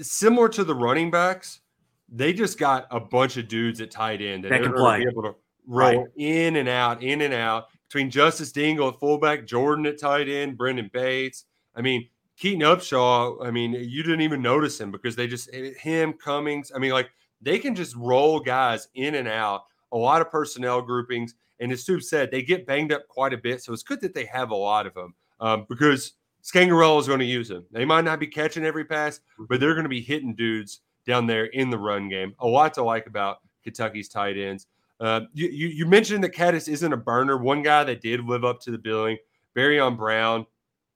similar 0.01 0.49
to 0.49 0.63
the 0.63 0.75
running 0.75 1.12
backs, 1.12 1.62
they 2.10 2.34
just 2.34 2.58
got 2.58 2.88
a 2.91 2.99
bunch 2.99 3.38
of 3.38 3.47
dudes 3.47 3.81
at 3.81 3.91
tight 3.91 4.21
end 4.21 4.43
that, 4.43 4.49
that 4.49 4.62
can 4.62 4.73
play. 4.73 5.05
Able 5.10 5.23
to 5.23 5.36
roll 5.67 6.03
right. 6.03 6.08
in 6.17 6.58
and 6.58 6.69
out, 6.69 7.01
in 7.01 7.21
and 7.21 7.34
out 7.34 7.67
between 7.88 8.10
Justice 8.10 8.51
Dingle 8.51 8.89
at 8.89 8.99
fullback, 8.99 9.45
Jordan 9.45 9.86
at 9.86 9.99
tight 9.99 10.27
end, 10.27 10.58
Brenden 10.58 10.91
Bates. 10.91 11.45
I 11.75 11.81
mean, 11.81 12.08
Keaton 12.38 12.62
Upshaw. 12.62 13.45
I 13.45 13.51
mean, 13.51 13.73
you 13.73 14.03
didn't 14.03 14.21
even 14.21 14.41
notice 14.41 14.79
him 14.79 14.91
because 14.91 15.15
they 15.15 15.27
just 15.27 15.49
eh, 15.53 15.71
him 15.79 16.13
Cummings. 16.13 16.71
I 16.75 16.79
mean, 16.79 16.91
like 16.91 17.10
they 17.41 17.60
can 17.60 17.75
just 17.75 17.95
roll 17.95 18.39
guys 18.39 18.88
in 18.95 19.15
and 19.15 19.27
out. 19.27 19.63
A 19.91 19.97
lot 19.97 20.21
of 20.21 20.29
personnel 20.29 20.81
groupings. 20.81 21.36
And 21.60 21.71
as 21.71 21.81
Stu 21.81 21.99
said, 22.01 22.31
they 22.31 22.41
get 22.41 22.67
banged 22.67 22.91
up 22.91 23.08
quite 23.08 23.34
a 23.34 23.38
bit. 23.38 23.63
So 23.63 23.71
it's 23.71 23.84
good 23.84 24.01
that 24.01 24.13
they 24.13 24.25
have 24.25 24.51
a 24.51 24.55
lot 24.55 24.86
of 24.86 24.93
them 24.93 25.15
um, 25.39 25.65
because 25.69 26.13
Scangarello 26.45 26.99
is 26.99 27.08
going 27.08 27.19
to 27.19 27.25
use 27.25 27.47
them. 27.47 27.65
They 27.71 27.86
might 27.86 28.05
not 28.05 28.19
be 28.19 28.27
catching 28.27 28.65
every 28.65 28.86
pass, 28.86 29.19
but 29.49 29.60
they're 29.60 29.73
going 29.73 29.84
to 29.84 29.89
be 29.89 30.01
hitting 30.01 30.36
dudes 30.36 30.81
down 31.05 31.25
there 31.25 31.45
in 31.45 31.69
the 31.69 31.77
run 31.77 32.08
game. 32.08 32.36
A 32.39 32.47
lot 32.47 32.73
to 32.75 32.84
like 32.84 33.08
about 33.08 33.38
Kentucky's 33.63 34.10
tight 34.10 34.38
ends. 34.38 34.67
Uh, 34.99 35.21
you, 35.34 35.49
you, 35.49 35.67
you, 35.67 35.86
mentioned 35.86 36.23
that 36.23 36.34
Kattus 36.34 36.69
isn't 36.69 36.93
a 36.93 36.97
burner. 36.97 37.38
One 37.38 37.62
guy 37.63 37.84
that 37.84 38.01
did 38.01 38.23
live 38.23 38.45
up 38.45 38.62
to 38.62 38.71
the 38.71 38.77
billing, 38.77 39.17
Barion 39.55 39.97
Brown, 39.97 40.45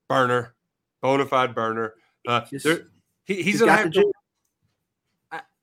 burner, 0.07 0.55
bona 1.01 1.25
fide 1.25 1.53
burner. 1.53 1.95
Uh, 2.25 2.41
Just, 2.45 2.83
he, 3.25 3.41
he's, 3.41 3.59
going 3.59 3.91
to 3.91 4.11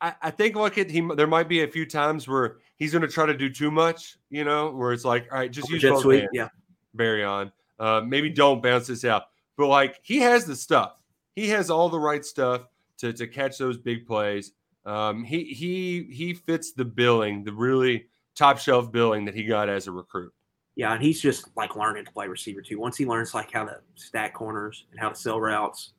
I, 0.00 0.14
I 0.22 0.30
think 0.30 0.56
like 0.56 0.78
it, 0.78 0.90
he 0.90 1.00
there 1.16 1.26
might 1.26 1.48
be 1.48 1.62
a 1.62 1.68
few 1.68 1.86
times 1.86 2.28
where 2.28 2.58
he's 2.76 2.92
going 2.92 3.02
to 3.02 3.08
try 3.08 3.26
to 3.26 3.36
do 3.36 3.48
too 3.48 3.70
much, 3.70 4.18
you 4.30 4.44
know, 4.44 4.70
where 4.70 4.92
it's 4.92 5.04
like, 5.04 5.26
all 5.32 5.38
right, 5.38 5.50
just 5.50 5.68
use 5.70 5.82
both 5.82 6.02
sweet, 6.02 6.20
hands, 6.20 6.30
yeah. 6.32 6.48
Barion. 6.94 7.50
Uh, 7.78 8.02
maybe 8.06 8.28
don't 8.30 8.62
bounce 8.62 8.86
this 8.86 9.04
out, 9.04 9.24
but 9.56 9.68
like 9.68 10.00
he 10.02 10.18
has 10.18 10.44
the 10.44 10.56
stuff. 10.56 10.96
He 11.34 11.48
has 11.48 11.70
all 11.70 11.88
the 11.88 12.00
right 12.00 12.24
stuff 12.24 12.62
to 12.98 13.12
to 13.12 13.26
catch 13.26 13.58
those 13.58 13.76
big 13.76 14.06
plays. 14.06 14.52
Um, 14.84 15.24
he 15.24 15.44
he 15.44 16.08
he 16.10 16.34
fits 16.34 16.72
the 16.72 16.84
billing, 16.84 17.44
the 17.44 17.52
really 17.52 18.06
top 18.34 18.58
shelf 18.58 18.92
billing 18.92 19.24
that 19.24 19.34
he 19.34 19.44
got 19.44 19.68
as 19.68 19.86
a 19.86 19.92
recruit. 19.92 20.32
Yeah, 20.76 20.92
and 20.92 21.02
he's 21.02 21.20
just 21.20 21.48
like 21.56 21.74
learning 21.74 22.04
to 22.04 22.12
play 22.12 22.28
receiver 22.28 22.60
too. 22.60 22.78
Once 22.78 22.96
he 22.96 23.06
learns 23.06 23.34
like 23.34 23.52
how 23.52 23.64
to 23.64 23.80
stack 23.94 24.34
corners 24.34 24.84
and 24.90 25.00
how 25.00 25.08
to 25.08 25.14
sell 25.14 25.40
routes 25.40 25.94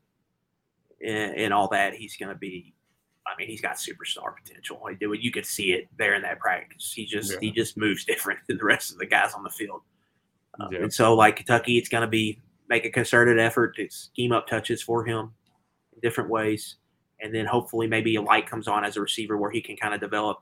and, 1.03 1.35
and 1.35 1.53
all 1.53 1.67
that, 1.69 1.95
he's 1.95 2.15
going 2.15 2.29
to 2.29 2.37
be 2.37 2.75
I 3.27 3.37
mean, 3.37 3.49
he's 3.49 3.61
got 3.61 3.75
superstar 3.75 4.33
potential. 4.41 4.81
You 4.99 5.31
could 5.31 5.45
see 5.45 5.73
it 5.73 5.87
there 5.97 6.15
in 6.15 6.21
that 6.21 6.39
practice. 6.39 6.93
He 6.93 7.05
just 7.05 7.33
yeah. 7.33 7.37
he 7.41 7.51
just 7.51 7.77
moves 7.77 8.05
different 8.05 8.39
than 8.47 8.57
the 8.57 8.63
rest 8.63 8.91
of 8.91 8.97
the 8.97 9.05
guys 9.05 9.33
on 9.33 9.43
the 9.43 9.49
field. 9.49 9.81
Um, 10.59 10.69
yeah. 10.71 10.83
And 10.83 10.93
so, 10.93 11.13
like 11.13 11.35
Kentucky, 11.35 11.77
it's 11.77 11.89
going 11.89 12.01
to 12.01 12.07
be 12.07 12.39
make 12.69 12.85
a 12.85 12.89
concerted 12.89 13.39
effort 13.39 13.75
to 13.75 13.89
scheme 13.89 14.31
up 14.31 14.47
touches 14.47 14.81
for 14.81 15.05
him 15.05 15.31
in 15.93 15.99
different 16.01 16.29
ways, 16.29 16.75
and 17.21 17.33
then 17.33 17.45
hopefully 17.45 17.87
maybe 17.87 18.15
a 18.15 18.21
light 18.21 18.49
comes 18.49 18.67
on 18.67 18.83
as 18.83 18.97
a 18.97 19.01
receiver 19.01 19.37
where 19.37 19.51
he 19.51 19.61
can 19.61 19.75
kind 19.75 19.93
of 19.93 19.99
develop 19.99 20.39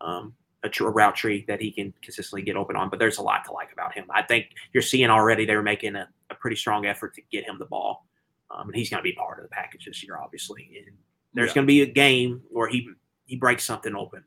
um, 0.00 0.34
a, 0.62 0.68
tr- 0.68 0.86
a, 0.86 0.90
route 0.90 1.14
tree 1.14 1.44
that 1.48 1.60
he 1.60 1.70
can 1.70 1.92
consistently 2.02 2.42
get 2.42 2.56
open 2.56 2.76
on. 2.76 2.90
But 2.90 2.98
there's 2.98 3.18
a 3.18 3.22
lot 3.22 3.44
to 3.46 3.52
like 3.52 3.72
about 3.72 3.94
him. 3.94 4.06
I 4.10 4.22
think 4.22 4.46
you're 4.72 4.82
seeing 4.82 5.10
already 5.10 5.44
they're 5.44 5.62
making 5.62 5.96
a, 5.96 6.08
a 6.30 6.34
pretty 6.34 6.56
strong 6.56 6.86
effort 6.86 7.14
to 7.14 7.22
get 7.30 7.44
him 7.44 7.58
the 7.58 7.66
ball, 7.66 8.06
um, 8.50 8.68
and 8.68 8.76
he's 8.76 8.90
going 8.90 9.02
to 9.02 9.08
be 9.08 9.12
part 9.12 9.38
of 9.38 9.44
the 9.44 9.50
package 9.50 9.84
this 9.86 10.02
year, 10.02 10.18
obviously. 10.18 10.70
And 10.86 10.96
there's 11.34 11.50
yeah. 11.50 11.54
going 11.54 11.66
to 11.66 11.72
be 11.72 11.82
a 11.82 11.86
game 11.86 12.42
where 12.50 12.68
he 12.68 12.88
he 13.26 13.36
breaks 13.36 13.64
something 13.64 13.94
open. 13.94 14.24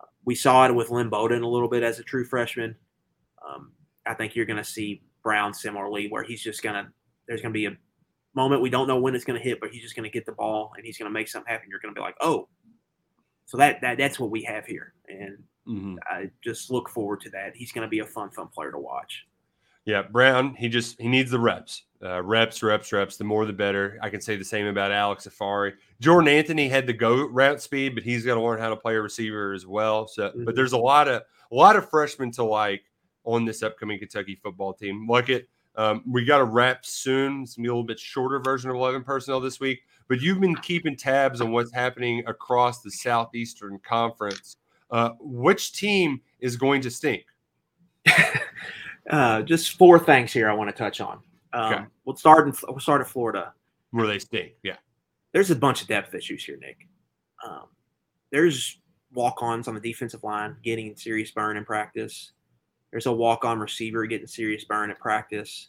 Uh, 0.00 0.06
we 0.24 0.34
saw 0.34 0.66
it 0.66 0.74
with 0.74 0.90
Lynn 0.90 1.08
Bowden 1.08 1.42
a 1.42 1.48
little 1.48 1.68
bit 1.68 1.82
as 1.82 1.98
a 1.98 2.02
true 2.02 2.24
freshman. 2.24 2.74
Um, 3.48 3.72
I 4.06 4.14
think 4.14 4.34
you're 4.34 4.46
going 4.46 4.56
to 4.56 4.64
see 4.64 5.02
Brown 5.22 5.54
similarly, 5.54 6.08
where 6.08 6.22
he's 6.22 6.42
just 6.42 6.62
going 6.62 6.74
to 6.74 6.90
there's 7.28 7.40
going 7.40 7.52
to 7.52 7.58
be 7.58 7.66
a 7.66 7.76
moment 8.34 8.62
we 8.62 8.70
don't 8.70 8.88
know 8.88 8.98
when 8.98 9.14
it's 9.14 9.24
going 9.24 9.40
to 9.40 9.44
hit, 9.44 9.60
but 9.60 9.70
he's 9.70 9.82
just 9.82 9.96
going 9.96 10.08
to 10.08 10.12
get 10.12 10.26
the 10.26 10.32
ball 10.32 10.72
and 10.76 10.84
he's 10.84 10.98
going 10.98 11.08
to 11.08 11.12
make 11.12 11.28
something 11.28 11.50
happen. 11.50 11.68
You're 11.70 11.80
going 11.80 11.94
to 11.94 11.98
be 11.98 12.02
like, 12.02 12.16
oh, 12.20 12.48
so 13.46 13.56
that, 13.56 13.80
that 13.80 13.98
that's 13.98 14.20
what 14.20 14.30
we 14.30 14.42
have 14.44 14.64
here, 14.64 14.94
and 15.08 15.38
mm-hmm. 15.66 15.96
I 16.06 16.30
just 16.42 16.70
look 16.70 16.88
forward 16.88 17.20
to 17.22 17.30
that. 17.30 17.56
He's 17.56 17.72
going 17.72 17.82
to 17.82 17.88
be 17.88 17.98
a 17.98 18.06
fun, 18.06 18.30
fun 18.30 18.48
player 18.48 18.70
to 18.70 18.78
watch. 18.78 19.26
Yeah, 19.84 20.02
Brown. 20.02 20.54
He 20.54 20.68
just 20.68 21.00
he 21.00 21.08
needs 21.08 21.30
the 21.30 21.40
reps, 21.40 21.84
uh, 22.04 22.22
reps, 22.22 22.62
reps, 22.62 22.92
reps. 22.92 23.16
The 23.16 23.24
more, 23.24 23.46
the 23.46 23.52
better. 23.52 23.98
I 24.02 24.10
can 24.10 24.20
say 24.20 24.36
the 24.36 24.44
same 24.44 24.66
about 24.66 24.92
Alex 24.92 25.26
Afari. 25.26 25.72
Jordan 26.00 26.28
Anthony 26.28 26.68
had 26.68 26.86
the 26.86 26.92
go 26.92 27.26
route 27.26 27.60
speed, 27.60 27.94
but 27.94 28.04
he's 28.04 28.24
got 28.24 28.34
to 28.34 28.42
learn 28.42 28.60
how 28.60 28.68
to 28.68 28.76
play 28.76 28.94
a 28.94 29.00
receiver 29.00 29.52
as 29.52 29.66
well. 29.66 30.06
So, 30.06 30.28
mm-hmm. 30.28 30.44
but 30.44 30.54
there's 30.54 30.72
a 30.72 30.78
lot 30.78 31.08
of 31.08 31.22
a 31.50 31.54
lot 31.54 31.76
of 31.76 31.88
freshmen 31.88 32.30
to 32.32 32.44
like 32.44 32.82
on 33.24 33.44
this 33.44 33.62
upcoming 33.62 33.98
Kentucky 33.98 34.38
football 34.42 34.72
team. 34.72 35.06
Like 35.08 35.28
it, 35.28 35.48
um, 35.76 36.02
we 36.06 36.24
got 36.24 36.38
to 36.38 36.44
wrap 36.44 36.84
soon. 36.84 37.42
It's 37.42 37.56
gonna 37.56 37.64
be 37.64 37.68
a 37.68 37.72
little 37.72 37.84
bit 37.84 37.98
shorter 37.98 38.40
version 38.40 38.70
of 38.70 38.76
11 38.76 39.04
personnel 39.04 39.40
this 39.40 39.60
week. 39.60 39.80
But 40.08 40.20
you've 40.20 40.40
been 40.40 40.56
keeping 40.56 40.96
tabs 40.96 41.40
on 41.40 41.52
what's 41.52 41.72
happening 41.72 42.24
across 42.26 42.82
the 42.82 42.90
Southeastern 42.90 43.78
Conference. 43.78 44.56
Uh, 44.90 45.10
which 45.20 45.72
team 45.72 46.20
is 46.40 46.56
going 46.56 46.80
to 46.82 46.90
stink? 46.90 47.24
uh, 49.10 49.42
just 49.42 49.78
four 49.78 50.00
things 50.00 50.32
here 50.32 50.50
I 50.50 50.54
want 50.54 50.68
to 50.68 50.76
touch 50.76 51.00
on. 51.00 51.20
Um, 51.52 51.72
okay. 51.72 51.84
We'll 52.04 52.16
start 52.16 52.48
in 52.48 52.54
we'll 52.68 52.80
start 52.80 53.00
at 53.00 53.06
Florida. 53.06 53.52
Where 53.92 54.06
they 54.06 54.18
stink, 54.18 54.52
yeah 54.62 54.76
there's 55.32 55.50
a 55.50 55.56
bunch 55.56 55.82
of 55.82 55.88
depth 55.88 56.14
issues 56.14 56.44
here, 56.44 56.58
Nick. 56.60 56.88
Um, 57.46 57.66
there's 58.32 58.78
walk-ons 59.12 59.68
on 59.68 59.74
the 59.74 59.80
defensive 59.80 60.22
line 60.22 60.56
getting 60.62 60.96
serious 60.96 61.30
burn 61.30 61.56
in 61.56 61.64
practice. 61.64 62.32
There's 62.90 63.06
a 63.06 63.12
walk-on 63.12 63.58
receiver 63.58 64.06
getting 64.06 64.26
serious 64.26 64.64
burn 64.64 64.90
at 64.90 64.98
practice. 64.98 65.68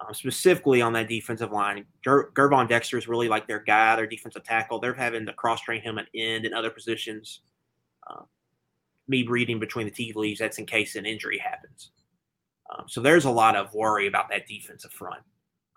Um, 0.00 0.14
specifically 0.14 0.80
on 0.80 0.92
that 0.94 1.08
defensive 1.08 1.52
line, 1.52 1.84
Ger- 2.02 2.30
Gervon 2.34 2.68
Dexter 2.68 2.96
is 2.96 3.08
really 3.08 3.28
like 3.28 3.46
their 3.46 3.60
guy, 3.60 3.94
their 3.94 4.06
defensive 4.06 4.42
tackle. 4.42 4.80
They're 4.80 4.94
having 4.94 5.26
to 5.26 5.32
cross-train 5.32 5.82
him 5.82 5.98
at 5.98 6.06
end 6.14 6.44
and 6.44 6.54
other 6.54 6.70
positions. 6.70 7.40
Um, 8.10 8.26
me 9.06 9.26
reading 9.26 9.60
between 9.60 9.86
the 9.86 9.92
tea 9.92 10.12
leaves, 10.14 10.40
that's 10.40 10.58
in 10.58 10.66
case 10.66 10.96
an 10.96 11.06
injury 11.06 11.38
happens. 11.38 11.90
Um, 12.70 12.86
so 12.88 13.00
there's 13.00 13.26
a 13.26 13.30
lot 13.30 13.56
of 13.56 13.74
worry 13.74 14.06
about 14.06 14.28
that 14.30 14.46
defensive 14.46 14.92
front 14.92 15.22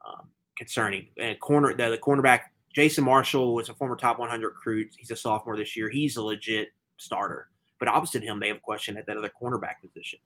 um, 0.08 0.30
concerning 0.58 1.08
and 1.20 1.40
corner 1.40 1.76
the, 1.76 1.90
the, 1.90 1.98
cornerback 1.98 2.42
Jason 2.74 3.04
Marshall 3.04 3.54
was 3.54 3.70
a 3.70 3.74
former 3.74 3.96
top 3.96 4.20
100 4.20 4.48
recruit. 4.48 4.94
He's 4.98 5.12
a 5.12 5.16
sophomore 5.16 5.58
this 5.58 5.76
year. 5.76 5.90
He's 5.90 6.18
a 6.18 6.24
legit 6.24 6.70
starter. 6.98 7.50
But 7.80 7.88
opposite 7.90 8.24
him, 8.24 8.40
they 8.40 8.48
have 8.48 8.58
a 8.58 8.62
question 8.62 8.98
at 8.98 9.06
that 9.08 9.18
other 9.18 9.32
cornerback 9.42 9.82
position. 9.82 10.20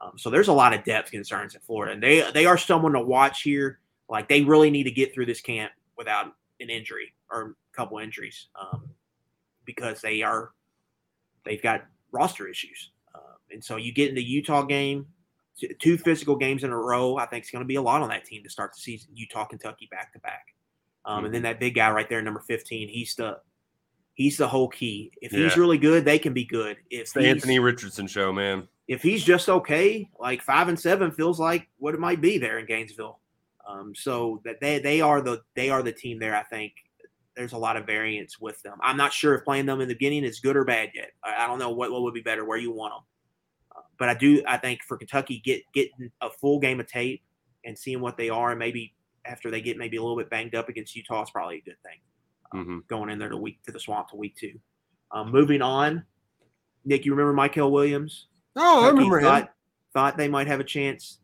Um, 0.00 0.12
so 0.16 0.30
there's 0.30 0.48
a 0.48 0.52
lot 0.52 0.72
of 0.72 0.84
depth 0.84 1.10
concerns 1.10 1.54
in 1.54 1.60
Florida, 1.60 1.92
and 1.92 2.02
they 2.02 2.30
they 2.32 2.46
are 2.46 2.58
someone 2.58 2.92
to 2.92 3.00
watch 3.00 3.42
here. 3.42 3.80
Like 4.08 4.28
they 4.28 4.42
really 4.42 4.70
need 4.70 4.84
to 4.84 4.90
get 4.90 5.12
through 5.12 5.26
this 5.26 5.40
camp 5.40 5.72
without 5.96 6.32
an 6.60 6.70
injury 6.70 7.12
or 7.30 7.56
a 7.72 7.76
couple 7.76 7.98
injuries, 7.98 8.48
um, 8.60 8.88
because 9.64 10.00
they 10.00 10.22
are 10.22 10.52
they've 11.44 11.62
got 11.62 11.84
roster 12.12 12.48
issues. 12.48 12.90
Uh, 13.14 13.34
and 13.50 13.62
so 13.62 13.76
you 13.76 13.92
get 13.92 14.08
in 14.08 14.14
the 14.14 14.22
Utah 14.22 14.62
game, 14.62 15.06
two 15.80 15.98
physical 15.98 16.36
games 16.36 16.64
in 16.64 16.70
a 16.70 16.78
row. 16.78 17.16
I 17.16 17.26
think 17.26 17.42
it's 17.42 17.50
going 17.50 17.64
to 17.64 17.68
be 17.68 17.76
a 17.76 17.82
lot 17.82 18.00
on 18.00 18.08
that 18.10 18.24
team 18.24 18.42
to 18.44 18.50
start 18.50 18.72
the 18.74 18.80
season. 18.80 19.10
Utah, 19.14 19.44
Kentucky, 19.44 19.88
back 19.90 20.12
to 20.12 20.20
back, 20.20 20.54
um, 21.04 21.24
and 21.24 21.34
then 21.34 21.42
that 21.42 21.58
big 21.58 21.74
guy 21.74 21.90
right 21.90 22.08
there, 22.08 22.22
number 22.22 22.40
fifteen. 22.40 22.88
He's 22.88 23.14
the 23.16 23.38
he's 24.14 24.36
the 24.36 24.48
whole 24.48 24.68
key. 24.68 25.10
If 25.20 25.32
yeah. 25.32 25.40
he's 25.40 25.56
really 25.56 25.78
good, 25.78 26.04
they 26.04 26.20
can 26.20 26.32
be 26.32 26.44
good. 26.44 26.76
If 26.88 27.00
it's 27.00 27.12
the 27.12 27.26
Anthony 27.26 27.58
Richardson 27.58 28.06
show, 28.06 28.32
man. 28.32 28.68
If 28.88 29.02
he's 29.02 29.22
just 29.22 29.48
okay, 29.48 30.08
like 30.18 30.42
five 30.42 30.68
and 30.68 30.80
seven 30.80 31.12
feels 31.12 31.38
like 31.38 31.68
what 31.78 31.94
it 31.94 32.00
might 32.00 32.20
be 32.20 32.38
there 32.38 32.58
in 32.58 32.66
Gainesville. 32.66 33.20
Um, 33.68 33.92
so 33.94 34.40
that 34.44 34.60
they 34.60 34.78
they 34.78 35.02
are 35.02 35.20
the 35.20 35.42
they 35.54 35.68
are 35.68 35.82
the 35.82 35.92
team 35.92 36.18
there. 36.18 36.34
I 36.34 36.42
think 36.44 36.72
there's 37.36 37.52
a 37.52 37.58
lot 37.58 37.76
of 37.76 37.86
variance 37.86 38.40
with 38.40 38.60
them. 38.62 38.78
I'm 38.82 38.96
not 38.96 39.12
sure 39.12 39.34
if 39.34 39.44
playing 39.44 39.66
them 39.66 39.80
in 39.80 39.88
the 39.88 39.94
beginning 39.94 40.24
is 40.24 40.40
good 40.40 40.56
or 40.56 40.64
bad 40.64 40.90
yet. 40.94 41.12
I, 41.22 41.44
I 41.44 41.46
don't 41.46 41.60
know 41.60 41.70
what, 41.70 41.92
what 41.92 42.02
would 42.02 42.14
be 42.14 42.20
better, 42.20 42.44
where 42.44 42.58
you 42.58 42.72
want 42.72 42.94
them. 42.94 43.02
Uh, 43.76 43.82
but 43.98 44.08
I 44.08 44.14
do. 44.14 44.42
I 44.46 44.56
think 44.56 44.80
for 44.82 44.96
Kentucky, 44.96 45.40
get 45.44 45.62
getting 45.72 46.10
a 46.20 46.30
full 46.30 46.58
game 46.58 46.80
of 46.80 46.88
tape 46.88 47.22
and 47.64 47.78
seeing 47.78 48.00
what 48.00 48.16
they 48.16 48.28
are, 48.28 48.50
and 48.50 48.58
maybe 48.58 48.94
after 49.24 49.50
they 49.50 49.60
get 49.60 49.76
maybe 49.76 49.98
a 49.98 50.02
little 50.02 50.16
bit 50.16 50.30
banged 50.30 50.54
up 50.54 50.68
against 50.68 50.96
Utah 50.96 51.22
is 51.22 51.30
probably 51.30 51.58
a 51.58 51.62
good 51.62 51.76
thing. 51.84 51.98
Um, 52.52 52.60
mm-hmm. 52.60 52.78
Going 52.88 53.10
in 53.10 53.18
there 53.18 53.28
to 53.28 53.36
week 53.36 53.62
to 53.64 53.72
the 53.72 53.80
swamp 53.80 54.08
to 54.08 54.16
week 54.16 54.34
two. 54.36 54.58
Um, 55.12 55.30
moving 55.30 55.62
on, 55.62 56.04
Nick, 56.84 57.04
you 57.04 57.14
remember 57.14 57.38
Mykel 57.38 57.70
Williams? 57.70 58.26
Oh, 58.56 58.84
I 58.84 58.88
remember 58.88 59.20
thought, 59.20 59.42
him. 59.42 59.48
Thought 59.94 60.16
they 60.16 60.28
might 60.28 60.46
have 60.46 60.60
a 60.60 60.64
chance. 60.64 61.18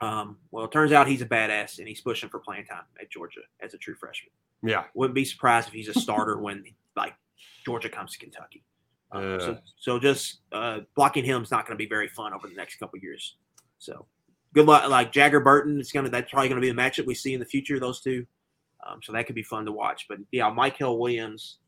Um, 0.00 0.38
well, 0.50 0.64
it 0.64 0.72
turns 0.72 0.92
out 0.92 1.06
he's 1.06 1.22
a 1.22 1.26
badass 1.26 1.78
and 1.78 1.88
he's 1.88 2.00
pushing 2.00 2.28
for 2.28 2.38
playing 2.38 2.66
time 2.66 2.84
at 3.00 3.10
Georgia 3.10 3.40
as 3.60 3.74
a 3.74 3.78
true 3.78 3.94
freshman. 3.94 4.30
Yeah, 4.62 4.84
wouldn't 4.94 5.14
be 5.14 5.24
surprised 5.24 5.68
if 5.68 5.74
he's 5.74 5.88
a 5.88 5.94
starter 5.94 6.38
when 6.38 6.64
like 6.96 7.14
Georgia 7.64 7.88
comes 7.88 8.12
to 8.12 8.18
Kentucky. 8.18 8.62
Um, 9.12 9.40
so, 9.40 9.58
so 9.78 9.98
just 9.98 10.40
uh, 10.52 10.80
blocking 10.96 11.24
him 11.24 11.42
is 11.42 11.50
not 11.50 11.66
going 11.66 11.78
to 11.78 11.82
be 11.82 11.88
very 11.88 12.08
fun 12.08 12.32
over 12.34 12.48
the 12.48 12.54
next 12.54 12.76
couple 12.76 12.98
years. 12.98 13.36
So 13.78 14.06
good 14.54 14.66
luck. 14.66 14.88
Like 14.88 15.12
Jager 15.12 15.40
Burton, 15.40 15.78
it's 15.78 15.92
gonna 15.92 16.08
that's 16.08 16.30
probably 16.30 16.48
going 16.48 16.60
to 16.60 16.66
be 16.66 16.70
the 16.70 16.80
matchup 16.80 17.06
we 17.06 17.14
see 17.14 17.34
in 17.34 17.40
the 17.40 17.46
future. 17.46 17.78
Those 17.78 18.00
two, 18.00 18.26
um, 18.86 19.00
so 19.02 19.12
that 19.12 19.26
could 19.26 19.34
be 19.34 19.42
fun 19.42 19.64
to 19.66 19.72
watch. 19.72 20.06
But 20.08 20.18
yeah, 20.32 20.50
Mykel 20.50 20.98
Williams 20.98 21.58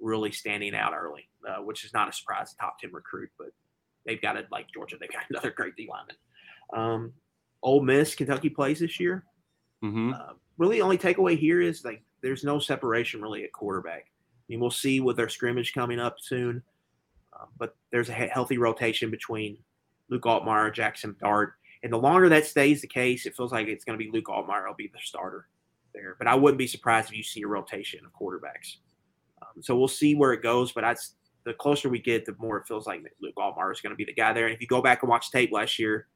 really 0.00 0.32
standing 0.32 0.74
out 0.74 0.94
early, 0.94 1.28
uh, 1.48 1.62
which 1.62 1.84
is 1.84 1.92
not 1.92 2.08
a 2.08 2.12
surprise. 2.12 2.54
Top 2.58 2.78
ten 2.78 2.92
recruit, 2.92 3.30
but 3.38 3.48
they've 4.06 4.20
got 4.20 4.36
it 4.36 4.48
like 4.50 4.66
Georgia. 4.72 4.96
They've 5.00 5.12
got 5.12 5.24
another 5.30 5.50
great 5.50 5.76
D 5.76 5.88
lineman. 5.90 6.16
Um, 6.74 7.12
Ole 7.62 7.82
Miss, 7.82 8.14
Kentucky 8.14 8.48
plays 8.48 8.80
this 8.80 9.00
year. 9.00 9.24
Mm-hmm. 9.82 10.12
Uh, 10.14 10.34
really, 10.58 10.80
only 10.80 10.98
takeaway 10.98 11.38
here 11.38 11.60
is 11.60 11.84
like 11.84 12.02
there's 12.22 12.44
no 12.44 12.58
separation 12.58 13.22
really 13.22 13.44
at 13.44 13.52
quarterback. 13.52 14.06
I 14.06 14.44
mean, 14.48 14.60
we'll 14.60 14.70
see 14.70 15.00
with 15.00 15.16
their 15.16 15.28
scrimmage 15.28 15.74
coming 15.74 16.00
up 16.00 16.16
soon, 16.20 16.62
uh, 17.38 17.46
but 17.58 17.76
there's 17.92 18.08
a 18.08 18.12
healthy 18.12 18.58
rotation 18.58 19.10
between 19.10 19.58
Luke 20.08 20.22
Altmyer, 20.22 20.74
Jaxson 20.74 21.18
Dart, 21.18 21.54
and 21.82 21.92
the 21.92 21.98
longer 21.98 22.28
that 22.28 22.46
stays 22.46 22.80
the 22.80 22.86
case, 22.86 23.26
it 23.26 23.36
feels 23.36 23.52
like 23.52 23.68
it's 23.68 23.84
going 23.84 23.98
to 23.98 24.04
be 24.04 24.10
Luke 24.10 24.26
Altmyer 24.26 24.66
will 24.66 24.74
be 24.74 24.88
the 24.88 24.98
starter 25.02 25.48
there. 25.94 26.16
But 26.18 26.26
I 26.26 26.34
wouldn't 26.34 26.58
be 26.58 26.66
surprised 26.66 27.10
if 27.10 27.16
you 27.16 27.22
see 27.22 27.42
a 27.42 27.46
rotation 27.46 28.00
of 28.04 28.12
quarterbacks. 28.12 28.76
Um, 29.42 29.62
so 29.62 29.76
we'll 29.76 29.88
see 29.88 30.14
where 30.14 30.32
it 30.32 30.42
goes. 30.42 30.72
But 30.72 30.80
that's 30.80 31.14
the 31.48 31.54
closer 31.54 31.88
we 31.88 32.00
get, 32.00 32.24
the 32.24 32.34
more 32.38 32.58
it 32.58 32.66
feels 32.66 32.86
like 32.86 33.02
Luke 33.20 33.34
Altmyer 33.36 33.72
is 33.72 33.80
going 33.80 33.92
to 33.92 33.96
be 33.96 34.04
the 34.04 34.12
guy 34.12 34.32
there. 34.32 34.46
And 34.46 34.54
if 34.54 34.60
you 34.60 34.66
go 34.66 34.80
back 34.80 35.02
and 35.02 35.10
watch 35.10 35.30
tape 35.30 35.50
last 35.52 35.78
year, 35.78 36.06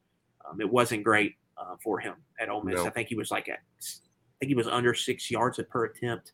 um, 0.49 0.61
it 0.61 0.71
wasn't 0.71 1.03
great 1.03 1.35
uh, 1.59 1.77
for 1.83 1.99
him 1.99 2.15
at 2.41 2.49
Ole 2.49 2.63
Miss. 2.63 2.77
No. 2.77 2.87
I 2.87 2.91
think 2.91 3.09
he 3.09 3.17
was 3.17 3.31
like 3.31 3.49
at 3.49 3.61
think 4.43 4.51
he 4.51 4.57
was 4.57 4.67
under 4.67 4.93
six 4.93 5.31
yards 5.31 5.61
per 5.71 5.85
attempt 5.85 6.33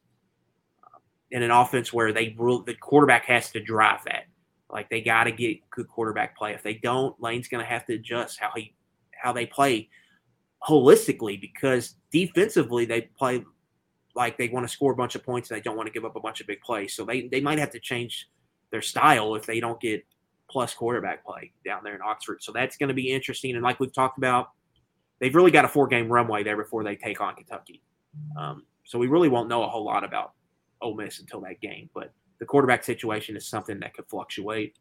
um, 0.83 1.01
in 1.31 1.43
an 1.43 1.51
offense 1.51 1.93
where 1.93 2.11
they 2.11 2.35
rule 2.39 2.63
the 2.63 2.75
quarterback 2.75 3.27
has 3.27 3.51
to 3.51 3.61
drive 3.61 4.01
that. 4.07 4.25
Like 4.71 4.89
they 4.89 5.03
got 5.03 5.25
to 5.25 5.31
get 5.31 5.59
good 5.71 5.89
quarterback 5.89 6.37
play. 6.37 6.53
If 6.55 6.63
they 6.63 6.75
don't, 6.75 7.15
Lane's 7.21 7.49
going 7.49 7.63
to 7.63 7.71
have 7.71 7.85
to 7.87 7.95
adjust 7.95 8.41
how 8.41 8.51
he 8.57 8.75
how 9.13 9.33
they 9.33 9.45
play 9.45 9.91
holistically 10.67 11.39
because 11.41 11.97
defensively 12.11 12.87
they 12.87 13.03
play 13.19 13.45
like 14.15 14.39
they 14.39 14.49
want 14.49 14.67
to 14.67 14.73
score 14.73 14.93
a 14.93 14.97
bunch 14.97 15.15
of 15.15 15.23
points 15.23 15.51
and 15.51 15.59
they 15.59 15.63
don't 15.63 15.77
want 15.77 15.87
to 15.87 15.93
give 15.93 16.05
up 16.05 16.17
a 16.17 16.21
bunch 16.21 16.41
of 16.41 16.47
big 16.47 16.63
plays. 16.63 16.95
So 16.95 17.05
they 17.05 17.29
they 17.29 17.43
might 17.43 17.59
have 17.59 17.71
to 17.73 17.81
change 17.81 18.27
their 18.71 18.83
style 18.83 19.35
if 19.35 19.47
they 19.47 19.61
don't 19.61 19.81
get 19.81 20.05
plus 20.51 20.75
quarterback 20.75 21.25
play 21.25 21.53
down 21.65 21.83
there 21.85 21.95
in 21.95 22.01
Oxford. 22.03 22.43
So 22.43 22.53
that's 22.53 22.77
going 22.77 22.89
to 22.89 22.95
be 22.95 23.13
interesting. 23.13 23.55
And 23.55 23.63
like 23.63 23.81
we've 23.81 23.93
talked 23.93 24.19
about, 24.19 24.51
they've 25.21 25.35
really 25.35 25.51
got 25.51 25.65
a 25.65 25.69
four 25.69 25.87
game 25.87 26.09
runway 26.09 26.43
there 26.43 26.57
before 26.57 26.85
they 26.85 26.97
take 26.97 27.21
on 27.21 27.35
Kentucky. 27.35 27.83
Um, 28.39 28.65
so 28.85 28.99
we 28.99 29.07
really 29.07 29.29
won't 29.29 29.49
know 29.49 29.63
a 29.63 29.69
whole 29.69 29.85
lot 29.85 30.05
about 30.05 30.33
Ole 30.81 30.95
Miss 30.95 31.21
until 31.21 31.41
that 31.43 31.61
game. 31.61 31.91
But 31.95 32.13
the 32.39 32.47
quarterback 32.47 32.85
situation 32.85 33.37
is 33.37 33.47
something 33.47 33.79
that 33.81 33.95
could 33.95 34.09
fluctuate. 34.09 34.77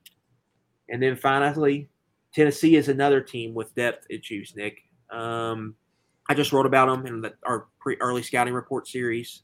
And 0.89 1.03
then 1.03 1.17
finally, 1.17 1.89
Tennessee 2.33 2.75
is 2.75 2.87
another 2.87 3.19
team 3.19 3.53
with 3.53 3.75
depth 3.75 4.05
issues, 4.09 4.53
Nick. 4.55 4.77
Um, 5.11 5.75
I 6.29 6.33
just 6.33 6.51
wrote 6.51 6.65
about 6.65 6.87
them 6.87 7.05
in 7.05 7.21
the, 7.21 7.33
our 7.45 7.67
pre 7.79 7.97
early 7.99 8.21
scouting 8.21 8.53
report 8.53 8.87
series 8.87 9.43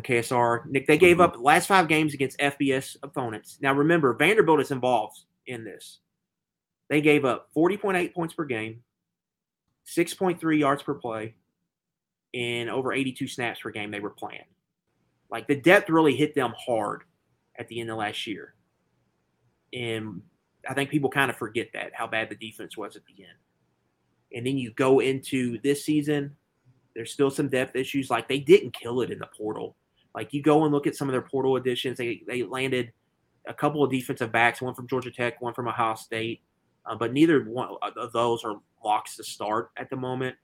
KSR. 0.00 0.66
Nick, 0.66 0.86
they 0.86 0.96
gave 0.96 1.18
mm-hmm. 1.18 1.34
up 1.34 1.42
last 1.42 1.66
five 1.66 1.88
games 1.88 2.14
against 2.14 2.38
FBS 2.38 2.96
opponents. 3.02 3.58
Now 3.60 3.74
remember, 3.74 4.14
Vanderbilt 4.14 4.60
is 4.60 4.70
involved 4.70 5.20
in 5.46 5.64
this. 5.64 5.98
They 6.88 7.00
gave 7.00 7.24
up 7.24 7.48
40.8 7.56 8.14
points 8.14 8.34
per 8.34 8.44
game, 8.44 8.82
6.3 9.86 10.58
yards 10.58 10.82
per 10.82 10.94
play, 10.94 11.34
in 12.32 12.68
over 12.68 12.92
82 12.92 13.28
snaps 13.28 13.60
per 13.60 13.70
game 13.70 13.90
they 13.90 14.00
were 14.00 14.10
playing. 14.10 14.44
Like 15.30 15.46
the 15.46 15.56
depth 15.56 15.88
really 15.90 16.14
hit 16.14 16.34
them 16.34 16.54
hard 16.58 17.02
at 17.58 17.68
the 17.68 17.80
end 17.80 17.90
of 17.90 17.98
last 17.98 18.26
year. 18.26 18.54
And 19.72 20.22
I 20.68 20.74
think 20.74 20.90
people 20.90 21.10
kind 21.10 21.30
of 21.30 21.36
forget 21.36 21.68
that, 21.74 21.92
how 21.94 22.06
bad 22.06 22.28
the 22.28 22.34
defense 22.34 22.76
was 22.76 22.96
at 22.96 23.02
the 23.06 23.24
end. 23.24 23.38
And 24.34 24.46
then 24.46 24.56
you 24.56 24.72
go 24.72 25.00
into 25.00 25.58
this 25.62 25.84
season, 25.84 26.36
there's 26.94 27.12
still 27.12 27.30
some 27.30 27.48
depth 27.48 27.76
issues. 27.76 28.10
Like 28.10 28.28
they 28.28 28.38
didn't 28.38 28.74
kill 28.74 29.00
it 29.00 29.10
in 29.10 29.18
the 29.18 29.28
portal. 29.36 29.76
Like 30.14 30.32
you 30.32 30.42
go 30.42 30.64
and 30.64 30.72
look 30.72 30.86
at 30.86 30.96
some 30.96 31.08
of 31.08 31.12
their 31.12 31.22
portal 31.22 31.56
additions, 31.56 31.98
they, 31.98 32.22
they 32.26 32.42
landed 32.42 32.92
a 33.46 33.54
couple 33.54 33.82
of 33.82 33.90
defensive 33.90 34.30
backs, 34.30 34.60
one 34.60 34.74
from 34.74 34.86
Georgia 34.86 35.10
Tech, 35.10 35.40
one 35.40 35.54
from 35.54 35.68
Ohio 35.68 35.94
State. 35.94 36.42
Uh, 36.84 36.94
but 36.96 37.12
neither 37.12 37.44
one 37.44 37.68
of 37.96 38.12
those 38.12 38.44
are 38.44 38.56
locks 38.84 39.16
to 39.16 39.24
start 39.24 39.70
at 39.76 39.88
the 39.88 39.96
moment. 39.96 40.36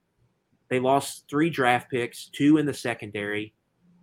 They 0.69 0.81
lost 0.81 1.25
three 1.29 1.51
draft 1.51 1.91
picks, 1.91 2.29
two 2.29 2.59
in 2.59 2.67
the 2.67 2.75
secondary. 2.75 3.55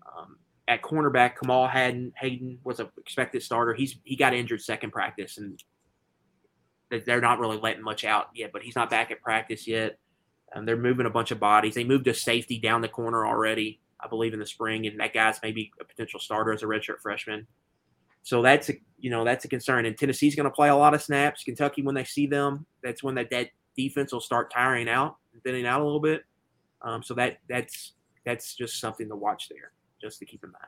Um, 0.06 0.38
at 0.68 0.82
cornerback, 0.82 1.38
Kamal 1.40 1.68
Hadden, 1.68 2.12
Hadden 2.16 2.60
was 2.64 2.80
an 2.80 2.90
expected 2.98 3.44
starter. 3.44 3.74
He's 3.74 3.98
he 4.04 4.16
got 4.16 4.34
injured 4.34 4.62
second 4.62 4.92
practice, 4.92 5.38
and 5.38 5.62
they're 6.90 7.22
not 7.22 7.40
really 7.40 7.58
letting 7.58 7.84
much 7.84 8.04
out 8.04 8.28
yet. 8.34 8.52
But 8.52 8.64
he's 8.64 8.76
not 8.76 8.90
back 8.90 9.12
at 9.12 9.22
practice 9.22 9.68
yet. 9.68 10.00
And 10.54 10.68
they're 10.68 10.78
moving 10.78 11.06
a 11.06 11.12
bunch 11.12 11.32
of 11.32 11.40
bodies. 11.40 11.76
They 11.76 11.84
moved 11.84 12.08
a 12.08 12.14
safety 12.14 12.60
down 12.60 12.82
the 12.82 12.88
corner 12.88 13.26
already, 13.26 13.80
I 14.02 14.08
believe, 14.08 14.34
in 14.34 14.40
the 14.40 14.46
spring, 14.46 14.88
and 14.88 15.00
that 15.00 15.14
guy's 15.14 15.40
maybe 15.42 15.72
a 15.80 15.86
potential 15.86 16.20
starter 16.20 16.52
as 16.52 16.64
a 16.64 16.66
redshirt 16.66 17.00
freshman. 17.02 17.48
So 18.24 18.42
that's 18.42 18.70
a 18.70 18.74
you 18.98 19.10
know 19.10 19.24
that's 19.24 19.46
a 19.46 19.48
concern. 19.48 19.86
And 19.86 19.98
Tennessee's 19.98 20.36
going 20.36 20.46
to 20.46 20.52
play 20.52 20.70
a 20.70 20.76
lot 20.76 20.94
of 20.94 21.02
snaps. 21.02 21.44
Kentucky, 21.44 21.82
when 21.84 21.96
they 21.96 22.04
see 22.04 22.28
them, 22.28 22.66
that's 22.84 23.04
when 23.04 23.16
that, 23.16 23.30
that 23.30 23.50
defense 23.78 24.12
will 24.12 24.22
start 24.22 24.52
tiring 24.52 24.90
out, 24.90 25.18
thinning 25.44 25.66
out 25.66 25.82
a 25.82 25.84
little 25.84 26.00
bit. 26.00 26.24
Um, 26.82 27.04
so 27.04 27.14
that 27.16 27.38
that's 27.48 27.94
that's 28.26 28.56
just 28.56 28.80
something 28.80 29.08
to 29.10 29.16
watch 29.16 29.50
there, 29.50 29.72
just 30.02 30.20
to 30.20 30.26
keep 30.26 30.44
in 30.44 30.52
mind. 30.52 30.66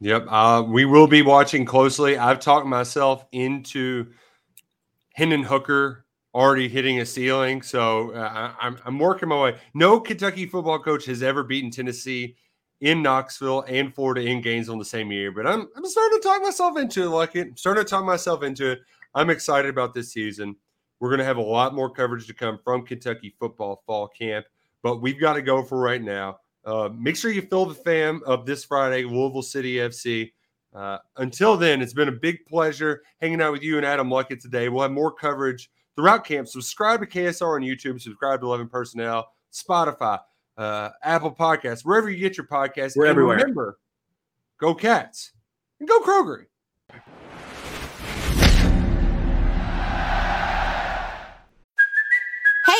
Yep, 0.00 0.26
uh, 0.28 0.64
we 0.66 0.84
will 0.84 1.06
be 1.06 1.22
watching 1.22 1.64
closely. 1.64 2.18
I've 2.18 2.40
talked 2.40 2.66
myself 2.66 3.26
into 3.32 4.12
Hendon 5.14 5.42
Hooker 5.42 6.03
already 6.34 6.68
hitting 6.68 7.00
a 7.00 7.06
ceiling, 7.06 7.62
so 7.62 8.10
uh, 8.12 8.52
I'm 8.60 8.78
I'm 8.84 8.98
working 8.98 9.28
my 9.28 9.40
way. 9.40 9.58
No 9.72 10.00
Kentucky 10.00 10.46
football 10.46 10.78
coach 10.78 11.06
has 11.06 11.22
ever 11.22 11.42
beaten 11.42 11.70
Tennessee 11.70 12.36
in 12.80 13.02
Knoxville 13.02 13.64
and 13.68 13.94
Florida 13.94 14.22
in 14.22 14.40
Gainesville 14.40 14.78
the 14.78 14.84
same 14.84 15.12
year. 15.12 15.30
But 15.30 15.46
I'm 15.46 15.68
I'm 15.76 15.86
starting 15.86 16.18
to 16.18 16.22
talk 16.22 16.42
myself 16.42 16.76
into 16.76 17.04
it, 17.04 17.08
like 17.08 17.36
it. 17.36 17.48
I'm 17.48 17.56
starting 17.56 17.84
to 17.84 17.88
talk 17.88 18.04
myself 18.04 18.42
into 18.42 18.72
it. 18.72 18.80
I'm 19.14 19.30
excited 19.30 19.68
about 19.68 19.94
this 19.94 20.12
season. 20.12 20.56
We're 20.98 21.10
going 21.10 21.20
to 21.20 21.24
have 21.24 21.36
a 21.36 21.42
lot 21.42 21.74
more 21.74 21.90
coverage 21.90 22.26
to 22.26 22.34
come 22.34 22.58
from 22.64 22.84
Kentucky 22.84 23.34
football 23.38 23.82
fall 23.86 24.08
camp, 24.08 24.46
but 24.82 25.00
we've 25.02 25.20
got 25.20 25.34
to 25.34 25.42
go 25.42 25.62
for 25.62 25.78
right 25.78 26.02
now. 26.02 26.38
Uh, 26.64 26.88
make 26.96 27.16
sure 27.16 27.30
you 27.30 27.42
fill 27.42 27.66
the 27.66 27.74
fam 27.74 28.22
of 28.26 28.46
this 28.46 28.64
Friday, 28.64 29.04
Louisville 29.04 29.42
City 29.42 29.76
FC. 29.76 30.32
Uh, 30.74 30.98
until 31.18 31.56
then, 31.56 31.82
it's 31.82 31.92
been 31.92 32.08
a 32.08 32.12
big 32.12 32.44
pleasure 32.46 33.02
hanging 33.20 33.40
out 33.40 33.52
with 33.52 33.62
you 33.62 33.76
and 33.76 33.86
Adam 33.86 34.08
Luckett 34.08 34.40
today. 34.40 34.68
We'll 34.68 34.82
have 34.82 34.90
more 34.90 35.12
coverage 35.12 35.70
throughout 35.96 36.24
camp. 36.24 36.48
Subscribe 36.48 37.00
to 37.00 37.06
KSR 37.06 37.56
on 37.56 37.62
YouTube, 37.62 38.00
subscribe 38.00 38.40
to 38.40 38.46
11 38.46 38.68
Personnel, 38.68 39.28
Spotify, 39.52 40.18
uh, 40.56 40.90
Apple 41.02 41.34
Podcasts, 41.34 41.84
wherever 41.84 42.10
you 42.10 42.18
get 42.18 42.36
your 42.36 42.46
podcasts. 42.46 42.96
We're 42.96 43.04
and 43.04 43.10
everywhere. 43.10 43.36
Remember, 43.38 43.78
go 44.60 44.74
Cats 44.74 45.32
and 45.80 45.88
go 45.88 46.00
Kroger. 46.00 46.46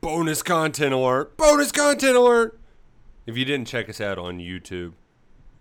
Bonus 0.00 0.42
content 0.42 0.92
alert. 0.92 1.36
Bonus 1.36 1.72
content 1.72 2.16
alert. 2.16 2.58
If 3.26 3.36
you 3.36 3.44
didn't 3.44 3.68
check 3.68 3.88
us 3.88 4.00
out 4.00 4.18
on 4.18 4.38
youtube 4.38 4.94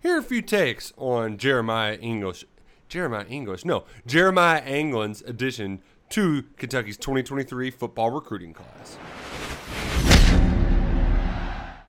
here 0.02 0.16
are 0.16 0.20
a 0.20 0.24
few 0.24 0.42
takes 0.42 0.94
on 0.98 1.38
jeremiah 1.38 1.98
english 1.98 2.46
jeremiah 2.88 3.26
english 3.28 3.66
no 3.66 3.84
jeremiah 4.08 4.62
anglin's 4.62 5.22
addition 5.24 5.82
to 6.10 6.44
kentucky's 6.58 6.98
2023 6.98 7.70
football 7.70 8.10
recruiting 8.10 8.54
class. 8.54 8.98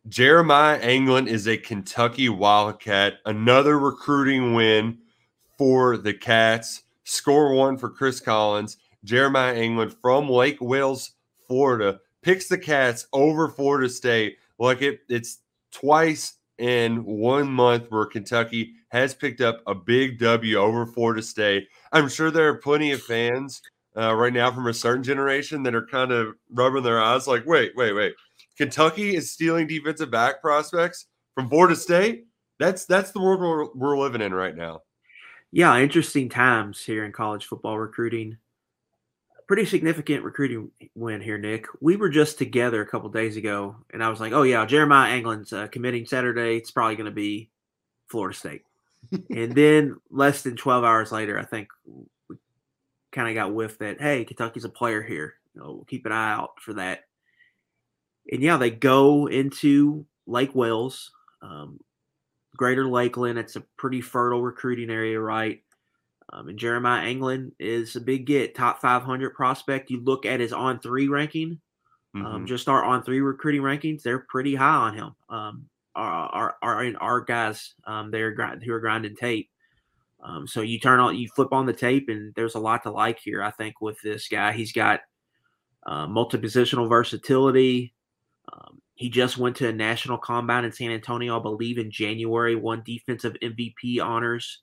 Jeremiah 0.09 0.79
anglin 0.81 1.29
is 1.29 1.47
a 1.47 1.57
kentucky 1.57 2.29
wildcat 2.29 3.15
another 3.25 3.79
recruiting 3.79 4.55
win 4.55 4.99
for 5.57 5.97
the 5.97 6.13
cats. 6.13 6.83
Score 7.05 7.55
one 7.55 7.79
for 7.79 7.89
chris 7.89 8.19
collins. 8.19 8.77
Jeremiah 9.05 9.55
anglin 9.55 9.91
from 9.91 10.29
lake 10.29 10.59
wales 10.61 11.13
florida 11.47 12.01
picks 12.23 12.49
the 12.49 12.59
Cats 12.59 13.07
over 13.13 13.49
Florida 13.49 13.89
State. 13.89 14.39
Like 14.59 14.83
it, 14.83 15.01
it's 15.09 15.39
twice 15.73 16.35
in 16.59 17.05
one 17.05 17.51
month 17.51 17.87
where 17.91 18.07
Kentucky 18.07 18.75
has 18.89 19.15
picked 19.15 19.41
up 19.41 19.63
a 19.67 19.75
big 19.75 20.19
W 20.19 20.57
over 20.57 20.87
Florida 20.87 21.23
State. 21.23 21.69
I'm 21.93 22.09
sure 22.09 22.31
there 22.31 22.49
are 22.49 22.57
plenty 22.57 22.93
of 22.93 23.03
fans 23.03 23.63
uh, 23.97 24.15
right 24.15 24.33
now 24.33 24.51
from 24.53 24.67
a 24.67 24.75
certain 24.75 25.03
generation 25.03 25.63
that 25.63 25.75
are 25.75 25.87
kind 25.87 26.13
of 26.13 26.35
rubbing 26.53 26.83
their 26.83 27.01
eyes, 27.01 27.27
like, 27.27 27.47
wait, 27.47 27.73
wait, 27.77 27.93
wait. 27.93 28.15
Kentucky 28.57 29.17
is 29.17 29.33
stealing 29.33 29.67
defensive 29.67 30.11
back 30.11 30.41
prospects 30.41 31.07
from 31.35 31.49
Florida 31.49 31.75
State. 31.75 32.27
That's 32.59 32.85
that's 32.85 33.11
the 33.11 33.21
world 33.21 33.41
we're, 33.41 33.69
we're 33.75 33.99
living 33.99 34.21
in 34.21 34.35
right 34.35 34.55
now. 34.55 34.83
Yeah, 35.51 35.79
interesting 35.79 36.29
times 36.29 36.85
here 36.85 37.05
in 37.05 37.13
college 37.13 37.47
football 37.47 37.79
recruiting 37.79 38.37
pretty 39.51 39.67
significant 39.67 40.23
recruiting 40.23 40.71
win 40.95 41.21
here, 41.21 41.37
Nick. 41.37 41.67
We 41.81 41.97
were 41.97 42.09
just 42.09 42.39
together 42.39 42.83
a 42.83 42.87
couple 42.87 43.09
days 43.09 43.37
ago, 43.37 43.75
and 43.93 44.01
I 44.01 44.09
was 44.09 44.21
like, 44.21 44.33
"Oh 44.33 44.43
yeah, 44.43 44.65
Jeremiah 44.65 45.11
Anglin's 45.11 45.53
uh, 45.53 45.67
committing 45.67 46.07
Saturday. 46.07 46.57
It's 46.57 46.71
probably 46.71 46.95
going 46.95 47.07
to 47.07 47.11
be 47.11 47.51
Florida 48.07 48.39
State." 48.39 48.63
and 49.29 49.53
then 49.53 49.97
less 50.09 50.43
than 50.43 50.55
twelve 50.55 50.85
hours 50.85 51.11
later, 51.11 51.37
I 51.37 51.45
think 51.45 51.67
we 52.29 52.37
kind 53.11 53.29
of 53.29 53.35
got 53.35 53.51
whiffed 53.51 53.81
that 53.81 54.01
hey, 54.01 54.25
Kentucky's 54.25 54.65
a 54.65 54.69
player 54.69 55.03
here. 55.03 55.35
You 55.57 55.63
know, 55.63 55.73
we'll 55.73 55.85
keep 55.85 56.07
an 56.07 56.13
eye 56.13 56.33
out 56.33 56.51
for 56.61 56.75
that. 56.75 57.01
And 58.31 58.43
yeah, 58.43 58.57
they 58.57 58.71
go 58.71 59.27
into 59.27 60.07
Lake 60.29 60.55
Wales, 60.55 61.11
um, 61.43 61.81
Greater 62.57 62.87
Lakeland. 62.87 63.37
It's 63.37 63.57
a 63.57 63.67
pretty 63.77 64.01
fertile 64.01 64.43
recruiting 64.43 64.91
area, 64.91 65.19
right? 65.19 65.61
Um, 66.33 66.49
and 66.49 66.59
Jeremiah 66.59 67.03
Anglin 67.03 67.53
is 67.59 67.97
a 67.97 68.01
big 68.01 68.27
get, 68.27 68.55
top 68.55 68.81
500 68.81 69.35
prospect. 69.35 69.91
You 69.91 70.01
look 70.01 70.25
at 70.27 70.41
his 70.41 70.53
on 70.53 70.79
three 70.81 71.09
ranking, 71.09 71.61
um, 72.15 72.25
Mhm. 72.25 72.47
just 72.47 72.69
our 72.69 72.85
on 72.85 73.03
three 73.03 73.21
recruiting 73.21 73.63
rankings, 73.63 74.03
they're 74.03 74.21
pretty 74.29 74.55
high 74.55 74.77
on 74.77 74.95
him. 74.95 75.15
Um, 75.29 75.69
our, 75.97 76.29
our, 76.29 76.57
our, 76.63 76.97
our 77.01 77.21
guys, 77.21 77.75
um, 77.85 78.11
they're 78.11 78.31
grind, 78.33 78.63
who 78.63 78.73
are 78.73 78.81
grinding 78.81 79.17
tape. 79.17 79.51
Um, 80.23 80.47
so 80.47 80.61
you 80.61 80.79
turn 80.79 81.01
on, 81.01 81.17
you 81.17 81.29
flip 81.35 81.53
on 81.53 81.67
the 81.67 81.73
tape, 81.73 82.09
and 82.09 82.33
there's 82.35 82.55
a 82.55 82.61
lot 82.61 82.83
to 82.85 82.91
like 82.91 83.19
here. 83.19 83.43
I 83.43 83.51
think 83.51 83.81
with 83.81 84.01
this 84.03 84.29
guy, 84.29 84.53
he's 84.53 84.73
got 84.73 85.01
uh, 85.87 86.07
multi-positional 86.07 86.89
versatility. 86.89 87.95
Um, 88.53 88.81
he 88.95 89.09
just 89.09 89.39
went 89.39 89.57
to 89.57 89.69
a 89.69 89.73
national 89.73 90.19
combine 90.19 90.65
in 90.65 90.73
San 90.73 90.91
Antonio, 90.91 91.39
I 91.39 91.43
believe, 91.43 91.79
in 91.79 91.91
January. 91.91 92.55
Won 92.55 92.83
defensive 92.85 93.35
MVP 93.43 93.99
honors. 93.99 94.61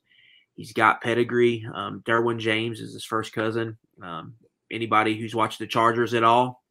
He's 0.58 0.72
got 0.72 1.00
pedigree. 1.00 1.64
Um, 1.72 2.02
Derwin 2.04 2.40
James 2.40 2.80
is 2.80 2.92
his 2.92 3.04
first 3.04 3.32
cousin. 3.32 3.78
Um, 4.02 4.34
anybody 4.72 5.16
who's 5.16 5.32
watched 5.32 5.60
the 5.60 5.68
Chargers 5.68 6.14
at 6.14 6.24
all 6.24 6.64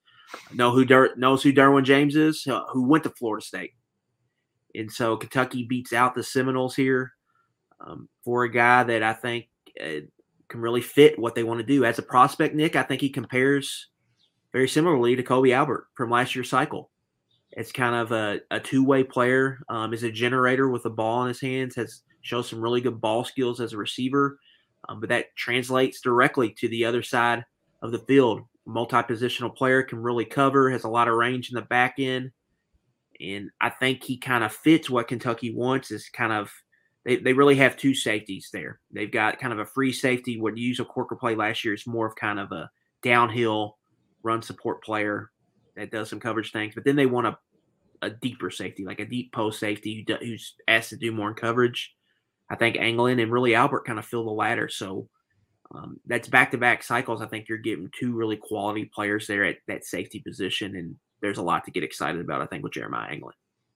know 0.53 0.71
who 0.71 0.83
Der- 0.83 1.15
knows 1.15 1.41
who 1.41 1.53
Derwin 1.53 1.85
James 1.85 2.17
is, 2.17 2.45
uh, 2.47 2.65
who 2.69 2.83
went 2.83 3.05
to 3.05 3.09
Florida 3.11 3.45
State. 3.45 3.75
And 4.75 4.91
so 4.91 5.15
Kentucky 5.15 5.63
beats 5.63 5.93
out 5.93 6.15
the 6.15 6.23
Seminoles 6.23 6.75
here 6.75 7.13
um, 7.79 8.09
for 8.25 8.43
a 8.43 8.51
guy 8.51 8.83
that 8.83 9.03
I 9.03 9.13
think 9.13 9.47
uh, 9.81 10.01
can 10.49 10.59
really 10.59 10.81
fit 10.81 11.17
what 11.17 11.33
they 11.33 11.45
want 11.45 11.61
to 11.61 11.65
do. 11.65 11.85
As 11.85 11.97
a 11.97 12.03
prospect, 12.03 12.55
Nick, 12.55 12.75
I 12.75 12.83
think 12.83 12.99
he 12.99 13.09
compares 13.09 13.87
very 14.51 14.67
similarly 14.67 15.15
to 15.15 15.23
Kobe 15.23 15.53
Albert 15.53 15.87
from 15.95 16.11
last 16.11 16.35
year's 16.35 16.49
cycle. 16.49 16.91
It's 17.51 17.71
kind 17.71 17.95
of 17.95 18.11
a, 18.11 18.41
a 18.51 18.59
two 18.59 18.83
way 18.83 19.05
player. 19.05 19.59
Um, 19.69 19.93
is 19.93 20.03
a 20.03 20.11
generator 20.11 20.69
with 20.69 20.83
the 20.83 20.89
ball 20.89 21.21
in 21.21 21.29
his 21.29 21.39
hands. 21.39 21.75
Has 21.75 22.01
shows 22.27 22.49
some 22.49 22.61
really 22.61 22.81
good 22.81 23.01
ball 23.01 23.23
skills 23.23 23.59
as 23.61 23.73
a 23.73 23.77
receiver, 23.77 24.39
um, 24.89 24.99
but 24.99 25.09
that 25.09 25.35
translates 25.35 26.01
directly 26.01 26.53
to 26.59 26.67
the 26.67 26.85
other 26.85 27.01
side 27.01 27.43
of 27.81 27.91
the 27.91 27.99
field. 27.99 28.41
Multi 28.65 28.97
positional 28.97 29.55
player 29.55 29.81
can 29.81 29.99
really 29.99 30.25
cover. 30.25 30.69
Has 30.69 30.83
a 30.83 30.89
lot 30.89 31.07
of 31.07 31.15
range 31.15 31.49
in 31.49 31.55
the 31.55 31.61
back 31.61 31.95
end, 31.99 32.31
and 33.21 33.49
I 33.61 33.69
think 33.69 34.03
he 34.03 34.17
kind 34.17 34.43
of 34.43 34.53
fits 34.53 34.89
what 34.89 35.07
Kentucky 35.07 35.53
wants. 35.55 35.89
Is 35.89 36.09
kind 36.09 36.33
of 36.33 36.51
they, 37.05 37.15
they 37.15 37.31
really 37.31 37.55
have 37.55 37.77
two 37.77 37.95
safeties 37.95 38.49
there. 38.51 38.81
They've 38.91 39.11
got 39.11 39.39
kind 39.39 39.53
of 39.53 39.59
a 39.59 39.65
free 39.65 39.93
safety. 39.93 40.39
What 40.39 40.57
you 40.57 40.67
use 40.67 40.81
a 40.81 40.85
Corker 40.85 41.15
play 41.15 41.35
last 41.35 41.63
year 41.63 41.73
is 41.73 41.87
more 41.87 42.05
of 42.05 42.17
kind 42.17 42.37
of 42.37 42.51
a 42.51 42.69
downhill 43.01 43.77
run 44.23 44.41
support 44.41 44.83
player 44.83 45.31
that 45.77 45.91
does 45.91 46.09
some 46.09 46.19
coverage 46.19 46.51
things. 46.51 46.75
But 46.75 46.83
then 46.83 46.97
they 46.97 47.05
want 47.05 47.27
a, 47.27 47.37
a 48.01 48.09
deeper 48.09 48.51
safety, 48.51 48.83
like 48.83 48.99
a 48.99 49.05
deep 49.05 49.31
post 49.31 49.59
safety 49.59 50.05
who's 50.19 50.55
asked 50.67 50.89
to 50.89 50.97
do 50.97 51.13
more 51.13 51.29
in 51.29 51.35
coverage. 51.35 51.95
I 52.49 52.55
think 52.55 52.77
Anglin 52.77 53.19
and 53.19 53.31
really 53.31 53.55
Albert 53.55 53.85
kind 53.85 53.99
of 53.99 54.05
fill 54.05 54.25
the 54.25 54.31
latter. 54.31 54.69
So 54.69 55.09
um, 55.73 55.99
that's 56.05 56.27
back 56.27 56.51
to 56.51 56.57
back 56.57 56.83
cycles. 56.83 57.21
I 57.21 57.25
think 57.25 57.49
you're 57.49 57.57
getting 57.57 57.91
two 57.97 58.13
really 58.13 58.37
quality 58.37 58.85
players 58.85 59.27
there 59.27 59.43
at 59.43 59.57
that 59.67 59.85
safety 59.85 60.19
position. 60.19 60.75
And 60.75 60.95
there's 61.21 61.37
a 61.37 61.43
lot 61.43 61.65
to 61.65 61.71
get 61.71 61.83
excited 61.83 62.21
about, 62.21 62.41
I 62.41 62.45
think, 62.45 62.63
with 62.63 62.73
Jeremiah 62.73 63.09
Anglin. 63.11 63.33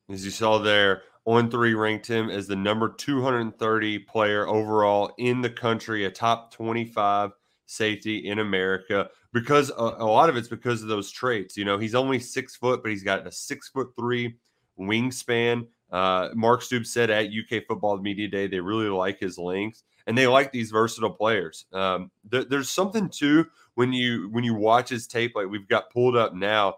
As 0.09 0.23
you 0.23 0.31
saw 0.31 0.57
there, 0.57 1.03
on 1.25 1.51
three 1.51 1.73
ranked 1.73 2.07
him 2.07 2.29
as 2.29 2.47
the 2.47 2.55
number 2.55 2.89
230 2.89 3.99
player 3.99 4.47
overall 4.47 5.13
in 5.17 5.41
the 5.41 5.49
country, 5.49 6.05
a 6.05 6.11
top 6.11 6.51
25 6.53 7.31
safety 7.65 8.27
in 8.27 8.39
America. 8.39 9.09
Because 9.33 9.69
a, 9.69 9.73
a 9.73 10.05
lot 10.05 10.29
of 10.29 10.37
it's 10.37 10.47
because 10.47 10.81
of 10.81 10.87
those 10.87 11.11
traits. 11.11 11.55
You 11.57 11.65
know, 11.65 11.77
he's 11.77 11.95
only 11.95 12.19
six 12.19 12.55
foot, 12.55 12.81
but 12.83 12.91
he's 12.91 13.03
got 13.03 13.27
a 13.27 13.31
six 13.31 13.69
foot 13.69 13.89
three 13.97 14.37
wingspan. 14.79 15.67
Uh, 15.91 16.29
Mark 16.33 16.61
Stoops 16.61 16.91
said 16.91 17.09
at 17.09 17.27
UK 17.27 17.63
Football 17.67 17.97
Media 17.97 18.27
Day 18.27 18.47
they 18.47 18.59
really 18.59 18.87
like 18.87 19.19
his 19.19 19.37
length 19.37 19.83
and 20.07 20.17
they 20.17 20.27
like 20.27 20.51
these 20.51 20.71
versatile 20.71 21.11
players. 21.11 21.65
Um, 21.73 22.11
th- 22.31 22.47
there's 22.49 22.69
something 22.69 23.09
too 23.09 23.45
when 23.75 23.93
you 23.93 24.29
when 24.31 24.43
you 24.43 24.53
watch 24.53 24.89
his 24.89 25.07
tape, 25.07 25.33
like 25.35 25.49
we've 25.49 25.67
got 25.67 25.91
pulled 25.91 26.15
up 26.15 26.33
now. 26.33 26.75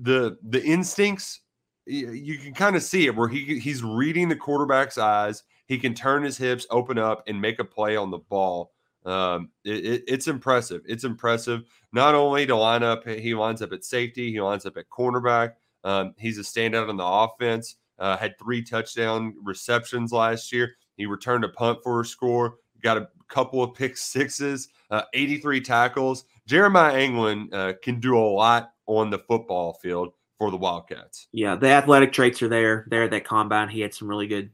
The 0.00 0.38
the 0.42 0.62
instincts 0.62 1.40
you 1.86 2.38
can 2.38 2.54
kind 2.54 2.76
of 2.76 2.82
see 2.82 3.06
it 3.06 3.16
where 3.16 3.28
he 3.28 3.58
he's 3.58 3.82
reading 3.82 4.28
the 4.28 4.36
quarterback's 4.36 4.98
eyes. 4.98 5.42
He 5.66 5.78
can 5.78 5.94
turn 5.94 6.22
his 6.22 6.36
hips, 6.36 6.66
open 6.70 6.98
up, 6.98 7.22
and 7.26 7.40
make 7.40 7.58
a 7.58 7.64
play 7.64 7.96
on 7.96 8.10
the 8.10 8.18
ball. 8.18 8.72
Um, 9.04 9.50
it, 9.64 9.84
it, 9.84 10.04
it's 10.06 10.28
impressive. 10.28 10.82
It's 10.86 11.04
impressive 11.04 11.62
not 11.92 12.14
only 12.14 12.46
to 12.46 12.56
line 12.56 12.82
up. 12.82 13.06
He 13.06 13.34
lines 13.34 13.62
up 13.62 13.72
at 13.72 13.84
safety. 13.84 14.30
He 14.30 14.40
lines 14.40 14.64
up 14.64 14.76
at 14.76 14.88
cornerback. 14.88 15.54
Um, 15.84 16.14
he's 16.18 16.38
a 16.38 16.42
standout 16.42 16.88
on 16.88 16.96
the 16.96 17.04
offense. 17.04 17.76
Uh, 17.98 18.16
had 18.16 18.38
three 18.38 18.62
touchdown 18.62 19.34
receptions 19.42 20.12
last 20.12 20.52
year. 20.52 20.74
He 20.96 21.06
returned 21.06 21.44
a 21.44 21.48
punt 21.48 21.78
for 21.82 22.00
a 22.00 22.04
score. 22.04 22.56
Got 22.82 22.96
a 22.96 23.08
couple 23.28 23.62
of 23.62 23.74
pick 23.74 23.96
sixes. 23.96 24.68
Uh, 24.90 25.02
83 25.14 25.60
tackles. 25.60 26.24
Jeremiah 26.46 26.94
Anglin 26.94 27.48
uh, 27.52 27.74
can 27.82 28.00
do 28.00 28.16
a 28.16 28.20
lot 28.20 28.72
on 28.86 29.10
the 29.10 29.18
football 29.20 29.74
field 29.74 30.12
for 30.38 30.50
the 30.50 30.56
Wildcats. 30.56 31.28
Yeah, 31.32 31.54
the 31.54 31.68
athletic 31.68 32.12
traits 32.12 32.42
are 32.42 32.48
there. 32.48 32.86
There 32.90 33.04
at 33.04 33.10
that 33.12 33.24
combine, 33.24 33.68
he 33.68 33.80
had 33.80 33.94
some 33.94 34.08
really 34.08 34.26
good 34.26 34.50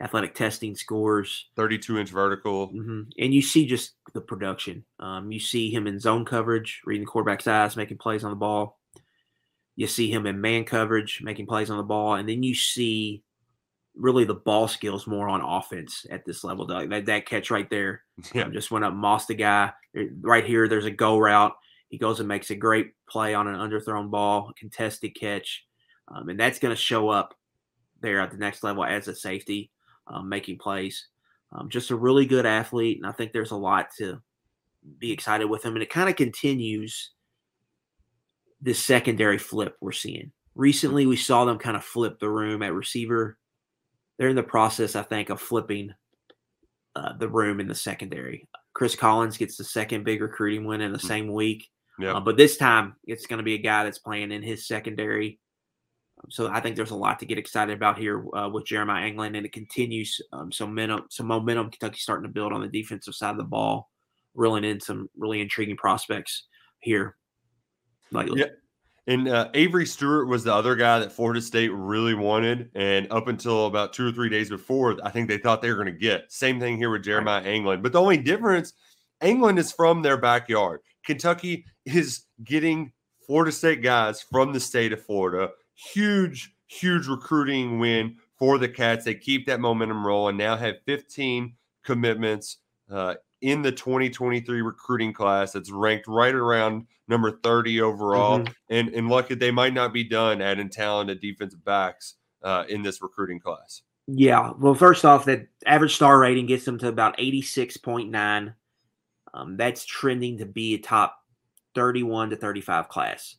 athletic 0.00 0.34
testing 0.34 0.74
scores. 0.74 1.46
32 1.56 1.98
inch 1.98 2.10
vertical. 2.10 2.68
Mm-hmm. 2.68 3.02
And 3.18 3.34
you 3.34 3.42
see 3.42 3.66
just 3.66 3.94
the 4.14 4.20
production. 4.20 4.84
Um, 4.98 5.30
you 5.30 5.40
see 5.40 5.70
him 5.70 5.86
in 5.86 5.98
zone 5.98 6.24
coverage, 6.24 6.80
reading 6.84 7.04
the 7.04 7.10
quarterback's 7.10 7.46
eyes, 7.46 7.76
making 7.76 7.98
plays 7.98 8.24
on 8.24 8.30
the 8.30 8.36
ball. 8.36 8.77
You 9.78 9.86
see 9.86 10.10
him 10.10 10.26
in 10.26 10.40
man 10.40 10.64
coverage, 10.64 11.20
making 11.22 11.46
plays 11.46 11.70
on 11.70 11.76
the 11.76 11.84
ball. 11.84 12.14
And 12.14 12.28
then 12.28 12.42
you 12.42 12.52
see 12.52 13.22
really 13.94 14.24
the 14.24 14.34
ball 14.34 14.66
skills 14.66 15.06
more 15.06 15.28
on 15.28 15.40
offense 15.40 16.04
at 16.10 16.24
this 16.24 16.42
level. 16.42 16.66
That, 16.66 17.06
that 17.06 17.26
catch 17.26 17.48
right 17.48 17.70
there 17.70 18.02
yeah. 18.34 18.42
um, 18.42 18.52
just 18.52 18.72
went 18.72 18.84
up, 18.84 18.92
mossed 18.92 19.28
the 19.28 19.36
guy. 19.36 19.70
Right 20.20 20.44
here, 20.44 20.66
there's 20.66 20.86
a 20.86 20.90
go 20.90 21.16
route. 21.16 21.52
He 21.90 21.96
goes 21.96 22.18
and 22.18 22.28
makes 22.28 22.50
a 22.50 22.56
great 22.56 22.90
play 23.08 23.34
on 23.34 23.46
an 23.46 23.54
underthrown 23.54 24.10
ball, 24.10 24.52
contested 24.58 25.14
catch. 25.14 25.64
Um, 26.08 26.28
and 26.28 26.40
that's 26.40 26.58
going 26.58 26.74
to 26.74 26.82
show 26.82 27.08
up 27.08 27.36
there 28.00 28.20
at 28.20 28.32
the 28.32 28.36
next 28.36 28.64
level 28.64 28.84
as 28.84 29.06
a 29.06 29.14
safety, 29.14 29.70
um, 30.08 30.28
making 30.28 30.58
plays. 30.58 31.06
Um, 31.52 31.68
just 31.68 31.92
a 31.92 31.96
really 31.96 32.26
good 32.26 32.46
athlete. 32.46 32.98
And 32.98 33.06
I 33.06 33.12
think 33.12 33.32
there's 33.32 33.52
a 33.52 33.56
lot 33.56 33.90
to 33.98 34.20
be 34.98 35.12
excited 35.12 35.44
with 35.44 35.64
him. 35.64 35.74
And 35.74 35.84
it 35.84 35.90
kind 35.90 36.10
of 36.10 36.16
continues 36.16 37.12
this 38.60 38.84
secondary 38.84 39.38
flip 39.38 39.76
we're 39.80 39.92
seeing. 39.92 40.32
Recently, 40.54 41.06
we 41.06 41.16
saw 41.16 41.44
them 41.44 41.58
kind 41.58 41.76
of 41.76 41.84
flip 41.84 42.18
the 42.18 42.28
room 42.28 42.62
at 42.62 42.74
receiver. 42.74 43.38
They're 44.18 44.28
in 44.28 44.36
the 44.36 44.42
process, 44.42 44.96
I 44.96 45.02
think, 45.02 45.30
of 45.30 45.40
flipping 45.40 45.94
uh, 46.96 47.16
the 47.16 47.28
room 47.28 47.60
in 47.60 47.68
the 47.68 47.74
secondary. 47.74 48.48
Chris 48.74 48.96
Collins 48.96 49.36
gets 49.36 49.56
the 49.56 49.64
second 49.64 50.04
big 50.04 50.20
recruiting 50.20 50.64
win 50.64 50.80
in 50.80 50.92
the 50.92 50.98
mm. 50.98 51.06
same 51.06 51.32
week. 51.32 51.68
Yeah. 51.98 52.14
Uh, 52.14 52.20
but 52.20 52.36
this 52.36 52.56
time 52.56 52.96
it's 53.04 53.26
going 53.26 53.38
to 53.38 53.44
be 53.44 53.54
a 53.54 53.58
guy 53.58 53.84
that's 53.84 53.98
playing 53.98 54.32
in 54.32 54.42
his 54.42 54.66
secondary. 54.66 55.38
Um, 56.18 56.30
so 56.30 56.48
I 56.48 56.60
think 56.60 56.76
there's 56.76 56.92
a 56.92 56.96
lot 56.96 57.18
to 57.20 57.26
get 57.26 57.38
excited 57.38 57.76
about 57.76 57.98
here 57.98 58.24
uh, 58.36 58.48
with 58.48 58.66
Jeremiah 58.66 59.04
Anglin, 59.04 59.34
and 59.34 59.44
it 59.44 59.52
continues 59.52 60.20
um, 60.32 60.50
some 60.50 60.70
momentum. 60.70 61.06
Some 61.10 61.26
momentum. 61.26 61.70
Kentucky 61.70 61.98
starting 61.98 62.28
to 62.28 62.32
build 62.32 62.52
on 62.52 62.60
the 62.60 62.68
defensive 62.68 63.14
side 63.14 63.32
of 63.32 63.36
the 63.36 63.44
ball, 63.44 63.90
reeling 64.34 64.64
in 64.64 64.80
some 64.80 65.08
really 65.16 65.40
intriguing 65.40 65.76
prospects 65.76 66.46
here. 66.80 67.16
Lately. 68.10 68.40
Yeah. 68.40 68.46
And 69.08 69.26
uh, 69.26 69.48
Avery 69.54 69.86
Stewart 69.86 70.28
was 70.28 70.44
the 70.44 70.54
other 70.54 70.76
guy 70.76 70.98
that 70.98 71.10
Florida 71.10 71.40
State 71.40 71.72
really 71.72 72.12
wanted. 72.12 72.70
And 72.74 73.10
up 73.10 73.26
until 73.26 73.66
about 73.66 73.94
two 73.94 74.06
or 74.06 74.12
three 74.12 74.28
days 74.28 74.50
before, 74.50 74.98
I 75.02 75.08
think 75.08 75.28
they 75.28 75.38
thought 75.38 75.62
they 75.62 75.70
were 75.70 75.82
going 75.82 75.86
to 75.86 75.92
get. 75.92 76.30
Same 76.30 76.60
thing 76.60 76.76
here 76.76 76.90
with 76.90 77.04
Jeremiah 77.04 77.42
Anglin. 77.42 77.80
But 77.80 77.92
the 77.92 78.02
only 78.02 78.18
difference, 78.18 78.74
Anglin 79.22 79.56
is 79.56 79.72
from 79.72 80.02
their 80.02 80.18
backyard. 80.18 80.80
Kentucky 81.06 81.64
is 81.86 82.24
getting 82.44 82.92
Florida 83.26 83.50
State 83.50 83.82
guys 83.82 84.20
from 84.20 84.52
the 84.52 84.60
state 84.60 84.92
of 84.92 85.02
Florida. 85.02 85.52
Huge, 85.74 86.54
huge 86.66 87.06
recruiting 87.06 87.78
win 87.78 88.16
for 88.38 88.58
the 88.58 88.68
Cats. 88.68 89.06
They 89.06 89.14
keep 89.14 89.46
that 89.46 89.58
momentum 89.58 90.06
rolling. 90.06 90.36
Now 90.36 90.54
have 90.54 90.82
15 90.84 91.54
commitments 91.82 92.58
uh, 92.90 93.14
in 93.40 93.62
the 93.62 93.72
2023 93.72 94.62
recruiting 94.62 95.12
class 95.12 95.52
that's 95.52 95.70
ranked 95.70 96.06
right 96.08 96.34
around 96.34 96.86
number 97.08 97.30
30 97.42 97.80
overall. 97.80 98.40
Mm-hmm. 98.40 98.52
And, 98.70 98.88
and 98.90 99.08
lucky 99.08 99.34
they 99.34 99.50
might 99.50 99.74
not 99.74 99.92
be 99.92 100.04
done 100.04 100.42
adding 100.42 100.68
talented 100.68 101.20
defensive 101.20 101.64
backs 101.64 102.14
uh, 102.42 102.64
in 102.68 102.82
this 102.82 103.02
recruiting 103.02 103.40
class. 103.40 103.82
Yeah. 104.06 104.52
Well, 104.58 104.74
first 104.74 105.04
off, 105.04 105.26
that 105.26 105.48
average 105.66 105.94
star 105.94 106.18
rating 106.18 106.46
gets 106.46 106.64
them 106.64 106.78
to 106.78 106.88
about 106.88 107.18
86.9. 107.18 108.54
Um, 109.34 109.56
that's 109.56 109.84
trending 109.84 110.38
to 110.38 110.46
be 110.46 110.74
a 110.74 110.78
top 110.78 111.22
31 111.74 112.30
to 112.30 112.36
35 112.36 112.88
class. 112.88 113.36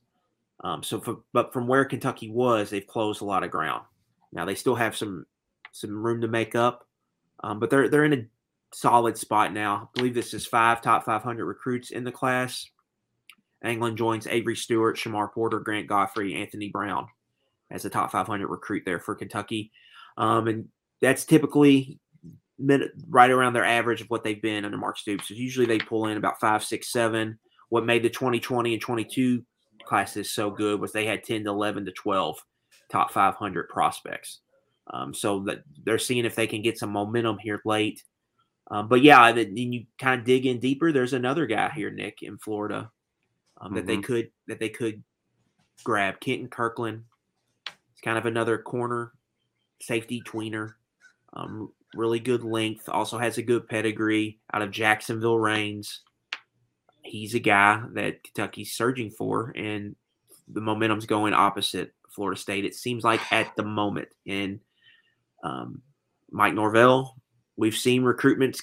Um, 0.61 0.83
so, 0.83 0.99
for, 0.99 1.19
but 1.33 1.53
from 1.53 1.67
where 1.67 1.85
Kentucky 1.85 2.29
was, 2.29 2.69
they've 2.69 2.85
closed 2.85 3.21
a 3.21 3.25
lot 3.25 3.43
of 3.43 3.51
ground. 3.51 3.83
Now 4.31 4.45
they 4.45 4.55
still 4.55 4.75
have 4.75 4.95
some 4.95 5.25
some 5.71 6.03
room 6.03 6.21
to 6.21 6.27
make 6.27 6.53
up, 6.53 6.87
um, 7.43 7.59
but 7.59 7.69
they're 7.69 7.89
they're 7.89 8.05
in 8.05 8.13
a 8.13 8.25
solid 8.73 9.17
spot 9.17 9.53
now. 9.53 9.89
I 9.95 9.99
believe 9.99 10.13
this 10.13 10.33
is 10.33 10.45
five 10.45 10.81
top 10.81 11.05
500 11.05 11.45
recruits 11.45 11.91
in 11.91 12.03
the 12.03 12.11
class. 12.11 12.69
Anglin 13.63 13.97
joins 13.97 14.27
Avery 14.27 14.55
Stewart, 14.55 14.97
Shamar 14.97 15.31
Porter, 15.31 15.59
Grant 15.59 15.87
Godfrey, 15.87 16.35
Anthony 16.35 16.69
Brown 16.69 17.07
as 17.71 17.85
a 17.85 17.89
top 17.89 18.11
500 18.11 18.47
recruit 18.47 18.83
there 18.85 18.99
for 18.99 19.15
Kentucky. 19.15 19.71
Um, 20.17 20.47
and 20.47 20.67
that's 21.01 21.25
typically 21.25 21.99
right 23.09 23.31
around 23.31 23.53
their 23.53 23.65
average 23.65 24.01
of 24.01 24.09
what 24.09 24.23
they've 24.23 24.41
been 24.41 24.65
under 24.65 24.77
Mark 24.77 24.97
Stoops. 24.97 25.27
So 25.27 25.33
usually 25.33 25.65
they 25.65 25.79
pull 25.79 26.07
in 26.07 26.17
about 26.17 26.39
five, 26.39 26.63
six, 26.63 26.91
seven. 26.91 27.39
What 27.69 27.85
made 27.85 28.03
the 28.03 28.09
2020 28.09 28.73
and 28.73 28.81
22 28.81 29.43
classes 29.85 30.31
so 30.31 30.51
good 30.51 30.79
was 30.79 30.91
they 30.91 31.05
had 31.05 31.23
10 31.23 31.43
to 31.43 31.49
11 31.49 31.85
to 31.85 31.91
12 31.91 32.37
top 32.89 33.11
500 33.11 33.69
prospects. 33.69 34.39
Um, 34.91 35.13
so 35.13 35.41
that 35.41 35.59
they're 35.85 35.99
seeing 35.99 36.25
if 36.25 36.35
they 36.35 36.47
can 36.47 36.63
get 36.63 36.79
some 36.79 36.89
momentum 36.89 37.37
here 37.37 37.61
late. 37.63 38.03
Um, 38.71 38.87
but 38.87 39.01
yeah, 39.01 39.31
then 39.31 39.55
you 39.57 39.85
kind 39.97 40.19
of 40.19 40.25
dig 40.25 40.45
in 40.45 40.59
deeper. 40.59 40.91
There's 40.91 41.13
another 41.13 41.45
guy 41.47 41.69
here, 41.69 41.89
Nick, 41.89 42.21
in 42.21 42.37
Florida, 42.37 42.91
um, 43.59 43.67
mm-hmm. 43.67 43.75
that 43.75 43.85
they 43.85 43.93
mm-hmm. 43.95 44.01
could 44.01 44.31
that 44.47 44.59
they 44.59 44.69
could 44.69 45.03
grab. 45.83 46.19
Kenton 46.19 46.49
Kirkland. 46.49 47.03
It's 47.65 48.01
kind 48.01 48.17
of 48.17 48.25
another 48.25 48.57
corner 48.57 49.11
safety 49.81 50.21
tweener. 50.25 50.73
Um, 51.33 51.71
really 51.95 52.19
good 52.19 52.43
length. 52.43 52.89
Also 52.89 53.17
has 53.17 53.37
a 53.37 53.43
good 53.43 53.67
pedigree 53.67 54.39
out 54.53 54.61
of 54.61 54.71
Jacksonville 54.71 55.39
Raines. 55.39 56.01
He's 57.01 57.33
a 57.33 57.39
guy 57.39 57.83
that 57.93 58.23
Kentucky's 58.23 58.73
surging 58.73 59.09
for, 59.09 59.51
and 59.55 59.95
the 60.47 60.61
momentum's 60.61 61.05
going 61.05 61.33
opposite 61.33 61.93
Florida 62.09 62.39
State. 62.39 62.65
It 62.65 62.75
seems 62.75 63.03
like 63.03 63.31
at 63.31 63.55
the 63.55 63.63
moment. 63.63 64.09
And 64.27 64.59
um, 65.43 65.81
Mike 66.31 66.53
Norvell, 66.53 67.15
we've 67.59 67.75
seen 67.75 68.01
recruitments 68.01 68.61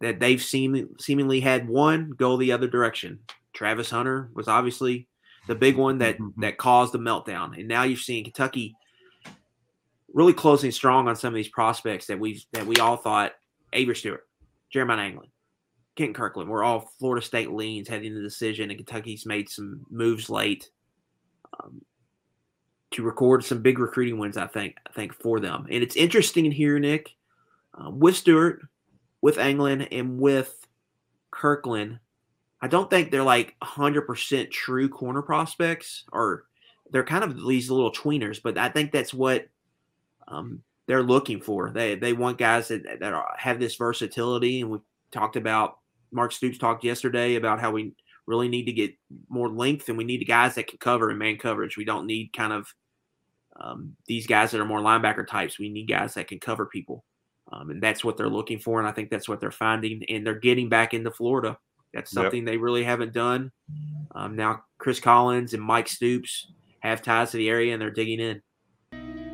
that 0.00 0.18
they've 0.18 0.42
seen 0.42 0.88
seemingly 0.98 1.38
had 1.38 1.68
one 1.68 2.10
go 2.16 2.36
the 2.36 2.52
other 2.52 2.66
direction. 2.66 3.20
Travis 3.52 3.90
Hunter 3.90 4.30
was 4.34 4.48
obviously 4.48 5.06
the 5.46 5.54
big 5.54 5.76
one 5.76 5.98
that 5.98 6.18
mm-hmm. 6.18 6.40
that 6.40 6.58
caused 6.58 6.92
the 6.92 6.98
meltdown, 6.98 7.58
and 7.58 7.68
now 7.68 7.82
you're 7.82 7.96
seeing 7.96 8.24
Kentucky 8.24 8.74
really 10.12 10.32
closing 10.32 10.70
strong 10.70 11.08
on 11.08 11.16
some 11.16 11.32
of 11.32 11.36
these 11.36 11.48
prospects 11.48 12.06
that 12.06 12.18
we 12.18 12.42
that 12.52 12.66
we 12.66 12.76
all 12.76 12.96
thought 12.96 13.32
Avery 13.72 13.94
Stewart, 13.94 14.26
Jeremiah 14.70 14.98
Anglin, 14.98 15.28
Kent 15.96 16.14
Kirkland 16.14 16.48
were 16.48 16.64
all 16.64 16.90
Florida 16.98 17.24
State 17.24 17.52
leans 17.52 17.88
heading 17.88 18.08
into 18.08 18.20
the 18.20 18.26
decision, 18.26 18.70
and 18.70 18.78
Kentucky's 18.78 19.26
made 19.26 19.48
some 19.48 19.84
moves 19.90 20.30
late 20.30 20.70
um, 21.62 21.82
to 22.92 23.02
record 23.02 23.44
some 23.44 23.62
big 23.62 23.78
recruiting 23.78 24.18
wins. 24.18 24.38
I 24.38 24.46
think 24.46 24.76
I 24.88 24.92
think 24.92 25.12
for 25.14 25.38
them, 25.38 25.66
and 25.70 25.82
it's 25.82 25.96
interesting 25.96 26.50
here, 26.50 26.78
Nick, 26.78 27.10
uh, 27.74 27.90
with 27.90 28.16
Stewart, 28.16 28.62
with 29.20 29.38
Anglin, 29.38 29.82
and 29.82 30.18
with 30.18 30.66
Kirkland. 31.30 31.98
I 32.60 32.68
don't 32.68 32.88
think 32.88 33.10
they're 33.10 33.24
like 33.24 33.56
100% 33.62 34.50
true 34.50 34.88
corner 34.88 35.22
prospects, 35.22 36.04
or 36.12 36.44
they're 36.90 37.04
kind 37.04 37.24
of 37.24 37.36
these 37.46 37.70
little 37.70 37.92
tweeners. 37.92 38.40
But 38.42 38.56
I 38.58 38.68
think 38.68 38.92
that's 38.92 39.12
what 39.12 39.46
um, 40.28 40.62
they're 40.86 41.02
looking 41.02 41.40
for. 41.40 41.70
They 41.70 41.94
they 41.94 42.12
want 42.12 42.38
guys 42.38 42.68
that 42.68 43.00
that 43.00 43.12
are, 43.12 43.34
have 43.36 43.58
this 43.58 43.76
versatility, 43.76 44.60
and 44.60 44.70
we 44.70 44.78
talked 45.10 45.36
about. 45.36 45.78
Mark 46.14 46.32
Stoops 46.32 46.58
talked 46.58 46.84
yesterday 46.84 47.36
about 47.36 47.58
how 47.58 47.70
we 47.70 47.94
really 48.26 48.48
need 48.48 48.66
to 48.66 48.72
get 48.72 48.94
more 49.28 49.48
length, 49.48 49.88
and 49.88 49.96
we 49.96 50.04
need 50.04 50.22
guys 50.26 50.54
that 50.54 50.66
can 50.66 50.78
cover 50.78 51.10
in 51.10 51.18
man 51.18 51.38
coverage. 51.38 51.76
We 51.76 51.86
don't 51.86 52.06
need 52.06 52.32
kind 52.34 52.52
of 52.52 52.66
um, 53.58 53.96
these 54.06 54.26
guys 54.26 54.50
that 54.50 54.60
are 54.60 54.66
more 54.66 54.80
linebacker 54.80 55.26
types. 55.26 55.58
We 55.58 55.68
need 55.68 55.88
guys 55.88 56.14
that 56.14 56.28
can 56.28 56.38
cover 56.38 56.66
people, 56.66 57.04
um, 57.52 57.70
and 57.70 57.82
that's 57.82 58.04
what 58.04 58.16
they're 58.16 58.28
looking 58.28 58.58
for. 58.58 58.78
And 58.78 58.88
I 58.88 58.92
think 58.92 59.10
that's 59.10 59.28
what 59.28 59.40
they're 59.40 59.50
finding. 59.50 60.02
And 60.08 60.26
they're 60.26 60.38
getting 60.38 60.68
back 60.68 60.94
into 60.94 61.10
Florida. 61.10 61.58
That's 61.92 62.10
something 62.10 62.40
yep. 62.40 62.46
they 62.46 62.56
really 62.56 62.84
haven't 62.84 63.12
done. 63.12 63.52
Um, 64.14 64.34
now, 64.34 64.62
Chris 64.78 64.98
Collins 64.98 65.52
and 65.52 65.62
Mike 65.62 65.88
Stoops 65.88 66.50
have 66.80 67.02
ties 67.02 67.32
to 67.32 67.36
the 67.36 67.50
area, 67.50 67.72
and 67.72 67.82
they're 67.82 67.90
digging 67.90 68.20
in. 68.20 68.42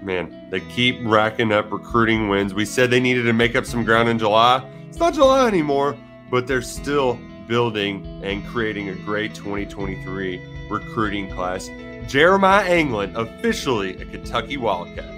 man, 0.03 0.49
they 0.51 0.61
keep 0.61 0.97
racking 1.03 1.53
up 1.53 1.71
recruiting 1.71 2.29
wins. 2.29 2.55
We 2.55 2.65
said 2.65 2.91
they 2.91 3.01
needed 3.01 3.23
to 3.25 3.33
make 3.33 3.55
up 3.55 3.65
some 3.65 3.85
ground 3.85 4.09
in 4.09 4.19
July. 4.19 4.69
It's 4.89 4.99
not 4.99 5.15
July 5.15 5.47
anymore, 5.47 5.97
but 6.31 6.47
they're 6.47 6.63
still 6.63 7.19
building 7.47 8.05
and 8.25 8.45
creating 8.47 8.89
a 8.89 8.95
great 8.95 9.35
2023 9.35 10.69
recruiting 10.69 11.31
class. 11.31 11.71
Jeremiah 12.07 12.65
Anglin, 12.65 13.15
officially 13.17 14.01
a 14.01 14.05
Kentucky 14.05 14.57
Wildcat. 14.57 15.18